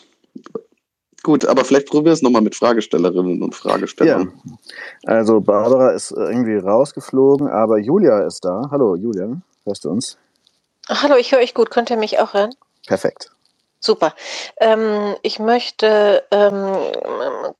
Gut, 1.23 1.45
aber 1.45 1.63
vielleicht 1.63 1.87
probieren 1.87 2.05
wir 2.05 2.13
es 2.13 2.21
nochmal 2.21 2.41
mit 2.41 2.55
Fragestellerinnen 2.55 3.43
und 3.43 3.53
Fragestellern. 3.53 4.33
Ja. 4.43 4.57
Also 5.05 5.39
Barbara 5.39 5.91
ist 5.91 6.11
irgendwie 6.11 6.57
rausgeflogen, 6.57 7.47
aber 7.47 7.77
Julia 7.77 8.21
ist 8.21 8.43
da. 8.43 8.69
Hallo 8.71 8.95
Julia, 8.95 9.39
hörst 9.65 9.85
du 9.85 9.91
uns? 9.91 10.17
Hallo, 10.89 11.15
ich 11.15 11.31
höre 11.31 11.39
euch 11.39 11.53
gut. 11.53 11.69
Könnt 11.69 11.89
ihr 11.91 11.97
mich 11.97 12.19
auch 12.19 12.33
hören? 12.33 12.55
Perfekt. 12.87 13.31
Super. 13.79 14.13
Ähm, 14.59 15.15
ich 15.21 15.39
möchte 15.39 16.23
ähm, 16.31 16.75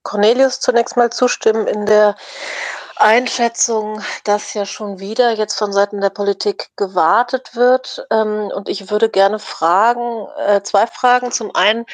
Cornelius 0.03 0.59
zunächst 0.59 0.97
mal 0.97 1.11
zustimmen 1.11 1.67
in 1.67 1.85
der 1.85 2.15
Einschätzung, 3.01 4.01
dass 4.23 4.53
ja 4.53 4.65
schon 4.65 4.99
wieder 4.99 5.31
jetzt 5.31 5.57
von 5.57 5.73
Seiten 5.73 6.01
der 6.01 6.09
Politik 6.09 6.69
gewartet 6.75 7.55
wird. 7.55 8.05
Ähm, 8.11 8.51
und 8.53 8.69
ich 8.69 8.89
würde 8.89 9.09
gerne 9.09 9.39
fragen, 9.39 10.27
äh, 10.45 10.61
zwei 10.63 10.87
Fragen. 10.87 11.31
Zum 11.31 11.53
einen, 11.55 11.85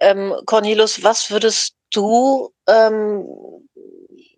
ähm, 0.00 0.34
Cornelius, 0.46 1.02
was 1.02 1.30
würdest 1.30 1.74
du, 1.92 2.52
ähm, 2.66 3.26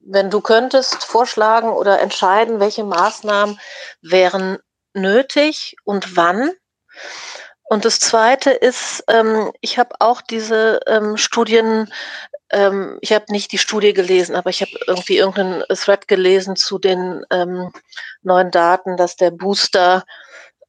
wenn 0.04 0.30
du 0.30 0.40
könntest, 0.40 1.04
vorschlagen 1.04 1.70
oder 1.70 2.00
entscheiden, 2.00 2.61
welche 2.61 2.85
Maßnahmen 2.85 3.61
wären 4.02 4.58
nötig 4.94 5.76
und 5.85 6.16
wann? 6.16 6.52
Und 7.64 7.87
das 7.87 8.00
Zweite 8.00 8.50
ist, 8.50 9.02
ähm, 9.08 9.50
ich 9.62 9.78
habe 9.78 9.96
auch 9.98 10.20
diese 10.20 10.80
ähm, 10.87 11.16
Studien 11.16 11.90
ähm, 12.52 12.98
ich 13.00 13.12
habe 13.12 13.26
nicht 13.30 13.52
die 13.52 13.58
Studie 13.58 13.92
gelesen, 13.92 14.36
aber 14.36 14.50
ich 14.50 14.60
habe 14.62 14.72
irgendwie 14.86 15.16
irgendeinen 15.18 15.64
Thread 15.68 16.08
gelesen 16.08 16.56
zu 16.56 16.78
den 16.78 17.24
ähm, 17.30 17.72
neuen 18.22 18.50
Daten, 18.50 18.96
dass 18.96 19.16
der 19.16 19.30
Booster 19.30 20.04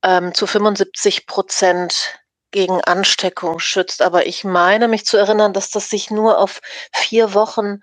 ähm, 0.04 0.34
zu 0.34 0.48
75 0.48 1.28
Prozent 1.28 2.20
gegen 2.52 2.82
Ansteckung 2.82 3.60
schützt. 3.60 4.02
Aber 4.02 4.26
ich 4.28 4.44
meine 4.44 4.88
mich 4.88 5.06
zu 5.06 5.18
erinnern, 5.18 5.54
dass 5.54 5.72
das 5.72 5.90
sich 5.90 6.10
nur 6.10 6.40
auf 6.40 6.62
vier 6.94 7.34
Wochen 7.34 7.80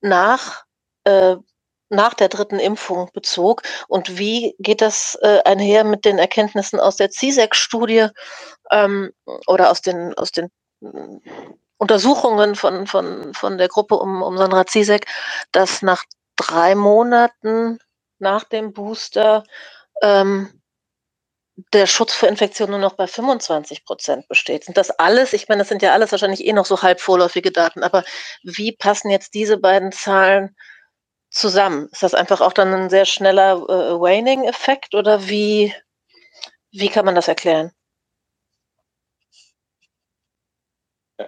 nach 0.00 0.64
äh, 1.04 1.36
nach 1.90 2.14
der 2.14 2.28
dritten 2.28 2.60
Impfung 2.60 3.10
bezog. 3.12 3.62
Und 3.88 4.16
wie 4.16 4.54
geht 4.60 4.80
das 4.80 5.18
äh, 5.22 5.40
einher 5.44 5.84
mit 5.84 6.04
den 6.04 6.18
Erkenntnissen 6.18 6.78
aus 6.78 6.96
der 6.96 7.10
CISEC-Studie 7.10 8.08
ähm, 8.70 9.10
oder 9.48 9.70
aus 9.70 9.82
den, 9.82 10.14
aus 10.14 10.30
den 10.30 10.50
Untersuchungen 11.80 12.56
von, 12.56 12.86
von, 12.86 13.32
von 13.32 13.56
der 13.56 13.68
Gruppe 13.68 13.96
um, 13.96 14.22
um 14.22 14.36
Sandra 14.36 14.66
Zizek, 14.66 15.06
dass 15.50 15.80
nach 15.80 16.04
drei 16.36 16.74
Monaten 16.74 17.78
nach 18.18 18.44
dem 18.44 18.74
Booster 18.74 19.44
ähm, 20.02 20.60
der 21.72 21.86
Schutz 21.86 22.14
vor 22.14 22.28
Infektionen 22.28 22.72
nur 22.72 22.80
noch 22.80 22.96
bei 22.96 23.06
25 23.06 23.86
Prozent 23.86 24.28
besteht. 24.28 24.64
Sind 24.64 24.76
das 24.76 24.90
alles, 24.90 25.32
ich 25.32 25.48
meine, 25.48 25.60
das 25.60 25.68
sind 25.68 25.80
ja 25.80 25.94
alles 25.94 26.12
wahrscheinlich 26.12 26.46
eh 26.46 26.52
noch 26.52 26.66
so 26.66 26.82
halb 26.82 27.00
vorläufige 27.00 27.50
Daten, 27.50 27.82
aber 27.82 28.04
wie 28.42 28.72
passen 28.72 29.08
jetzt 29.08 29.32
diese 29.32 29.56
beiden 29.56 29.90
Zahlen 29.90 30.54
zusammen? 31.30 31.88
Ist 31.92 32.02
das 32.02 32.12
einfach 32.12 32.42
auch 32.42 32.52
dann 32.52 32.74
ein 32.74 32.90
sehr 32.90 33.06
schneller 33.06 33.52
äh, 33.52 33.98
Waning-Effekt 33.98 34.94
oder 34.94 35.28
wie, 35.28 35.74
wie 36.72 36.90
kann 36.90 37.06
man 37.06 37.14
das 37.14 37.28
erklären? 37.28 37.72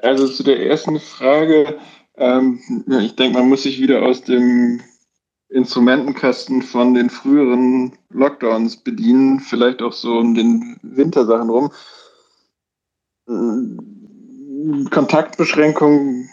Also 0.00 0.26
zu 0.28 0.42
der 0.42 0.64
ersten 0.64 0.98
Frage, 0.98 1.78
ähm, 2.16 2.60
ich 3.02 3.14
denke, 3.16 3.38
man 3.38 3.48
muss 3.48 3.64
sich 3.64 3.80
wieder 3.80 4.02
aus 4.02 4.22
dem 4.22 4.80
Instrumentenkasten 5.50 6.62
von 6.62 6.94
den 6.94 7.10
früheren 7.10 7.92
Lockdowns 8.10 8.78
bedienen, 8.78 9.40
vielleicht 9.40 9.82
auch 9.82 9.92
so 9.92 10.18
um 10.18 10.34
den 10.34 10.78
Wintersachen 10.82 11.50
rum. 11.50 11.70
Kontaktbeschränkungen, 14.90 16.30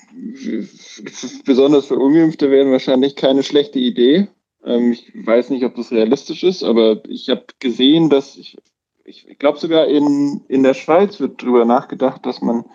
besonders 1.46 1.88
für 1.88 1.98
Ungeimpfte, 1.98 2.50
wären 2.50 2.72
wahrscheinlich 2.72 3.16
keine 3.16 3.44
schlechte 3.44 3.80
Idee. 3.80 4.30
Ähm, 4.64 4.94
ich 4.94 5.12
weiß 5.14 5.50
nicht, 5.50 5.66
ob 5.66 5.76
das 5.76 5.92
realistisch 5.92 6.44
ist, 6.44 6.64
aber 6.64 7.02
ich 7.08 7.30
habe 7.30 7.46
gesehen, 7.60 8.10
dass 8.10 8.38
ich, 8.38 8.58
ich, 9.04 9.28
ich 9.28 9.40
glaube 9.40 9.60
sogar 9.60 9.88
in, 9.88 10.42
in 10.48 10.64
der 10.64 10.74
Schweiz 10.74 11.20
wird 11.20 11.42
darüber 11.42 11.66
nachgedacht, 11.66 12.26
dass 12.26 12.42
man 12.42 12.66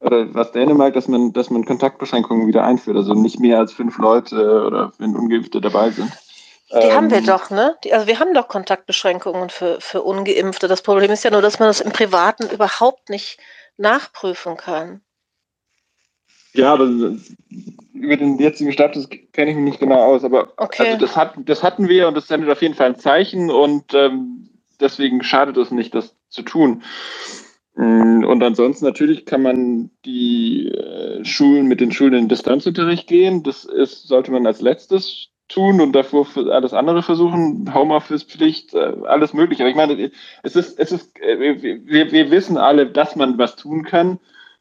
oder 0.00 0.32
was 0.34 0.52
Dänemark, 0.52 0.94
dass 0.94 1.08
man, 1.08 1.32
dass 1.32 1.50
man 1.50 1.64
Kontaktbeschränkungen 1.64 2.46
wieder 2.46 2.64
einführt, 2.64 2.96
also 2.96 3.14
nicht 3.14 3.40
mehr 3.40 3.58
als 3.58 3.72
fünf 3.72 3.98
Leute 3.98 4.64
oder 4.64 4.92
wenn 4.98 5.16
Ungeimpfte 5.16 5.60
dabei 5.60 5.90
sind. 5.90 6.12
Die 6.70 6.76
ähm, 6.76 6.92
haben 6.92 7.10
wir 7.10 7.18
ähm, 7.18 7.26
doch, 7.26 7.50
ne? 7.50 7.76
Die, 7.82 7.92
also 7.92 8.06
wir 8.06 8.20
haben 8.20 8.34
doch 8.34 8.48
Kontaktbeschränkungen 8.48 9.50
für, 9.50 9.80
für 9.80 10.02
Ungeimpfte. 10.02 10.68
Das 10.68 10.82
Problem 10.82 11.10
ist 11.10 11.24
ja 11.24 11.30
nur, 11.30 11.42
dass 11.42 11.58
man 11.58 11.68
das 11.68 11.80
im 11.80 11.92
Privaten 11.92 12.48
überhaupt 12.50 13.08
nicht 13.08 13.38
nachprüfen 13.78 14.56
kann. 14.56 15.00
Ja, 16.52 16.72
aber 16.72 16.88
über 17.92 18.16
den 18.16 18.38
jetzigen 18.38 18.72
Status 18.72 19.08
kenne 19.32 19.50
ich 19.50 19.56
mich 19.56 19.64
nicht 19.64 19.80
genau 19.80 20.02
aus, 20.02 20.24
aber 20.24 20.52
okay. 20.56 20.86
also 20.86 20.98
das, 20.98 21.16
hat, 21.16 21.34
das 21.36 21.62
hatten 21.62 21.88
wir 21.88 22.08
und 22.08 22.14
das 22.14 22.28
sendet 22.28 22.50
auf 22.50 22.62
jeden 22.62 22.74
Fall 22.74 22.86
ein 22.86 22.98
Zeichen 22.98 23.50
und 23.50 23.94
ähm, 23.94 24.48
deswegen 24.80 25.22
schadet 25.22 25.56
es 25.56 25.70
nicht, 25.70 25.94
das 25.94 26.14
zu 26.28 26.42
tun. 26.42 26.82
Mm, 27.78 28.24
und 28.24 28.42
ansonsten 28.42 28.84
natürlich 28.86 29.24
kann 29.24 29.42
man 29.42 29.90
die 30.04 30.66
äh, 30.66 31.24
Schulen 31.24 31.68
mit 31.68 31.80
den 31.80 31.92
Schulen 31.92 32.14
in 32.14 32.28
Distanzunterricht 32.28 33.06
gehen. 33.06 33.44
Das 33.44 33.64
ist, 33.64 34.08
sollte 34.08 34.32
man 34.32 34.44
als 34.48 34.60
letztes 34.60 35.28
tun 35.46 35.80
und 35.80 35.92
davor 35.92 36.26
alles 36.50 36.74
andere 36.74 37.04
versuchen, 37.04 37.72
Homeoffice-Pflicht, 37.72 38.74
äh, 38.74 38.94
alles 39.04 39.32
mögliche. 39.32 39.62
Aber 39.62 39.70
ich 39.70 39.76
meine, 39.76 40.10
es 40.42 40.56
ist, 40.56 40.76
es 40.80 40.90
ist, 40.90 41.20
äh, 41.20 41.62
wir, 41.62 42.10
wir 42.10 42.30
wissen 42.32 42.58
alle, 42.58 42.90
dass 42.90 43.14
man 43.14 43.38
was 43.38 43.54
tun 43.54 43.84
kann. 43.84 44.18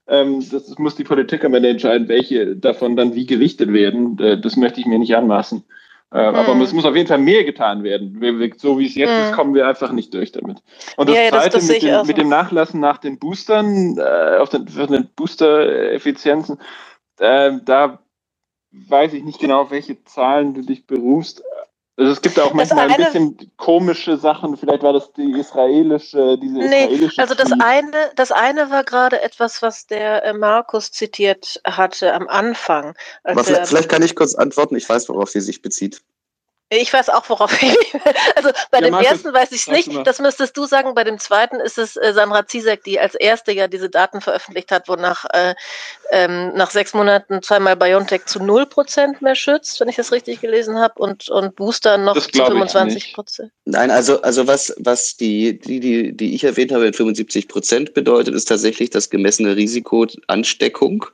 Ähm, 0.08 0.45
das 0.51 0.77
muss 0.77 0.95
die 0.95 1.03
Politik 1.03 1.43
am 1.43 1.56
Ende 1.56 1.69
entscheiden, 1.69 2.10
welche 2.10 2.56
davon 2.56 2.95
dann 2.95 3.15
wie 3.15 3.25
gerichtet 3.25 3.73
werden. 3.73 4.17
Das 4.17 4.58
möchte 4.58 4.80
ich 4.80 4.86
mir 4.86 4.99
nicht 4.99 5.15
anmaßen. 5.15 5.63
Äh, 6.12 6.20
aber 6.20 6.56
mhm. 6.56 6.62
es 6.62 6.72
muss 6.72 6.86
auf 6.86 6.96
jeden 6.96 7.08
Fall 7.08 7.17
mehr 7.17 7.43
getan 7.43 7.84
werden. 7.84 8.54
So 8.58 8.80
wie 8.80 8.86
es 8.86 8.96
jetzt 8.96 9.12
mhm. 9.12 9.24
ist, 9.24 9.34
kommen 9.34 9.54
wir 9.54 9.67
einfach 9.67 9.91
nicht 9.91 10.13
durch 10.13 10.32
damit. 10.32 10.60
Und 10.96 11.10
das 11.10 11.15
ja, 11.15 11.30
Zweite 11.30 11.58
das, 11.58 11.67
das 11.67 11.67
mit, 11.67 11.84
dem, 11.84 12.08
mit, 12.08 12.17
dem, 12.17 12.30
Nachlassen 12.30 12.80
nach 12.80 12.98
den 12.98 13.20
Boostern, 13.20 13.98
äh, 13.98 14.38
auf 14.38 14.50
den, 14.50 14.65
den 14.65 15.10
Booster-Effizienzen, 15.15 16.60
äh, 17.20 17.52
da 17.65 18.00
weiß 18.72 19.13
ich 19.13 19.24
nicht 19.24 19.39
genau, 19.39 19.62
auf 19.62 19.72
welche 19.72 20.04
Zahlen 20.06 20.54
du 20.54 20.62
dich 20.62 20.88
berufst. 20.88 21.43
Also 21.98 22.12
es 22.12 22.22
gibt 22.22 22.40
auch 22.40 22.54
manchmal 22.54 22.92
ein 22.92 22.98
bisschen 22.98 23.52
komische 23.58 24.18
Sachen. 24.18 24.56
Vielleicht 24.56 24.84
war 24.84 24.94
das 24.94 25.12
die 25.14 25.32
israelische, 25.32 26.38
diese 26.38 26.60
nee, 26.60 26.84
israelische. 26.84 27.20
Also 27.20 27.34
das 27.34 27.52
eine, 27.60 28.12
das 28.16 28.32
eine 28.32 28.70
war 28.70 28.84
gerade 28.84 29.20
etwas, 29.24 29.64
was 29.64 29.88
der 29.88 30.24
äh, 30.24 30.34
Markus 30.34 30.92
zitiert 30.92 31.60
hatte 31.66 32.14
am 32.14 32.28
Anfang. 32.28 32.94
Aber 33.24 33.44
vielleicht, 33.44 33.68
vielleicht 33.68 33.90
kann 33.90 34.04
ich 34.04 34.16
kurz 34.16 34.36
antworten. 34.36 34.76
Ich 34.76 34.88
weiß, 34.88 35.10
worauf 35.10 35.32
sie 35.32 35.42
sich 35.42 35.64
bezieht. 35.64 36.02
Ich 36.69 36.91
weiß 36.91 37.10
auch, 37.10 37.27
worauf 37.30 37.62
ich. 37.62 37.77
Also 38.36 38.49
bei 38.71 38.80
ja, 38.80 38.86
dem 38.86 38.91
Markus, 38.91 39.12
ersten 39.12 39.34
weiß 39.34 39.51
ich 39.51 39.62
es 39.62 39.67
nicht. 39.67 39.89
Das 40.06 40.19
müsstest 40.19 40.56
du 40.58 40.65
sagen. 40.65 40.93
Bei 40.93 41.03
dem 41.03 41.17
zweiten 41.17 41.60
ist 41.60 41.77
es 41.77 41.95
äh, 41.95 42.13
Sandra 42.13 42.45
Zizek, 42.45 42.84
die 42.84 42.99
als 42.99 43.15
erste 43.15 43.51
ja 43.51 43.67
diese 43.67 43.89
Daten 43.89 44.21
veröffentlicht 44.21 44.71
hat, 44.71 44.88
wonach 44.88 45.25
äh, 45.34 45.56
ähm, 46.12 46.53
nach 46.56 46.69
sechs 46.69 46.93
Monaten 46.93 47.41
zweimal 47.41 47.75
BioNTech 47.75 48.25
zu 48.25 48.39
0% 48.39 49.23
mehr 49.23 49.36
schützt, 49.36 49.80
wenn 49.80 49.88
ich 49.88 49.95
das 49.95 50.12
richtig 50.12 50.41
gelesen 50.41 50.77
habe, 50.77 50.93
und, 50.97 51.30
und 51.30 51.56
Booster 51.56 51.97
noch 51.97 52.15
zu 52.17 52.30
25 52.30 53.13
Prozent. 53.13 53.51
Nein, 53.65 53.89
also, 53.89 54.21
also 54.21 54.47
was, 54.47 54.73
was 54.77 55.17
die, 55.17 55.60
die, 55.60 55.80
die, 55.80 56.15
die 56.15 56.36
ich 56.36 56.43
erwähnt 56.43 56.71
habe, 56.71 56.91
75 56.93 57.47
Prozent 57.47 57.93
bedeutet, 57.93 58.36
ist 58.36 58.45
tatsächlich 58.45 58.89
das 58.89 59.10
gemessene 59.10 59.56
Risiko 59.56 60.06
Ansteckung 60.27 61.06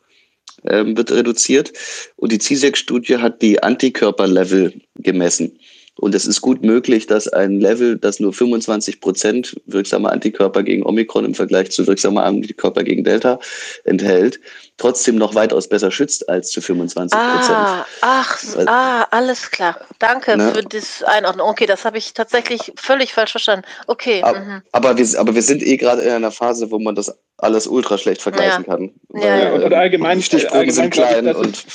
ähm, 0.66 0.96
wird 0.98 1.12
reduziert 1.12 1.74
und 2.16 2.32
die 2.32 2.40
CISEC-Studie 2.40 3.18
hat 3.18 3.42
die 3.42 3.62
Antikörperlevel 3.62 4.74
gemessen. 4.96 5.60
Und 6.00 6.16
es 6.16 6.26
ist 6.26 6.42
gut 6.42 6.64
möglich, 6.64 7.06
dass 7.06 7.28
ein 7.28 7.60
Level, 7.60 7.98
das 7.98 8.20
nur 8.20 8.34
25 8.34 9.00
Prozent 9.00 9.56
wirksamer 9.68 10.12
Antikörper 10.12 10.64
gegen 10.64 10.84
Omikron 10.84 11.24
im 11.24 11.36
Vergleich 11.36 11.72
zu 11.72 11.86
wirksamer 11.86 12.24
Antikörper 12.24 12.84
gegen 12.84 13.04
Delta 13.04 13.40
enthält, 13.84 14.40
trotzdem 14.78 15.18
noch 15.18 15.36
weitaus 15.36 15.70
besser 15.70 15.92
schützt 15.92 16.28
als 16.28 16.50
zu 16.50 16.62
25 16.62 17.18
Prozent. 17.18 17.56
Ah, 17.56 17.86
ach, 18.02 18.44
Weil, 18.56 18.68
ah, 18.68 19.08
alles 19.12 19.52
klar. 19.52 19.80
Danke 20.00 20.36
ne? 20.36 20.52
für 20.52 20.64
das 20.64 21.04
Einordnung. 21.04 21.48
Okay, 21.48 21.68
das 21.68 21.86
habe 21.86 22.00
ich 22.00 22.14
tatsächlich 22.14 22.74
völlig 22.76 23.14
falsch 23.14 23.32
verstanden. 23.32 23.66
Okay. 23.86 24.24
Aber, 24.24 24.40
mhm. 24.40 24.62
aber, 24.72 24.98
wir, 24.98 25.20
aber 25.20 25.36
wir 25.36 25.44
sind 25.44 25.62
eh 25.62 25.78
gerade 25.78 26.02
in 26.02 26.12
einer 26.12 26.32
Phase, 26.32 26.72
wo 26.72 26.80
man 26.80 26.96
das 26.96 27.16
alles 27.38 27.68
ultra 27.68 28.00
schlecht 28.00 28.22
vergleichen 28.22 28.66
ja. 28.68 28.74
kann. 28.74 28.94
Weil, 29.10 29.24
ja, 29.24 29.38
ja. 29.38 29.52
Und, 29.54 29.74
allgemein, 29.74 30.24
Stichproben 30.24 30.58
allgemein 30.58 30.76
sind 30.76 30.90
klein 30.92 31.28
ich, 31.28 31.36
und 31.36 31.66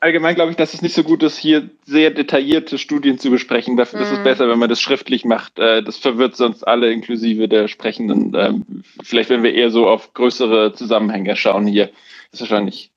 allgemein 0.00 0.34
glaube 0.34 0.50
ich, 0.50 0.56
dass 0.56 0.74
es 0.74 0.82
nicht 0.82 0.94
so 0.94 1.02
gut 1.02 1.22
ist, 1.22 1.38
hier 1.38 1.70
sehr 1.84 2.10
detaillierte 2.10 2.78
Studien 2.78 3.18
zu 3.18 3.30
besprechen. 3.30 3.76
Dafür 3.76 4.00
mhm. 4.00 4.04
ist 4.04 4.12
es 4.12 4.24
besser, 4.24 4.48
wenn 4.48 4.58
man 4.58 4.68
das 4.68 4.80
schriftlich 4.80 5.24
macht. 5.24 5.58
Äh, 5.58 5.82
das 5.82 5.96
verwirrt 5.96 6.36
sonst 6.36 6.66
alle, 6.66 6.92
inklusive 6.92 7.48
der 7.48 7.68
Sprechenden. 7.68 8.32
Ähm, 8.36 8.64
vielleicht, 9.02 9.30
wenn 9.30 9.42
wir 9.42 9.54
eher 9.54 9.70
so 9.70 9.86
auf 9.86 10.14
größere 10.14 10.72
Zusammenhänge 10.72 11.36
schauen 11.36 11.66
hier, 11.66 11.90
ist 12.32 12.40
wahrscheinlich 12.40 12.90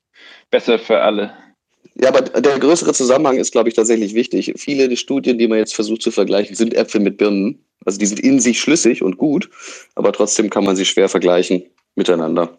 besser 0.50 0.78
für 0.78 1.00
alle. 1.00 1.32
Ja, 1.94 2.08
aber 2.08 2.22
der 2.22 2.58
größere 2.58 2.92
Zusammenhang 2.92 3.36
ist, 3.36 3.52
glaube 3.52 3.68
ich, 3.68 3.74
tatsächlich 3.74 4.14
wichtig. 4.14 4.54
Viele 4.56 4.88
der 4.88 4.96
Studien, 4.96 5.38
die 5.38 5.48
man 5.48 5.58
jetzt 5.58 5.74
versucht 5.74 6.02
zu 6.02 6.10
vergleichen, 6.10 6.54
sind 6.54 6.74
Äpfel 6.74 7.00
mit 7.00 7.18
Birnen. 7.18 7.64
Also 7.84 7.98
die 7.98 8.06
sind 8.06 8.20
in 8.20 8.40
sich 8.40 8.60
schlüssig 8.60 9.02
und 9.02 9.16
gut, 9.16 9.50
aber 9.94 10.12
trotzdem 10.12 10.50
kann 10.50 10.64
man 10.64 10.76
sie 10.76 10.84
schwer 10.84 11.08
vergleichen 11.08 11.64
miteinander. 11.94 12.58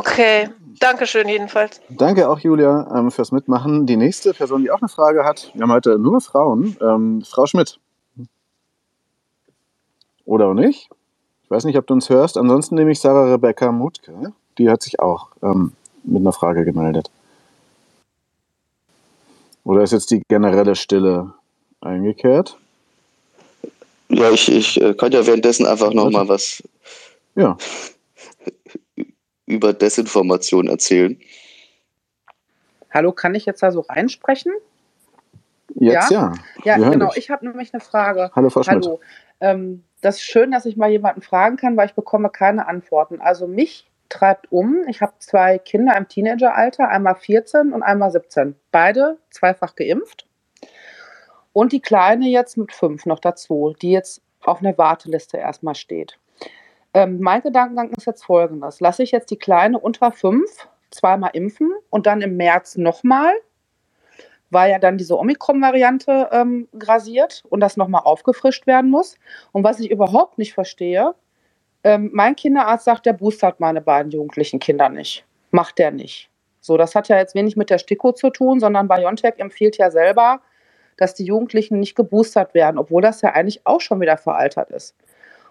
Okay, 0.00 0.48
danke 0.78 1.06
schön 1.06 1.28
jedenfalls. 1.28 1.78
Danke 1.90 2.30
auch, 2.30 2.38
Julia, 2.38 2.90
ähm, 2.96 3.10
fürs 3.10 3.32
Mitmachen. 3.32 3.84
Die 3.84 3.98
nächste 3.98 4.32
Person, 4.32 4.62
die 4.62 4.70
auch 4.70 4.80
eine 4.80 4.88
Frage 4.88 5.26
hat, 5.26 5.50
wir 5.52 5.60
haben 5.60 5.72
heute 5.72 5.98
nur 5.98 6.22
Frauen, 6.22 6.74
ähm, 6.80 7.22
Frau 7.22 7.44
Schmidt. 7.44 7.78
Oder 10.24 10.48
auch 10.48 10.54
nicht? 10.54 10.88
Ich 11.44 11.50
weiß 11.50 11.64
nicht, 11.64 11.76
ob 11.76 11.86
du 11.86 11.92
uns 11.92 12.08
hörst. 12.08 12.38
Ansonsten 12.38 12.76
nehme 12.76 12.92
ich 12.92 12.98
Sarah 12.98 13.30
Rebecca 13.30 13.70
Mutke. 13.72 14.32
Die 14.56 14.70
hat 14.70 14.80
sich 14.82 15.00
auch 15.00 15.32
ähm, 15.42 15.72
mit 16.04 16.22
einer 16.22 16.32
Frage 16.32 16.64
gemeldet. 16.64 17.10
Oder 19.64 19.82
ist 19.82 19.92
jetzt 19.92 20.10
die 20.10 20.22
generelle 20.28 20.76
Stille 20.76 21.34
eingekehrt? 21.82 22.56
Ja, 24.08 24.30
ich, 24.30 24.50
ich 24.50 24.80
äh, 24.80 24.94
kann 24.94 25.12
ja 25.12 25.26
währenddessen 25.26 25.66
einfach 25.66 25.92
nochmal 25.92 26.26
was 26.26 26.62
ja 27.34 27.58
über 29.50 29.72
Desinformation 29.72 30.68
erzählen. 30.68 31.18
Hallo, 32.90 33.12
kann 33.12 33.34
ich 33.34 33.46
jetzt 33.46 33.62
da 33.62 33.70
so 33.70 33.80
reinsprechen? 33.80 34.52
Jetzt 35.74 36.10
ja. 36.10 36.32
Ja, 36.64 36.78
ja 36.78 36.90
genau. 36.90 37.08
Dich. 37.08 37.18
Ich 37.18 37.30
habe 37.30 37.46
nämlich 37.46 37.72
eine 37.72 37.80
Frage. 37.80 38.30
Hallo, 38.34 38.50
Frau 38.50 38.62
Schmidt. 38.62 38.84
Hallo. 38.84 39.00
Ähm, 39.40 39.84
das 40.00 40.16
ist 40.16 40.22
schön, 40.22 40.50
dass 40.50 40.66
ich 40.66 40.76
mal 40.76 40.90
jemanden 40.90 41.22
fragen 41.22 41.56
kann, 41.56 41.76
weil 41.76 41.86
ich 41.86 41.94
bekomme 41.94 42.30
keine 42.30 42.66
Antworten. 42.66 43.20
Also 43.20 43.46
mich 43.46 43.90
treibt 44.08 44.50
um. 44.50 44.78
Ich 44.88 45.00
habe 45.00 45.12
zwei 45.18 45.58
Kinder 45.58 45.96
im 45.96 46.08
Teenageralter, 46.08 46.88
einmal 46.88 47.14
14 47.14 47.72
und 47.72 47.82
einmal 47.82 48.10
17. 48.10 48.56
Beide 48.72 49.18
zweifach 49.30 49.76
geimpft. 49.76 50.26
Und 51.52 51.72
die 51.72 51.80
Kleine 51.80 52.28
jetzt 52.28 52.56
mit 52.56 52.72
fünf 52.72 53.06
noch 53.06 53.18
dazu, 53.18 53.74
die 53.80 53.92
jetzt 53.92 54.22
auf 54.42 54.60
einer 54.60 54.76
Warteliste 54.78 55.36
erstmal 55.36 55.74
steht. 55.74 56.18
Ähm, 56.92 57.20
mein 57.20 57.42
Gedankengang 57.42 57.90
ist 57.90 58.06
jetzt 58.06 58.24
folgendes. 58.24 58.80
Lasse 58.80 59.02
ich 59.02 59.12
jetzt 59.12 59.30
die 59.30 59.38
Kleine 59.38 59.78
unter 59.78 60.10
fünf 60.10 60.68
zweimal 60.90 61.30
impfen 61.34 61.72
und 61.88 62.06
dann 62.06 62.20
im 62.20 62.36
März 62.36 62.76
nochmal, 62.76 63.32
weil 64.50 64.72
ja 64.72 64.78
dann 64.80 64.98
diese 64.98 65.16
Omikron-Variante 65.16 66.28
ähm, 66.32 66.68
grasiert 66.76 67.44
und 67.48 67.60
das 67.60 67.76
nochmal 67.76 68.02
aufgefrischt 68.04 68.66
werden 68.66 68.90
muss. 68.90 69.16
Und 69.52 69.62
was 69.62 69.78
ich 69.78 69.90
überhaupt 69.90 70.38
nicht 70.38 70.52
verstehe, 70.52 71.14
ähm, 71.84 72.10
mein 72.12 72.34
Kinderarzt 72.34 72.84
sagt, 72.84 73.06
der 73.06 73.12
boostert 73.12 73.60
meine 73.60 73.80
beiden 73.80 74.10
jugendlichen 74.10 74.58
Kinder 74.58 74.88
nicht. 74.88 75.24
Macht 75.52 75.78
der 75.78 75.92
nicht. 75.92 76.28
So, 76.60 76.76
das 76.76 76.94
hat 76.94 77.08
ja 77.08 77.16
jetzt 77.16 77.34
wenig 77.34 77.56
mit 77.56 77.70
der 77.70 77.78
STIKO 77.78 78.12
zu 78.12 78.30
tun, 78.30 78.60
sondern 78.60 78.88
BioNTech 78.88 79.34
empfiehlt 79.38 79.78
ja 79.78 79.90
selber, 79.90 80.40
dass 80.96 81.14
die 81.14 81.24
Jugendlichen 81.24 81.80
nicht 81.80 81.94
geboostert 81.94 82.52
werden, 82.52 82.76
obwohl 82.76 83.00
das 83.00 83.22
ja 83.22 83.30
eigentlich 83.30 83.66
auch 83.66 83.80
schon 83.80 84.00
wieder 84.00 84.18
veraltert 84.18 84.70
ist. 84.70 84.94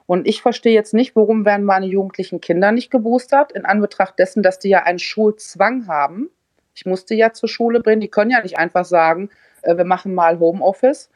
Und 0.10 0.28
ich 0.28 0.41
verstehe 0.41 0.74
jetzt 0.74 0.95
nicht, 0.95 1.15
warum 1.15 1.45
werden 1.45 1.63
meine 1.63 1.86
jugendlichen 1.86 2.41
Kinder 2.41 2.72
nicht 2.72 2.89
geboostert, 2.89 3.52
in 3.52 3.63
Anbetracht 3.63 4.17
dessen, 4.17 4.41
dass 4.41 4.58
die 4.58 4.69
ja 4.69 4.82
einen 4.82 4.98
Schulzwang 4.98 5.86
haben. 5.86 6.32
Ich 6.74 6.88
musste 6.88 7.13
ja 7.13 7.32
zur 7.32 7.48
Schule 7.48 7.80
bringen. 7.80 8.02
Die 8.02 8.08
können 8.08 8.32
ja 8.32 8.41
nicht 8.41 8.58
einfach 8.58 8.86
sagen, 8.86 9.30
äh, 9.62 9.78
wir 9.78 9.84
machen 9.86 10.15
mal 10.15 10.39
Homeoffice. 10.39 11.12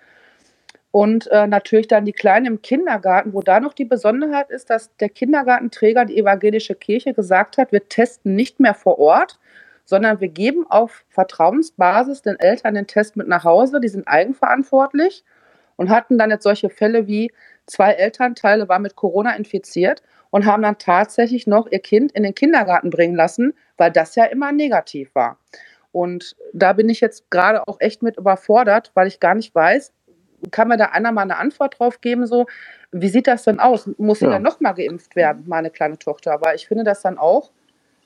Und 0.92 1.26
äh, 1.32 1.48
natürlich 1.48 1.88
dann 1.88 2.06
die 2.06 2.12
Kleinen 2.12 2.46
im 2.46 2.62
Kindergarten, 2.62 3.34
wo 3.34 3.42
da 3.42 3.60
noch 3.60 3.74
die 3.74 3.86
Besonderheit 3.86 4.52
ist, 4.52 4.70
dass 4.70 4.96
der 4.98 5.10
Kindergartenträger, 5.10 6.06
die 6.06 6.20
evangelische 6.20 6.76
Kirche, 6.76 7.16
gesagt 7.16 7.58
hat, 7.58 7.72
wir 7.72 7.90
testen 7.90 8.36
nicht 8.36 8.60
mehr 8.60 8.76
vor 8.76 9.00
Ort, 9.00 9.40
sondern 9.86 10.20
wir 10.20 10.30
geben 10.30 10.68
auf 10.70 11.04
Vertrauensbasis 11.10 12.22
den 12.22 12.40
Eltern 12.40 12.76
den 12.76 12.86
Test 12.86 13.16
mit 13.16 13.28
nach 13.28 13.44
Hause. 13.44 13.82
Die 13.82 13.88
sind 13.88 14.08
eigenverantwortlich 14.08 15.24
und 15.78 15.90
hatten 15.90 16.20
dann 16.20 16.30
jetzt 16.30 16.44
solche 16.44 16.70
Fälle 16.70 17.08
wie, 17.08 17.32
Zwei 17.66 17.94
Elternteile 17.94 18.68
waren 18.70 18.82
mit 18.82 18.96
Corona 18.96 19.36
infiziert 19.36 20.02
und 20.30 20.46
haben 20.46 20.64
dann 20.64 20.78
tatsächlich 20.78 21.48
noch 21.48 21.68
ihr 21.72 21.80
Kind 21.80 22.12
in 22.12 22.24
den 22.24 22.36
Kindergarten 22.36 22.90
bringen 22.90 23.16
lassen, 23.16 23.54
weil 23.78 23.92
das 23.92 24.16
ja 24.16 24.26
immer 24.26 24.52
negativ 24.52 25.14
war. 25.16 25.38
Und 25.92 26.36
da 26.54 26.74
bin 26.74 26.90
ich 26.90 27.02
jetzt 27.02 27.30
gerade 27.30 27.68
auch 27.68 27.80
echt 27.80 28.02
mit 28.02 28.18
überfordert, 28.18 28.92
weil 28.96 29.08
ich 29.08 29.20
gar 29.20 29.36
nicht 29.36 29.54
weiß, 29.54 29.94
kann 30.52 30.68
mir 30.68 30.78
da 30.78 30.86
einer 30.86 31.12
mal 31.12 31.22
eine 31.22 31.38
Antwort 31.38 31.80
drauf 31.80 32.02
geben, 32.02 32.26
so, 32.26 32.48
wie 32.92 33.10
sieht 33.10 33.28
das 33.28 33.44
denn 33.44 33.60
aus? 33.60 33.90
Muss 33.98 34.20
sie 34.20 34.26
ja. 34.26 34.32
dann 34.32 34.42
nochmal 34.42 34.74
geimpft 34.74 35.16
werden, 35.16 35.44
meine 35.48 35.70
kleine 35.70 35.98
Tochter? 35.98 36.34
Aber 36.34 36.56
ich 36.56 36.68
finde 36.68 36.84
das 36.84 37.02
dann 37.02 37.18
auch 37.18 37.52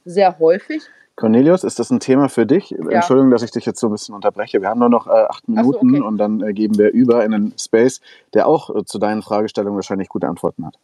sehr 0.06 0.40
häufig, 0.40 0.84
Cornelius, 1.18 1.64
ist 1.64 1.80
das 1.80 1.90
ein 1.90 2.00
Thema 2.00 2.30
für 2.30 2.46
dich? 2.46 2.70
Ja. 2.70 2.90
Entschuldigung, 2.90 3.32
dass 3.32 3.42
ich 3.42 3.50
dich 3.50 3.66
jetzt 3.66 3.80
so 3.80 3.88
ein 3.88 3.92
bisschen 3.92 4.14
unterbreche. 4.14 4.62
Wir 4.62 4.70
haben 4.70 4.80
nur 4.80 4.90
noch 4.90 5.08
äh, 5.08 5.26
acht 5.28 5.48
Minuten 5.48 5.90
so, 5.90 5.96
okay. 5.98 6.08
und 6.08 6.18
dann 6.18 6.42
äh, 6.42 6.54
geben 6.54 6.78
wir 6.78 6.92
über 6.92 7.26
in 7.26 7.34
einen 7.34 7.54
Space, 7.58 8.02
der 8.36 8.48
auch 8.48 8.74
äh, 8.74 8.86
zu 8.86 9.00
deinen 9.00 9.24
Fragestellungen 9.24 9.76
wahrscheinlich 9.76 10.10
gute 10.10 10.28
Antworten 10.28 10.66
hat. 10.66 10.78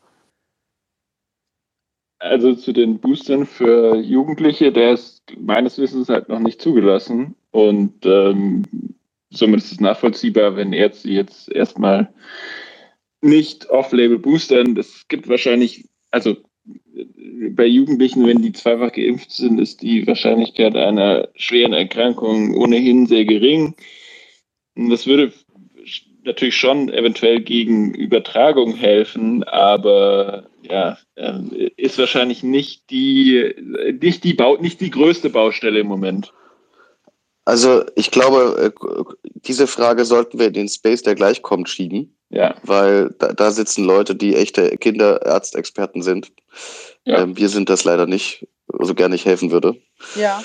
Also 2.17 2.55
zu 2.55 2.73
den 2.73 2.99
Boostern 2.99 3.45
für 3.45 3.95
Jugendliche, 3.95 4.71
der 4.71 4.93
ist 4.93 5.21
meines 5.37 5.77
Wissens 5.77 6.09
halt 6.09 6.29
noch 6.29 6.39
nicht 6.39 6.61
zugelassen 6.61 7.35
und 7.51 8.03
ähm, 8.05 8.63
somit 9.29 9.59
ist 9.59 9.71
es 9.73 9.79
nachvollziehbar, 9.81 10.55
wenn 10.55 10.73
Ärzte 10.73 11.09
jetzt 11.09 11.51
erstmal 11.51 12.11
nicht 13.21 13.69
off-label 13.69 14.17
boostern. 14.17 14.77
Es 14.77 15.07
gibt 15.09 15.29
wahrscheinlich, 15.29 15.89
also 16.11 16.37
bei 17.51 17.65
Jugendlichen, 17.65 18.25
wenn 18.25 18.41
die 18.41 18.51
zweifach 18.51 18.91
geimpft 18.91 19.31
sind, 19.31 19.59
ist 19.59 19.81
die 19.81 20.05
Wahrscheinlichkeit 20.07 20.75
einer 20.75 21.29
schweren 21.35 21.73
Erkrankung 21.73 22.55
ohnehin 22.55 23.07
sehr 23.07 23.25
gering. 23.25 23.75
Und 24.75 24.89
das 24.89 25.05
würde 25.07 25.31
natürlich 26.23 26.55
schon 26.55 26.89
eventuell 26.89 27.41
gegen 27.41 27.93
Übertragung 27.93 28.75
helfen, 28.75 29.43
aber 29.43 30.45
ja, 30.61 30.97
ähm, 31.17 31.51
ist 31.75 31.97
wahrscheinlich 31.97 32.43
nicht 32.43 32.89
die, 32.89 33.53
nicht 34.01 34.23
die, 34.23 34.33
Bau, 34.33 34.57
nicht 34.57 34.79
die 34.81 34.89
größte 34.89 35.29
Baustelle 35.29 35.79
im 35.79 35.87
Moment. 35.87 36.33
Also 37.45 37.83
ich 37.95 38.09
glaube, 38.11 38.73
äh, 38.73 39.03
diese 39.25 39.67
Frage 39.67 40.05
sollten 40.05 40.39
wir 40.39 40.47
in 40.47 40.53
den 40.53 40.69
Space, 40.69 41.03
der 41.03 41.15
gleich 41.15 41.41
kommt, 41.41 41.67
schieben. 41.67 42.15
Ja. 42.33 42.55
Weil 42.63 43.11
da, 43.19 43.31
da 43.31 43.51
sitzen 43.51 43.85
Leute, 43.85 44.15
die 44.15 44.35
echte 44.35 44.75
Kinderärztexperten 44.77 46.01
sind. 46.01 46.31
Ja. 47.05 47.21
Ähm, 47.21 47.37
wir 47.37 47.47
sind 47.47 47.69
das 47.69 47.83
leider 47.83 48.07
nicht, 48.07 48.47
so 48.67 48.79
also 48.79 48.95
gerne 48.95 49.15
ich 49.15 49.25
helfen 49.25 49.51
würde. 49.51 49.75
Ja. 50.15 50.41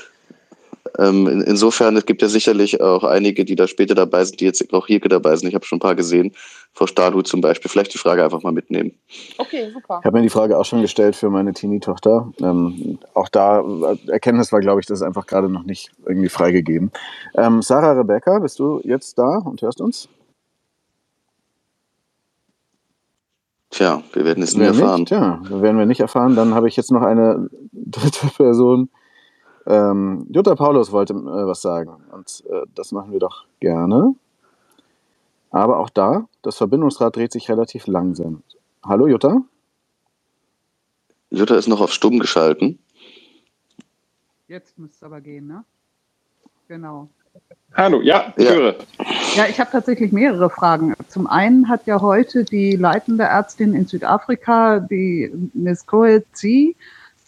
Ähm, 0.98 1.26
in, 1.26 1.40
insofern, 1.40 1.96
es 1.96 2.04
gibt 2.04 2.20
ja 2.20 2.28
sicherlich 2.28 2.82
auch 2.82 3.04
einige, 3.04 3.46
die 3.46 3.56
da 3.56 3.66
später 3.66 3.94
dabei 3.94 4.22
sind, 4.24 4.40
die 4.40 4.44
jetzt 4.44 4.72
auch 4.74 4.86
hier 4.86 5.00
dabei 5.00 5.34
sind. 5.36 5.48
Ich 5.48 5.54
habe 5.54 5.64
schon 5.64 5.76
ein 5.76 5.80
paar 5.80 5.94
gesehen. 5.94 6.34
Frau 6.74 6.86
Stahlhut 6.86 7.26
zum 7.26 7.40
Beispiel. 7.40 7.70
Vielleicht 7.70 7.94
die 7.94 7.98
Frage 7.98 8.22
einfach 8.22 8.42
mal 8.42 8.52
mitnehmen. 8.52 8.92
Okay, 9.38 9.70
super. 9.72 10.00
Ich 10.00 10.04
habe 10.04 10.18
mir 10.18 10.22
die 10.22 10.28
Frage 10.28 10.58
auch 10.58 10.66
schon 10.66 10.82
gestellt 10.82 11.16
für 11.16 11.30
meine 11.30 11.54
Teenie-Tochter. 11.54 12.30
Ähm, 12.40 12.98
auch 13.14 13.30
da, 13.30 13.60
äh, 13.60 14.10
Erkenntnis 14.10 14.52
war, 14.52 14.60
glaube 14.60 14.80
ich, 14.80 14.86
das 14.86 15.00
ist 15.00 15.06
einfach 15.06 15.26
gerade 15.26 15.48
noch 15.48 15.64
nicht 15.64 15.90
irgendwie 16.06 16.28
freigegeben. 16.28 16.92
Ähm, 17.34 17.62
Sarah 17.62 17.92
Rebecca, 17.92 18.40
bist 18.40 18.58
du 18.58 18.82
jetzt 18.84 19.18
da 19.18 19.38
und 19.38 19.62
hörst 19.62 19.80
uns? 19.80 20.08
Tja, 23.70 24.02
wir 24.12 24.24
werden 24.24 24.42
es 24.42 24.56
nie 24.56 24.64
erfahren. 24.64 25.00
Nicht, 25.00 25.08
tja, 25.08 25.40
werden 25.50 25.78
wir 25.78 25.86
nicht 25.86 26.00
erfahren. 26.00 26.34
Dann 26.34 26.54
habe 26.54 26.68
ich 26.68 26.76
jetzt 26.76 26.90
noch 26.90 27.02
eine 27.02 27.50
dritte 27.72 28.26
Person. 28.28 28.88
Ähm, 29.66 30.26
Jutta 30.30 30.54
Paulus 30.54 30.92
wollte 30.92 31.12
äh, 31.12 31.46
was 31.46 31.60
sagen 31.60 32.02
und 32.12 32.42
äh, 32.48 32.62
das 32.74 32.92
machen 32.92 33.12
wir 33.12 33.20
doch 33.20 33.44
gerne. 33.60 34.14
Aber 35.50 35.78
auch 35.78 35.90
da, 35.90 36.26
das 36.40 36.56
Verbindungsrad 36.56 37.14
dreht 37.16 37.32
sich 37.32 37.50
relativ 37.50 37.86
langsam. 37.86 38.42
Hallo 38.82 39.06
Jutta? 39.06 39.42
Jutta 41.30 41.56
ist 41.56 41.68
noch 41.68 41.82
auf 41.82 41.92
stumm 41.92 42.18
geschalten. 42.18 42.78
Jetzt 44.46 44.78
müsste 44.78 44.96
es 44.96 45.02
aber 45.02 45.20
gehen, 45.20 45.46
ne? 45.46 45.64
Genau. 46.68 47.10
Hallo, 47.74 48.00
ja, 48.00 48.32
ich 48.36 48.44
ja. 48.44 48.54
höre. 48.54 48.74
Ja, 49.36 49.46
ich 49.48 49.60
habe 49.60 49.70
tatsächlich 49.70 50.10
mehrere 50.10 50.50
Fragen. 50.50 50.94
Zum 51.06 51.28
einen 51.28 51.68
hat 51.68 51.86
ja 51.86 52.00
heute 52.00 52.44
die 52.44 52.74
leitende 52.74 53.24
Ärztin 53.24 53.72
in 53.72 53.86
Südafrika, 53.86 54.80
die 54.80 55.30
Ms. 55.54 55.86
Coetzee, 55.86 56.74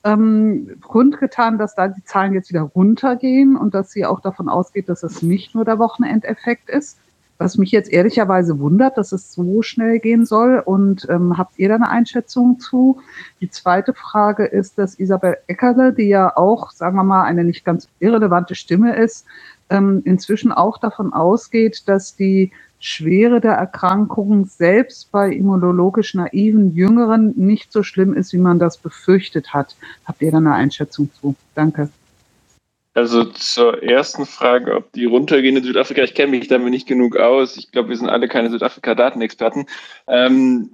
ähm, 0.03 0.79
kundgetan, 0.81 1.59
dass 1.59 1.75
da 1.75 1.89
die 1.89 2.03
Zahlen 2.05 2.35
jetzt 2.35 2.51
wieder 2.51 2.63
runtergehen 2.63 3.57
und 3.57 3.75
dass 3.75 3.93
sie 3.93 4.05
auch 4.05 4.21
davon 4.21 4.49
ausgeht, 4.49 4.89
dass 4.89 5.03
es 5.03 5.23
nicht 5.23 5.55
nur 5.55 5.65
der 5.65 5.79
Wochenendeffekt 5.79 6.69
ist. 6.69 6.99
Was 7.39 7.57
mich 7.57 7.71
jetzt 7.71 7.91
ehrlicherweise 7.91 8.59
wundert, 8.59 8.99
dass 8.99 9.13
es 9.13 9.33
so 9.33 9.63
schnell 9.63 9.99
gehen 9.99 10.27
soll. 10.27 10.59
Und 10.59 11.07
ähm, 11.09 11.39
habt 11.39 11.59
ihr 11.59 11.69
da 11.69 11.77
eine 11.77 11.89
Einschätzung 11.89 12.59
zu? 12.59 13.01
Die 13.41 13.49
zweite 13.49 13.95
Frage 13.95 14.45
ist, 14.45 14.79
dass 14.79 14.99
Isabel 14.99 15.39
Eckerle, 15.47 15.93
die 15.95 16.09
ja 16.09 16.37
auch, 16.37 16.71
sagen 16.71 16.97
wir 16.97 17.05
mal, 17.05 17.23
eine 17.23 17.45
nicht 17.45 17.65
ganz 17.65 17.89
irrelevante 17.99 18.55
Stimme 18.55 18.95
ist, 18.97 19.27
ähm, 19.71 20.03
inzwischen 20.05 20.53
auch 20.53 20.79
davon 20.79 21.13
ausgeht, 21.13 21.83
dass 21.87 22.17
die 22.17 22.53
Schwere 22.79 23.41
der 23.41 23.53
Erkrankung 23.53 24.47
selbst 24.47 25.13
bei 25.13 25.31
immunologisch 25.31 26.15
naiven 26.15 26.75
Jüngeren 26.75 27.35
nicht 27.37 27.73
so 27.73 27.83
schlimm 27.83 28.15
ist, 28.15 28.33
wie 28.33 28.39
man 28.39 28.59
das 28.59 28.79
befürchtet 28.79 29.53
hat. 29.53 29.77
Habt 30.07 30.23
ihr 30.23 30.31
da 30.31 30.39
eine 30.39 30.55
Einschätzung 30.55 31.11
zu? 31.21 31.35
Danke. 31.55 31.91
Also 32.95 33.25
zur 33.25 33.83
ersten 33.83 34.27
Frage, 34.27 34.75
ob 34.75 34.93
die 34.93 35.05
runtergehen 35.05 35.57
in 35.57 35.63
Südafrika, 35.63 36.03
ich 36.03 36.15
kenne 36.15 36.33
mich 36.33 36.49
damit 36.49 36.71
nicht 36.71 36.89
genug 36.89 37.17
aus. 37.17 37.57
Ich 37.57 37.71
glaube, 37.71 37.91
wir 37.91 37.97
sind 37.97 38.09
alle 38.09 38.29
keine 38.29 38.51
Südafrika-Datenexperten. 38.51 39.67
Ähm, 40.09 40.71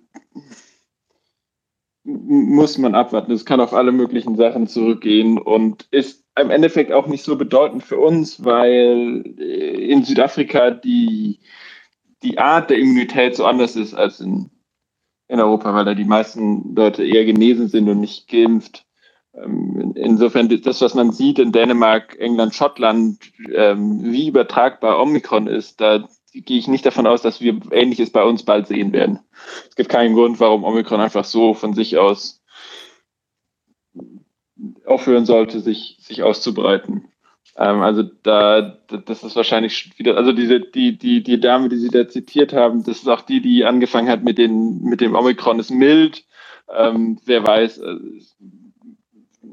muss 2.06 2.78
man 2.78 2.94
abwarten. 2.94 3.32
Es 3.32 3.44
kann 3.44 3.60
auf 3.60 3.72
alle 3.72 3.92
möglichen 3.92 4.36
Sachen 4.36 4.66
zurückgehen 4.68 5.38
und 5.38 5.86
ist 5.90 6.24
im 6.38 6.50
Endeffekt 6.50 6.92
auch 6.92 7.06
nicht 7.06 7.24
so 7.24 7.36
bedeutend 7.36 7.82
für 7.82 7.98
uns, 7.98 8.44
weil 8.44 9.22
in 9.38 10.04
Südafrika 10.04 10.70
die, 10.70 11.40
die 12.22 12.38
Art 12.38 12.70
der 12.70 12.78
Immunität 12.78 13.34
so 13.36 13.44
anders 13.44 13.74
ist 13.76 13.94
als 13.94 14.20
in, 14.20 14.50
in 15.28 15.40
Europa, 15.40 15.74
weil 15.74 15.84
da 15.84 15.94
die 15.94 16.04
meisten 16.04 16.74
Leute 16.74 17.04
eher 17.04 17.24
genesen 17.24 17.68
sind 17.68 17.88
und 17.88 18.00
nicht 18.00 18.28
geimpft. 18.28 18.86
Ähm, 19.34 19.92
insofern, 19.96 20.48
das, 20.48 20.80
was 20.80 20.94
man 20.94 21.12
sieht 21.12 21.38
in 21.38 21.52
Dänemark, 21.52 22.16
England, 22.18 22.54
Schottland, 22.54 23.18
ähm, 23.54 24.00
wie 24.04 24.28
übertragbar 24.28 25.00
Omikron 25.00 25.46
ist, 25.46 25.80
da 25.80 26.06
gehe 26.42 26.58
ich 26.58 26.68
nicht 26.68 26.86
davon 26.86 27.06
aus, 27.06 27.22
dass 27.22 27.40
wir 27.40 27.60
Ähnliches 27.70 28.10
bei 28.10 28.22
uns 28.22 28.44
bald 28.44 28.66
sehen 28.66 28.92
werden. 28.92 29.20
Es 29.68 29.76
gibt 29.76 29.88
keinen 29.88 30.14
Grund, 30.14 30.40
warum 30.40 30.64
Omikron 30.64 31.00
einfach 31.00 31.24
so 31.24 31.54
von 31.54 31.74
sich 31.74 31.98
aus 31.98 32.42
aufhören 34.86 35.26
sollte, 35.26 35.60
sich, 35.60 35.98
sich 36.00 36.22
auszubreiten. 36.22 37.08
Ähm, 37.56 37.82
also 37.82 38.02
da, 38.02 38.78
das 38.88 39.22
ist 39.22 39.36
wahrscheinlich 39.36 39.98
wieder, 39.98 40.16
also 40.16 40.32
diese, 40.32 40.60
die, 40.60 40.96
die, 40.96 41.22
die 41.22 41.40
Dame, 41.40 41.68
die 41.68 41.76
Sie 41.76 41.88
da 41.88 42.08
zitiert 42.08 42.52
haben, 42.52 42.84
das 42.84 42.98
ist 42.98 43.08
auch 43.08 43.22
die, 43.22 43.40
die 43.40 43.64
angefangen 43.64 44.08
hat 44.08 44.22
mit, 44.22 44.38
den, 44.38 44.82
mit 44.82 45.00
dem 45.00 45.14
Omikron 45.14 45.58
ist 45.58 45.70
mild. 45.70 46.24
Ähm, 46.74 47.18
wer 47.24 47.46
weiß, 47.46 47.78
äh, 47.78 47.96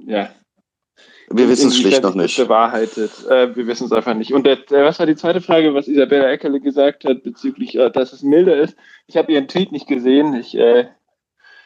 ja. 0.05 0.29
Wir 1.34 1.49
wissen 1.49 1.69
es 1.69 1.77
schlicht 1.77 2.03
noch 2.03 2.15
nicht. 2.15 2.38
Bewahrheitet. 2.38 3.11
Äh, 3.29 3.55
wir 3.55 3.67
wissen 3.67 3.86
es 3.86 3.91
einfach 3.91 4.13
nicht. 4.13 4.34
Und 4.34 4.45
der, 4.45 4.57
der, 4.57 4.86
was 4.86 4.99
war 4.99 5.05
die 5.05 5.15
zweite 5.15 5.41
Frage, 5.41 5.73
was 5.73 5.88
Isabella 5.88 6.29
Eckerle 6.29 6.59
gesagt 6.59 7.05
hat 7.05 7.23
bezüglich, 7.23 7.75
äh, 7.75 7.89
dass 7.89 8.13
es 8.13 8.23
milder 8.23 8.57
ist? 8.57 8.75
Ich 9.07 9.17
habe 9.17 9.31
ihren 9.31 9.47
Tweet 9.47 9.71
nicht 9.71 9.88
gesehen. 9.88 10.34
Ich, 10.36 10.55
äh, 10.55 10.88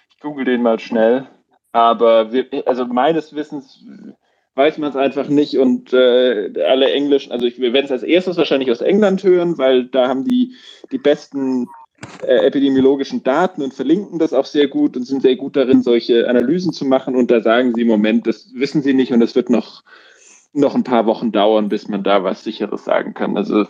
ich 0.10 0.20
google 0.20 0.46
den 0.46 0.62
mal 0.62 0.80
schnell. 0.80 1.28
Aber 1.72 2.32
wir, 2.32 2.46
also 2.66 2.86
meines 2.86 3.36
Wissens 3.36 3.84
weiß 4.56 4.80
man 4.80 4.90
es 4.90 4.96
einfach 4.96 5.28
nicht 5.28 5.60
und 5.60 5.94
äh, 5.94 6.52
alle 6.68 6.92
Englischen, 6.92 7.32
also 7.32 7.46
ich, 7.46 7.60
wir 7.60 7.74
werden 7.74 7.86
es 7.86 7.92
als 7.92 8.02
erstes 8.02 8.38
wahrscheinlich 8.38 8.72
aus 8.72 8.82
England 8.82 9.24
hören, 9.24 9.60
weil 9.60 9.86
da 9.86 10.08
haben 10.08 10.26
die 10.26 10.56
die 10.92 10.98
besten 10.98 11.64
äh, 11.64 11.68
epidemiologischen 12.22 13.24
Daten 13.24 13.62
und 13.62 13.74
verlinken 13.74 14.20
das 14.20 14.34
auch 14.34 14.46
sehr 14.46 14.68
gut 14.68 14.96
und 14.96 15.04
sind 15.04 15.22
sehr 15.22 15.36
gut 15.36 15.56
darin, 15.56 15.82
solche 15.82 16.30
Analysen 16.30 16.74
zu 16.74 16.86
machen. 16.86 17.16
Und 17.16 17.32
da 17.32 17.42
sagen 17.42 17.74
sie 17.74 17.82
im 17.82 17.88
Moment, 17.88 18.28
das 18.28 18.54
wissen 18.54 18.82
sie 18.82 18.94
nicht 18.94 19.12
und 19.12 19.22
es 19.22 19.36
wird 19.36 19.50
noch, 19.50 19.84
noch 20.54 20.76
ein 20.76 20.84
paar 20.84 21.06
Wochen 21.06 21.32
dauern, 21.32 21.70
bis 21.70 21.88
man 21.88 22.04
da 22.04 22.24
was 22.24 22.44
Sicheres 22.44 22.84
sagen 22.86 23.14
kann. 23.14 23.38
Also 23.38 23.66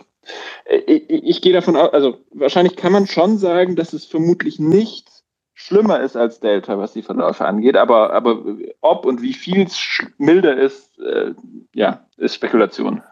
äh, 0.64 0.78
ich, 0.86 1.10
ich 1.10 1.42
gehe 1.42 1.52
davon 1.52 1.76
aus, 1.76 1.92
also 1.92 2.18
wahrscheinlich 2.32 2.76
kann 2.76 2.92
man 2.92 3.06
schon 3.06 3.38
sagen, 3.38 3.76
dass 3.76 3.92
es 3.92 4.04
vermutlich 4.04 4.58
nicht 4.58 5.08
schlimmer 5.54 6.00
ist 6.00 6.16
als 6.16 6.38
Delta, 6.40 6.78
was 6.78 6.92
die 6.92 7.02
Verläufe 7.02 7.44
angeht, 7.44 7.76
aber, 7.76 8.12
aber 8.12 8.44
ob 8.80 9.04
und 9.04 9.22
wie 9.22 9.34
viel 9.34 9.62
es 9.62 9.76
milder 10.16 10.56
ist, 10.56 10.98
äh, 11.00 11.32
ja, 11.74 12.06
ist 12.16 12.36
Spekulation. 12.36 13.02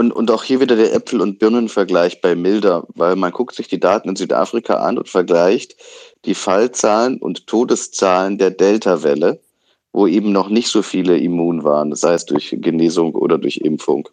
Und, 0.00 0.12
und 0.12 0.30
auch 0.30 0.44
hier 0.44 0.60
wieder 0.60 0.76
der 0.76 0.94
Äpfel- 0.94 1.20
und 1.20 1.38
Birnenvergleich 1.38 2.22
bei 2.22 2.34
Milder, 2.34 2.86
weil 2.94 3.16
man 3.16 3.32
guckt 3.32 3.54
sich 3.54 3.68
die 3.68 3.78
Daten 3.78 4.08
in 4.08 4.16
Südafrika 4.16 4.76
an 4.76 4.96
und 4.96 5.10
vergleicht 5.10 5.76
die 6.24 6.32
Fallzahlen 6.32 7.18
und 7.18 7.46
Todeszahlen 7.46 8.38
der 8.38 8.50
Delta-Welle, 8.50 9.40
wo 9.92 10.06
eben 10.06 10.32
noch 10.32 10.48
nicht 10.48 10.68
so 10.68 10.80
viele 10.80 11.18
immun 11.18 11.64
waren, 11.64 11.94
sei 11.94 12.14
es 12.14 12.24
durch 12.24 12.56
Genesung 12.62 13.14
oder 13.14 13.36
durch 13.36 13.58
Impfung. 13.58 14.08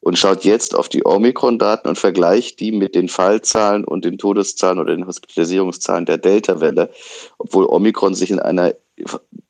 Und 0.00 0.18
schaut 0.18 0.42
jetzt 0.42 0.74
auf 0.74 0.88
die 0.88 1.06
Omikron-Daten 1.06 1.86
und 1.86 1.98
vergleicht 1.98 2.58
die 2.58 2.72
mit 2.72 2.96
den 2.96 3.08
Fallzahlen 3.08 3.84
und 3.84 4.04
den 4.04 4.18
Todeszahlen 4.18 4.80
oder 4.80 4.96
den 4.96 5.06
Hospitalisierungszahlen 5.06 6.04
der 6.04 6.18
Delta-Welle, 6.18 6.90
obwohl 7.38 7.66
Omikron 7.66 8.16
sich 8.16 8.32
in 8.32 8.40
einer 8.40 8.74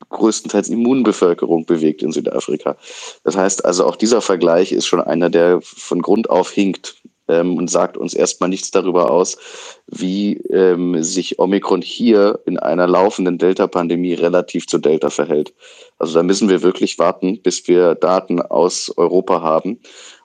größtenteils 0.09 0.69
Immunbevölkerung 0.69 1.65
bewegt 1.65 2.01
in 2.01 2.11
Südafrika. 2.11 2.77
Das 3.23 3.37
heißt 3.37 3.65
also, 3.65 3.85
auch 3.85 3.95
dieser 3.95 4.21
Vergleich 4.21 4.71
ist 4.71 4.87
schon 4.87 5.01
einer, 5.01 5.29
der 5.29 5.59
von 5.61 6.01
Grund 6.01 6.29
auf 6.29 6.51
hinkt 6.51 6.95
ähm, 7.29 7.57
und 7.57 7.69
sagt 7.69 7.95
uns 7.95 8.13
erstmal 8.13 8.49
nichts 8.49 8.71
darüber 8.71 9.11
aus, 9.11 9.37
wie 9.87 10.37
ähm, 10.49 11.01
sich 11.03 11.39
Omikron 11.39 11.81
hier 11.81 12.39
in 12.45 12.57
einer 12.57 12.87
laufenden 12.87 13.37
Delta-Pandemie 13.37 14.15
relativ 14.15 14.67
zu 14.67 14.79
Delta 14.79 15.09
verhält. 15.09 15.53
Also 15.99 16.15
da 16.15 16.23
müssen 16.23 16.49
wir 16.49 16.63
wirklich 16.63 16.97
warten, 16.99 17.41
bis 17.41 17.67
wir 17.67 17.95
Daten 17.95 18.41
aus 18.41 18.91
Europa 18.97 19.41
haben 19.41 19.79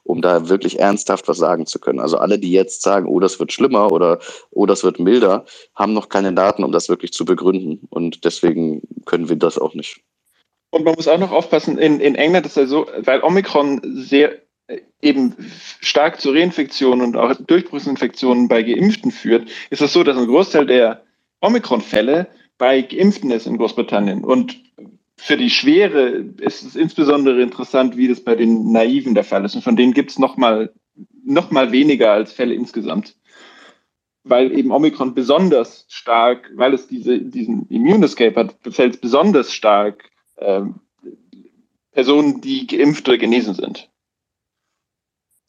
um 0.05 0.23
da 0.23 0.49
wirklich 0.49 0.79
ernsthaft 0.79 1.27
was 1.29 1.39
sagen 1.39 1.67
zu 1.67 1.81
können. 1.81 1.99
Also 1.99 2.19
alle, 2.19 2.39
die 2.39 2.53
jetzt 2.53 2.83
sagen, 2.83 3.09
oh, 3.09 3.21
das 3.21 3.41
wird 3.41 3.53
schlimmer 3.53 3.91
oder 3.91 4.21
oh, 4.51 4.67
das 4.67 4.85
wird 4.85 5.01
milder, 5.01 5.45
haben 5.75 5.93
noch 5.93 6.09
keine 6.09 6.33
Daten, 6.33 6.63
um 6.63 6.73
das 6.73 6.89
wirklich 6.89 7.13
zu 7.13 7.25
begründen. 7.25 7.87
Und 7.91 8.25
deswegen 8.25 8.83
können 9.07 9.29
wir 9.29 9.37
das 9.37 9.59
auch 9.59 9.75
nicht. 9.75 10.01
Und 10.71 10.85
man 10.85 10.95
muss 10.95 11.09
auch 11.09 11.19
noch 11.19 11.33
aufpassen, 11.33 11.79
in, 11.79 12.01
in 12.01 12.15
England 12.15 12.47
ist 12.47 12.57
ja 12.57 12.67
so, 12.67 12.87
weil 12.99 13.23
Omikron 13.23 13.81
sehr 13.85 14.41
äh, 14.67 14.81
eben 15.01 15.35
stark 15.81 16.21
zu 16.21 16.31
Reinfektionen 16.31 17.07
und 17.07 17.17
auch 17.17 17.35
Durchbruchsinfektionen 17.47 18.49
bei 18.49 18.63
Geimpften 18.63 19.11
führt, 19.11 19.49
ist 19.71 19.83
es 19.83 19.93
so, 19.93 20.03
dass 20.03 20.17
ein 20.17 20.27
Großteil 20.27 20.67
der 20.67 21.03
Omikron-Fälle 21.41 22.27
bei 22.59 22.83
Geimpften 22.83 23.31
ist 23.31 23.47
in 23.47 23.57
Großbritannien. 23.57 24.25
Und 24.25 24.57
für 25.17 25.37
die 25.37 25.51
Schwere 25.51 26.25
ist 26.41 26.63
es 26.63 26.77
insbesondere 26.77 27.41
interessant, 27.43 27.97
wie 27.97 28.09
das 28.09 28.21
bei 28.23 28.35
den 28.35 28.73
Naiven 28.73 29.15
der 29.15 29.25
Fall 29.25 29.45
ist. 29.45 29.55
Und 29.55 29.63
von 29.63 29.77
denen 29.77 29.95
gibt 29.95 30.11
es 30.11 30.19
noch 30.19 30.37
mal, 30.37 30.73
noch 31.25 31.51
mal 31.51 31.73
weniger 31.73 32.13
als 32.13 32.33
Fälle 32.33 32.55
insgesamt. 32.55 33.17
Weil 34.25 34.57
eben 34.57 34.73
Omikron 34.73 35.15
besonders 35.15 35.87
stark, 35.89 36.51
weil 36.55 36.75
es 36.75 36.89
diese, 36.89 37.21
diesen 37.21 37.69
Immune 37.69 38.07
Escape 38.07 38.35
hat, 38.39 38.63
befällt 38.63 38.95
es 38.95 39.01
besonders 39.01 39.53
stark 39.53 40.11
ähm, 40.39 40.81
Personen, 41.93 42.41
die 42.41 42.67
geimpft 42.67 43.09
oder 43.09 43.19
genesen 43.19 43.55
sind. 43.55 43.91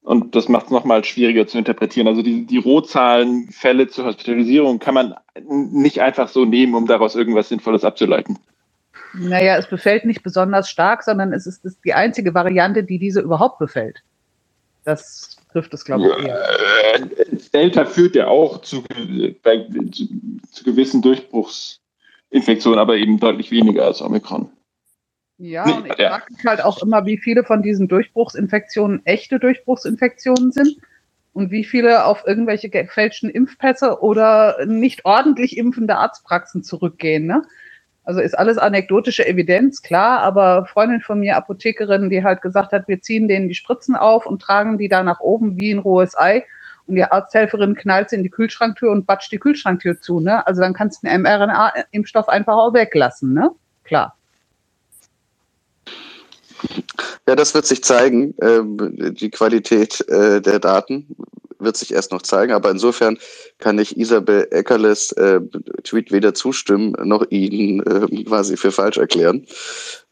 Und 0.01 0.36
das 0.36 0.49
macht 0.49 0.66
es 0.66 0.72
nochmal 0.72 1.03
schwieriger 1.03 1.47
zu 1.47 1.57
interpretieren. 1.57 2.07
Also 2.07 2.22
die, 2.22 2.45
die 2.45 2.59
Rohzahlen, 2.59 3.49
Fälle 3.49 3.88
zur 3.88 4.05
Hospitalisierung 4.05 4.78
kann 4.78 4.93
man 4.93 5.16
nicht 5.49 5.99
einfach 5.99 6.28
so 6.28 6.45
nehmen, 6.45 6.76
um 6.76 6.86
daraus 6.86 7.16
irgendwas 7.16 7.49
Sinnvolles 7.49 7.84
abzuleiten. 7.84 8.38
Naja, 9.13 9.57
es 9.57 9.67
befällt 9.67 10.05
nicht 10.05 10.23
besonders 10.23 10.69
stark, 10.69 11.03
sondern 11.03 11.33
es 11.33 11.45
ist 11.47 11.63
die 11.85 11.93
einzige 11.93 12.33
Variante, 12.33 12.83
die 12.83 12.99
diese 12.99 13.21
überhaupt 13.21 13.59
befällt. 13.59 14.03
Das 14.83 15.37
trifft 15.51 15.73
es, 15.73 15.85
glaube 15.85 16.15
ich, 16.19 16.25
eher. 16.25 17.07
Delta 17.53 17.85
führt 17.85 18.15
ja 18.15 18.27
auch 18.27 18.61
zu, 18.61 18.83
bei, 19.41 19.65
zu, 19.91 20.07
zu, 20.51 20.63
gewissen 20.63 21.01
Durchbruchsinfektionen, 21.01 22.79
aber 22.79 22.97
eben 22.97 23.19
deutlich 23.19 23.51
weniger 23.51 23.85
als 23.85 24.01
Omikron. 24.01 24.49
Ja, 25.37 25.65
und 25.65 25.87
ich 25.87 25.97
ja. 25.97 26.09
frage 26.09 26.33
mich 26.33 26.45
halt 26.45 26.63
auch 26.63 26.81
immer, 26.81 27.05
wie 27.05 27.17
viele 27.17 27.43
von 27.43 27.61
diesen 27.61 27.87
Durchbruchsinfektionen 27.87 29.05
echte 29.05 29.39
Durchbruchsinfektionen 29.39 30.51
sind 30.51 30.77
und 31.33 31.51
wie 31.51 31.65
viele 31.65 32.05
auf 32.05 32.23
irgendwelche 32.25 32.69
gefälschten 32.69 33.29
Impfpässe 33.29 34.01
oder 34.01 34.65
nicht 34.65 35.03
ordentlich 35.03 35.57
impfende 35.57 35.97
Arztpraxen 35.97 36.63
zurückgehen. 36.63 37.25
Ne? 37.25 37.43
Also 38.05 38.21
ist 38.21 38.37
alles 38.37 38.59
anekdotische 38.59 39.25
Evidenz, 39.25 39.81
klar, 39.81 40.19
aber 40.19 40.67
Freundin 40.67 41.01
von 41.01 41.19
mir, 41.19 41.35
Apothekerin, 41.35 42.11
die 42.11 42.23
halt 42.23 42.41
gesagt 42.43 42.71
hat, 42.71 42.87
wir 42.87 43.01
ziehen 43.01 43.27
denen 43.27 43.49
die 43.49 43.55
Spritzen 43.55 43.95
auf 43.95 44.27
und 44.27 44.41
tragen 44.41 44.77
die 44.77 44.87
da 44.87 45.01
nach 45.03 45.19
oben 45.19 45.59
wie 45.59 45.71
ein 45.71 45.79
rohes 45.79 46.15
Ei. 46.15 46.45
Und 46.85 46.95
die 46.95 47.03
Arzthelferin 47.03 47.73
knallt 47.73 48.11
sie 48.11 48.17
in 48.17 48.23
die 48.23 48.29
Kühlschranktür 48.29 48.91
und 48.91 49.07
batscht 49.07 49.31
die 49.31 49.39
Kühlschranktür 49.39 49.99
zu, 49.99 50.19
ne? 50.19 50.45
Also 50.45 50.61
dann 50.61 50.73
kannst 50.73 51.01
du 51.01 51.07
den 51.07 51.23
mRNA-Impfstoff 51.23 52.29
einfach 52.29 52.53
auch 52.53 52.75
weglassen, 52.75 53.33
ne? 53.33 53.49
Klar. 53.83 54.15
Ja, 57.27 57.35
das 57.35 57.55
wird 57.55 57.65
sich 57.65 57.83
zeigen. 57.83 58.35
Ähm, 58.39 59.15
die 59.15 59.31
Qualität 59.31 60.07
äh, 60.09 60.41
der 60.41 60.59
Daten 60.59 61.15
wird 61.66 61.76
sich 61.76 61.93
erst 61.93 62.11
noch 62.11 62.22
zeigen. 62.22 62.53
Aber 62.53 62.72
insofern 62.72 63.18
kann 63.59 63.78
ich 63.80 63.97
Isabel 63.97 64.47
Eckerles 64.51 65.11
äh, 65.13 65.41
Tweet 65.84 66.11
weder 66.11 66.34
zustimmen 66.34 66.95
noch 67.03 67.26
ihn 67.30 67.82
äh, 67.82 68.24
quasi 68.24 68.55
für 68.55 68.72
falsch 68.72 68.97
erklären. 68.97 69.45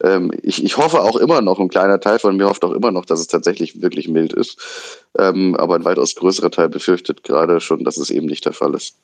Ähm, 0.04 0.32
ich, 0.42 0.64
ich 0.64 0.78
hoffe 0.78 1.02
auch 1.02 1.16
immer 1.16 1.42
noch, 1.42 1.60
ein 1.60 1.70
kleiner 1.70 2.00
Teil 2.00 2.20
von 2.20 2.36
mir 2.36 2.50
hofft 2.50 2.66
auch 2.66 2.74
immer 2.74 2.92
noch, 2.92 3.06
dass 3.06 3.20
es 3.20 3.28
tatsächlich 3.28 3.82
wirklich 3.82 4.10
mild 4.10 4.34
ist. 4.34 5.08
Ähm, 5.18 5.56
aber 5.56 5.76
ein 5.76 5.86
weitaus 5.86 6.16
größerer 6.16 6.52
Teil 6.52 6.70
befürchtet 6.70 7.24
gerade 7.24 7.62
schon, 7.62 7.84
dass 7.84 7.98
es 7.98 8.10
eben 8.10 8.26
nicht 8.26 8.46
der 8.46 8.54
Fall 8.54 8.74
ist. 8.74 8.98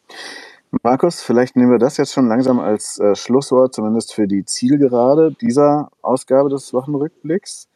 Markus, 0.83 1.21
vielleicht 1.21 1.55
nehmen 1.55 1.71
wir 1.71 1.79
das 1.79 1.97
jetzt 1.97 2.13
schon 2.13 2.27
langsam 2.27 2.59
als 2.59 2.99
äh, 2.99 3.15
Schlusswort, 3.15 3.73
zumindest 3.73 4.13
für 4.13 4.27
die 4.27 4.45
Zielgerade 4.45 5.35
dieser 5.41 5.89
Ausgabe 6.03 6.49
des 6.49 6.73
Wochenrückblicks. 6.73 7.67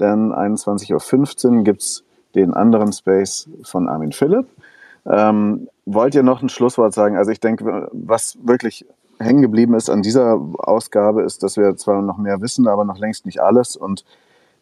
Denn 0.00 0.32
21.15 0.32 1.58
Uhr 1.58 1.64
gibt 1.64 1.82
es 1.82 2.04
den 2.34 2.54
anderen 2.54 2.92
Space 2.92 3.48
von 3.62 3.88
Armin 3.88 4.12
Philipp. 4.12 4.46
Ähm, 5.06 5.68
wollt 5.86 6.14
ihr 6.14 6.22
noch 6.22 6.42
ein 6.42 6.48
Schlusswort 6.48 6.94
sagen? 6.94 7.16
Also 7.16 7.30
ich 7.30 7.40
denke, 7.40 7.88
was 7.92 8.38
wirklich 8.42 8.86
hängen 9.18 9.42
geblieben 9.42 9.74
ist 9.74 9.90
an 9.90 10.02
dieser 10.02 10.40
Ausgabe, 10.58 11.22
ist, 11.22 11.42
dass 11.42 11.56
wir 11.56 11.76
zwar 11.76 12.02
noch 12.02 12.18
mehr 12.18 12.40
wissen, 12.40 12.68
aber 12.68 12.84
noch 12.84 12.98
längst 12.98 13.26
nicht 13.26 13.40
alles 13.40 13.76
und 13.76 14.04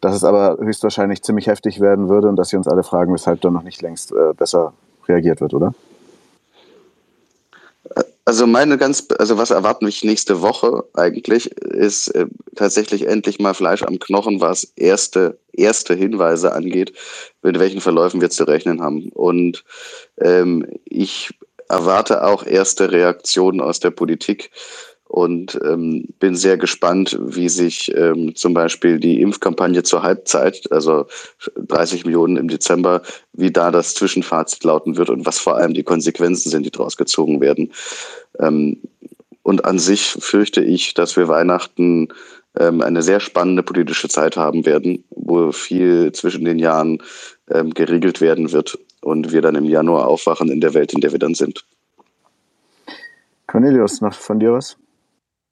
dass 0.00 0.14
es 0.14 0.24
aber 0.24 0.58
höchstwahrscheinlich 0.60 1.22
ziemlich 1.22 1.48
heftig 1.48 1.80
werden 1.80 2.08
würde 2.08 2.28
und 2.28 2.36
dass 2.36 2.52
wir 2.52 2.58
uns 2.58 2.68
alle 2.68 2.82
fragen, 2.82 3.12
weshalb 3.12 3.40
da 3.40 3.50
noch 3.50 3.62
nicht 3.62 3.82
längst 3.82 4.12
äh, 4.12 4.32
besser 4.36 4.72
reagiert 5.08 5.40
wird, 5.40 5.54
oder? 5.54 5.74
Also 8.28 8.46
meine 8.46 8.76
ganz, 8.76 9.08
also 9.18 9.38
was 9.38 9.48
erwarten 9.48 9.86
mich 9.86 10.04
nächste 10.04 10.42
Woche 10.42 10.84
eigentlich, 10.92 11.50
ist 11.50 12.08
äh, 12.08 12.26
tatsächlich 12.56 13.06
endlich 13.06 13.38
mal 13.38 13.54
Fleisch 13.54 13.82
am 13.82 13.98
Knochen, 13.98 14.42
was 14.42 14.64
erste, 14.76 15.38
erste 15.54 15.94
Hinweise 15.94 16.52
angeht, 16.52 16.92
mit 17.40 17.58
welchen 17.58 17.80
Verläufen 17.80 18.20
wir 18.20 18.28
zu 18.28 18.44
rechnen 18.44 18.82
haben. 18.82 19.08
Und 19.14 19.64
ähm, 20.18 20.66
ich 20.84 21.30
erwarte 21.70 22.22
auch 22.22 22.44
erste 22.44 22.92
Reaktionen 22.92 23.62
aus 23.62 23.80
der 23.80 23.92
Politik 23.92 24.50
und 25.08 25.58
ähm, 25.64 26.06
bin 26.20 26.36
sehr 26.36 26.58
gespannt, 26.58 27.18
wie 27.20 27.48
sich 27.48 27.92
ähm, 27.96 28.34
zum 28.34 28.54
Beispiel 28.54 29.00
die 29.00 29.20
Impfkampagne 29.22 29.82
zur 29.82 30.02
Halbzeit, 30.02 30.70
also 30.70 31.06
30 31.56 32.04
Millionen 32.04 32.36
im 32.36 32.48
Dezember, 32.48 33.02
wie 33.32 33.50
da 33.50 33.70
das 33.70 33.94
Zwischenfazit 33.94 34.64
lauten 34.64 34.96
wird 34.96 35.08
und 35.10 35.26
was 35.26 35.38
vor 35.38 35.56
allem 35.56 35.72
die 35.74 35.82
Konsequenzen 35.82 36.50
sind, 36.50 36.66
die 36.66 36.70
daraus 36.70 36.96
gezogen 36.96 37.40
werden. 37.40 37.72
Ähm, 38.38 38.82
und 39.42 39.64
an 39.64 39.78
sich 39.78 40.02
fürchte 40.20 40.62
ich, 40.62 40.92
dass 40.92 41.16
wir 41.16 41.26
Weihnachten 41.26 42.08
ähm, 42.58 42.82
eine 42.82 43.02
sehr 43.02 43.20
spannende 43.20 43.62
politische 43.62 44.08
Zeit 44.08 44.36
haben 44.36 44.66
werden, 44.66 45.04
wo 45.08 45.52
viel 45.52 46.12
zwischen 46.12 46.44
den 46.44 46.58
Jahren 46.58 47.02
ähm, 47.50 47.72
geregelt 47.72 48.20
werden 48.20 48.52
wird 48.52 48.78
und 49.00 49.32
wir 49.32 49.40
dann 49.40 49.54
im 49.54 49.64
Januar 49.64 50.06
aufwachen 50.06 50.50
in 50.50 50.60
der 50.60 50.74
Welt, 50.74 50.92
in 50.92 51.00
der 51.00 51.12
wir 51.12 51.18
dann 51.18 51.34
sind. 51.34 51.64
Cornelius, 53.46 54.02
noch 54.02 54.12
von 54.12 54.38
dir 54.38 54.52
was? 54.52 54.76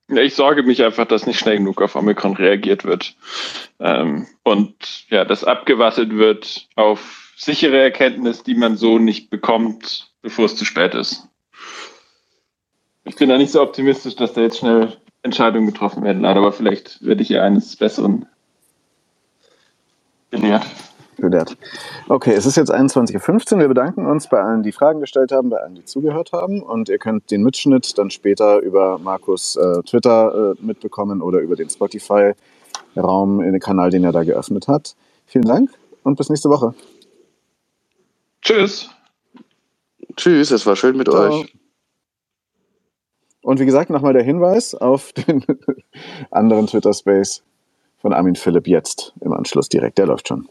Ja, 0.08 0.22
ich 0.22 0.34
sorge 0.34 0.62
mich 0.62 0.84
einfach, 0.84 1.06
dass 1.06 1.26
nicht 1.26 1.38
schnell 1.38 1.58
genug 1.58 1.82
auf 1.82 1.96
Omikron 1.96 2.36
reagiert 2.36 2.84
wird. 2.84 3.16
Ähm, 3.80 4.26
und 4.44 4.74
ja, 5.10 5.24
dass 5.24 5.42
abgewasselt 5.42 6.14
wird 6.14 6.68
auf 6.76 7.32
sichere 7.36 7.80
Erkenntnis, 7.80 8.42
die 8.42 8.54
man 8.54 8.76
so 8.76 8.98
nicht 8.98 9.30
bekommt, 9.30 10.12
bevor 10.22 10.44
es 10.44 10.56
zu 10.56 10.64
spät 10.64 10.94
ist. 10.94 11.28
Ich 13.04 13.16
bin 13.16 13.28
da 13.28 13.36
nicht 13.36 13.52
so 13.52 13.60
optimistisch, 13.60 14.16
dass 14.16 14.32
da 14.32 14.42
jetzt 14.42 14.58
schnell 14.58 14.96
Entscheidungen 15.22 15.66
getroffen 15.66 16.04
werden, 16.04 16.24
aber 16.24 16.52
vielleicht 16.52 17.04
werde 17.04 17.22
ich 17.22 17.28
ja 17.28 17.42
eines 17.42 17.76
Besseren 17.76 18.26
belehrt 20.30 20.64
gelehrt. 21.16 21.56
Okay, 22.08 22.32
es 22.32 22.46
ist 22.46 22.56
jetzt 22.56 22.72
21.15 22.72 23.54
Uhr. 23.54 23.60
Wir 23.60 23.68
bedanken 23.68 24.06
uns 24.06 24.28
bei 24.28 24.40
allen, 24.40 24.62
die 24.62 24.72
Fragen 24.72 25.00
gestellt 25.00 25.32
haben, 25.32 25.50
bei 25.50 25.58
allen, 25.58 25.74
die 25.74 25.84
zugehört 25.84 26.32
haben. 26.32 26.62
Und 26.62 26.88
ihr 26.88 26.98
könnt 26.98 27.30
den 27.30 27.42
Mitschnitt 27.42 27.98
dann 27.98 28.10
später 28.10 28.60
über 28.60 28.98
Markus 28.98 29.56
äh, 29.56 29.82
Twitter 29.82 30.52
äh, 30.52 30.64
mitbekommen 30.64 31.22
oder 31.22 31.40
über 31.40 31.56
den 31.56 31.70
Spotify-Raum 31.70 33.40
in 33.40 33.52
den 33.52 33.60
Kanal, 33.60 33.90
den 33.90 34.04
er 34.04 34.12
da 34.12 34.22
geöffnet 34.22 34.68
hat. 34.68 34.94
Vielen 35.26 35.44
Dank 35.44 35.70
und 36.02 36.16
bis 36.16 36.28
nächste 36.28 36.48
Woche. 36.48 36.74
Tschüss. 38.42 38.90
Tschüss, 40.16 40.50
es 40.50 40.64
war 40.66 40.76
schön 40.76 40.96
mit 40.96 41.08
Ciao. 41.08 41.40
euch. 41.40 41.52
Und 43.42 43.60
wie 43.60 43.66
gesagt, 43.66 43.90
nochmal 43.90 44.12
der 44.12 44.22
Hinweis 44.22 44.74
auf 44.74 45.12
den 45.12 45.44
anderen 46.30 46.66
Twitter-Space 46.66 47.42
von 47.98 48.12
Armin 48.12 48.36
Philipp 48.36 48.66
jetzt 48.66 49.14
im 49.20 49.32
Anschluss 49.32 49.68
direkt. 49.68 49.98
Der 49.98 50.06
läuft 50.06 50.28
schon. 50.28 50.48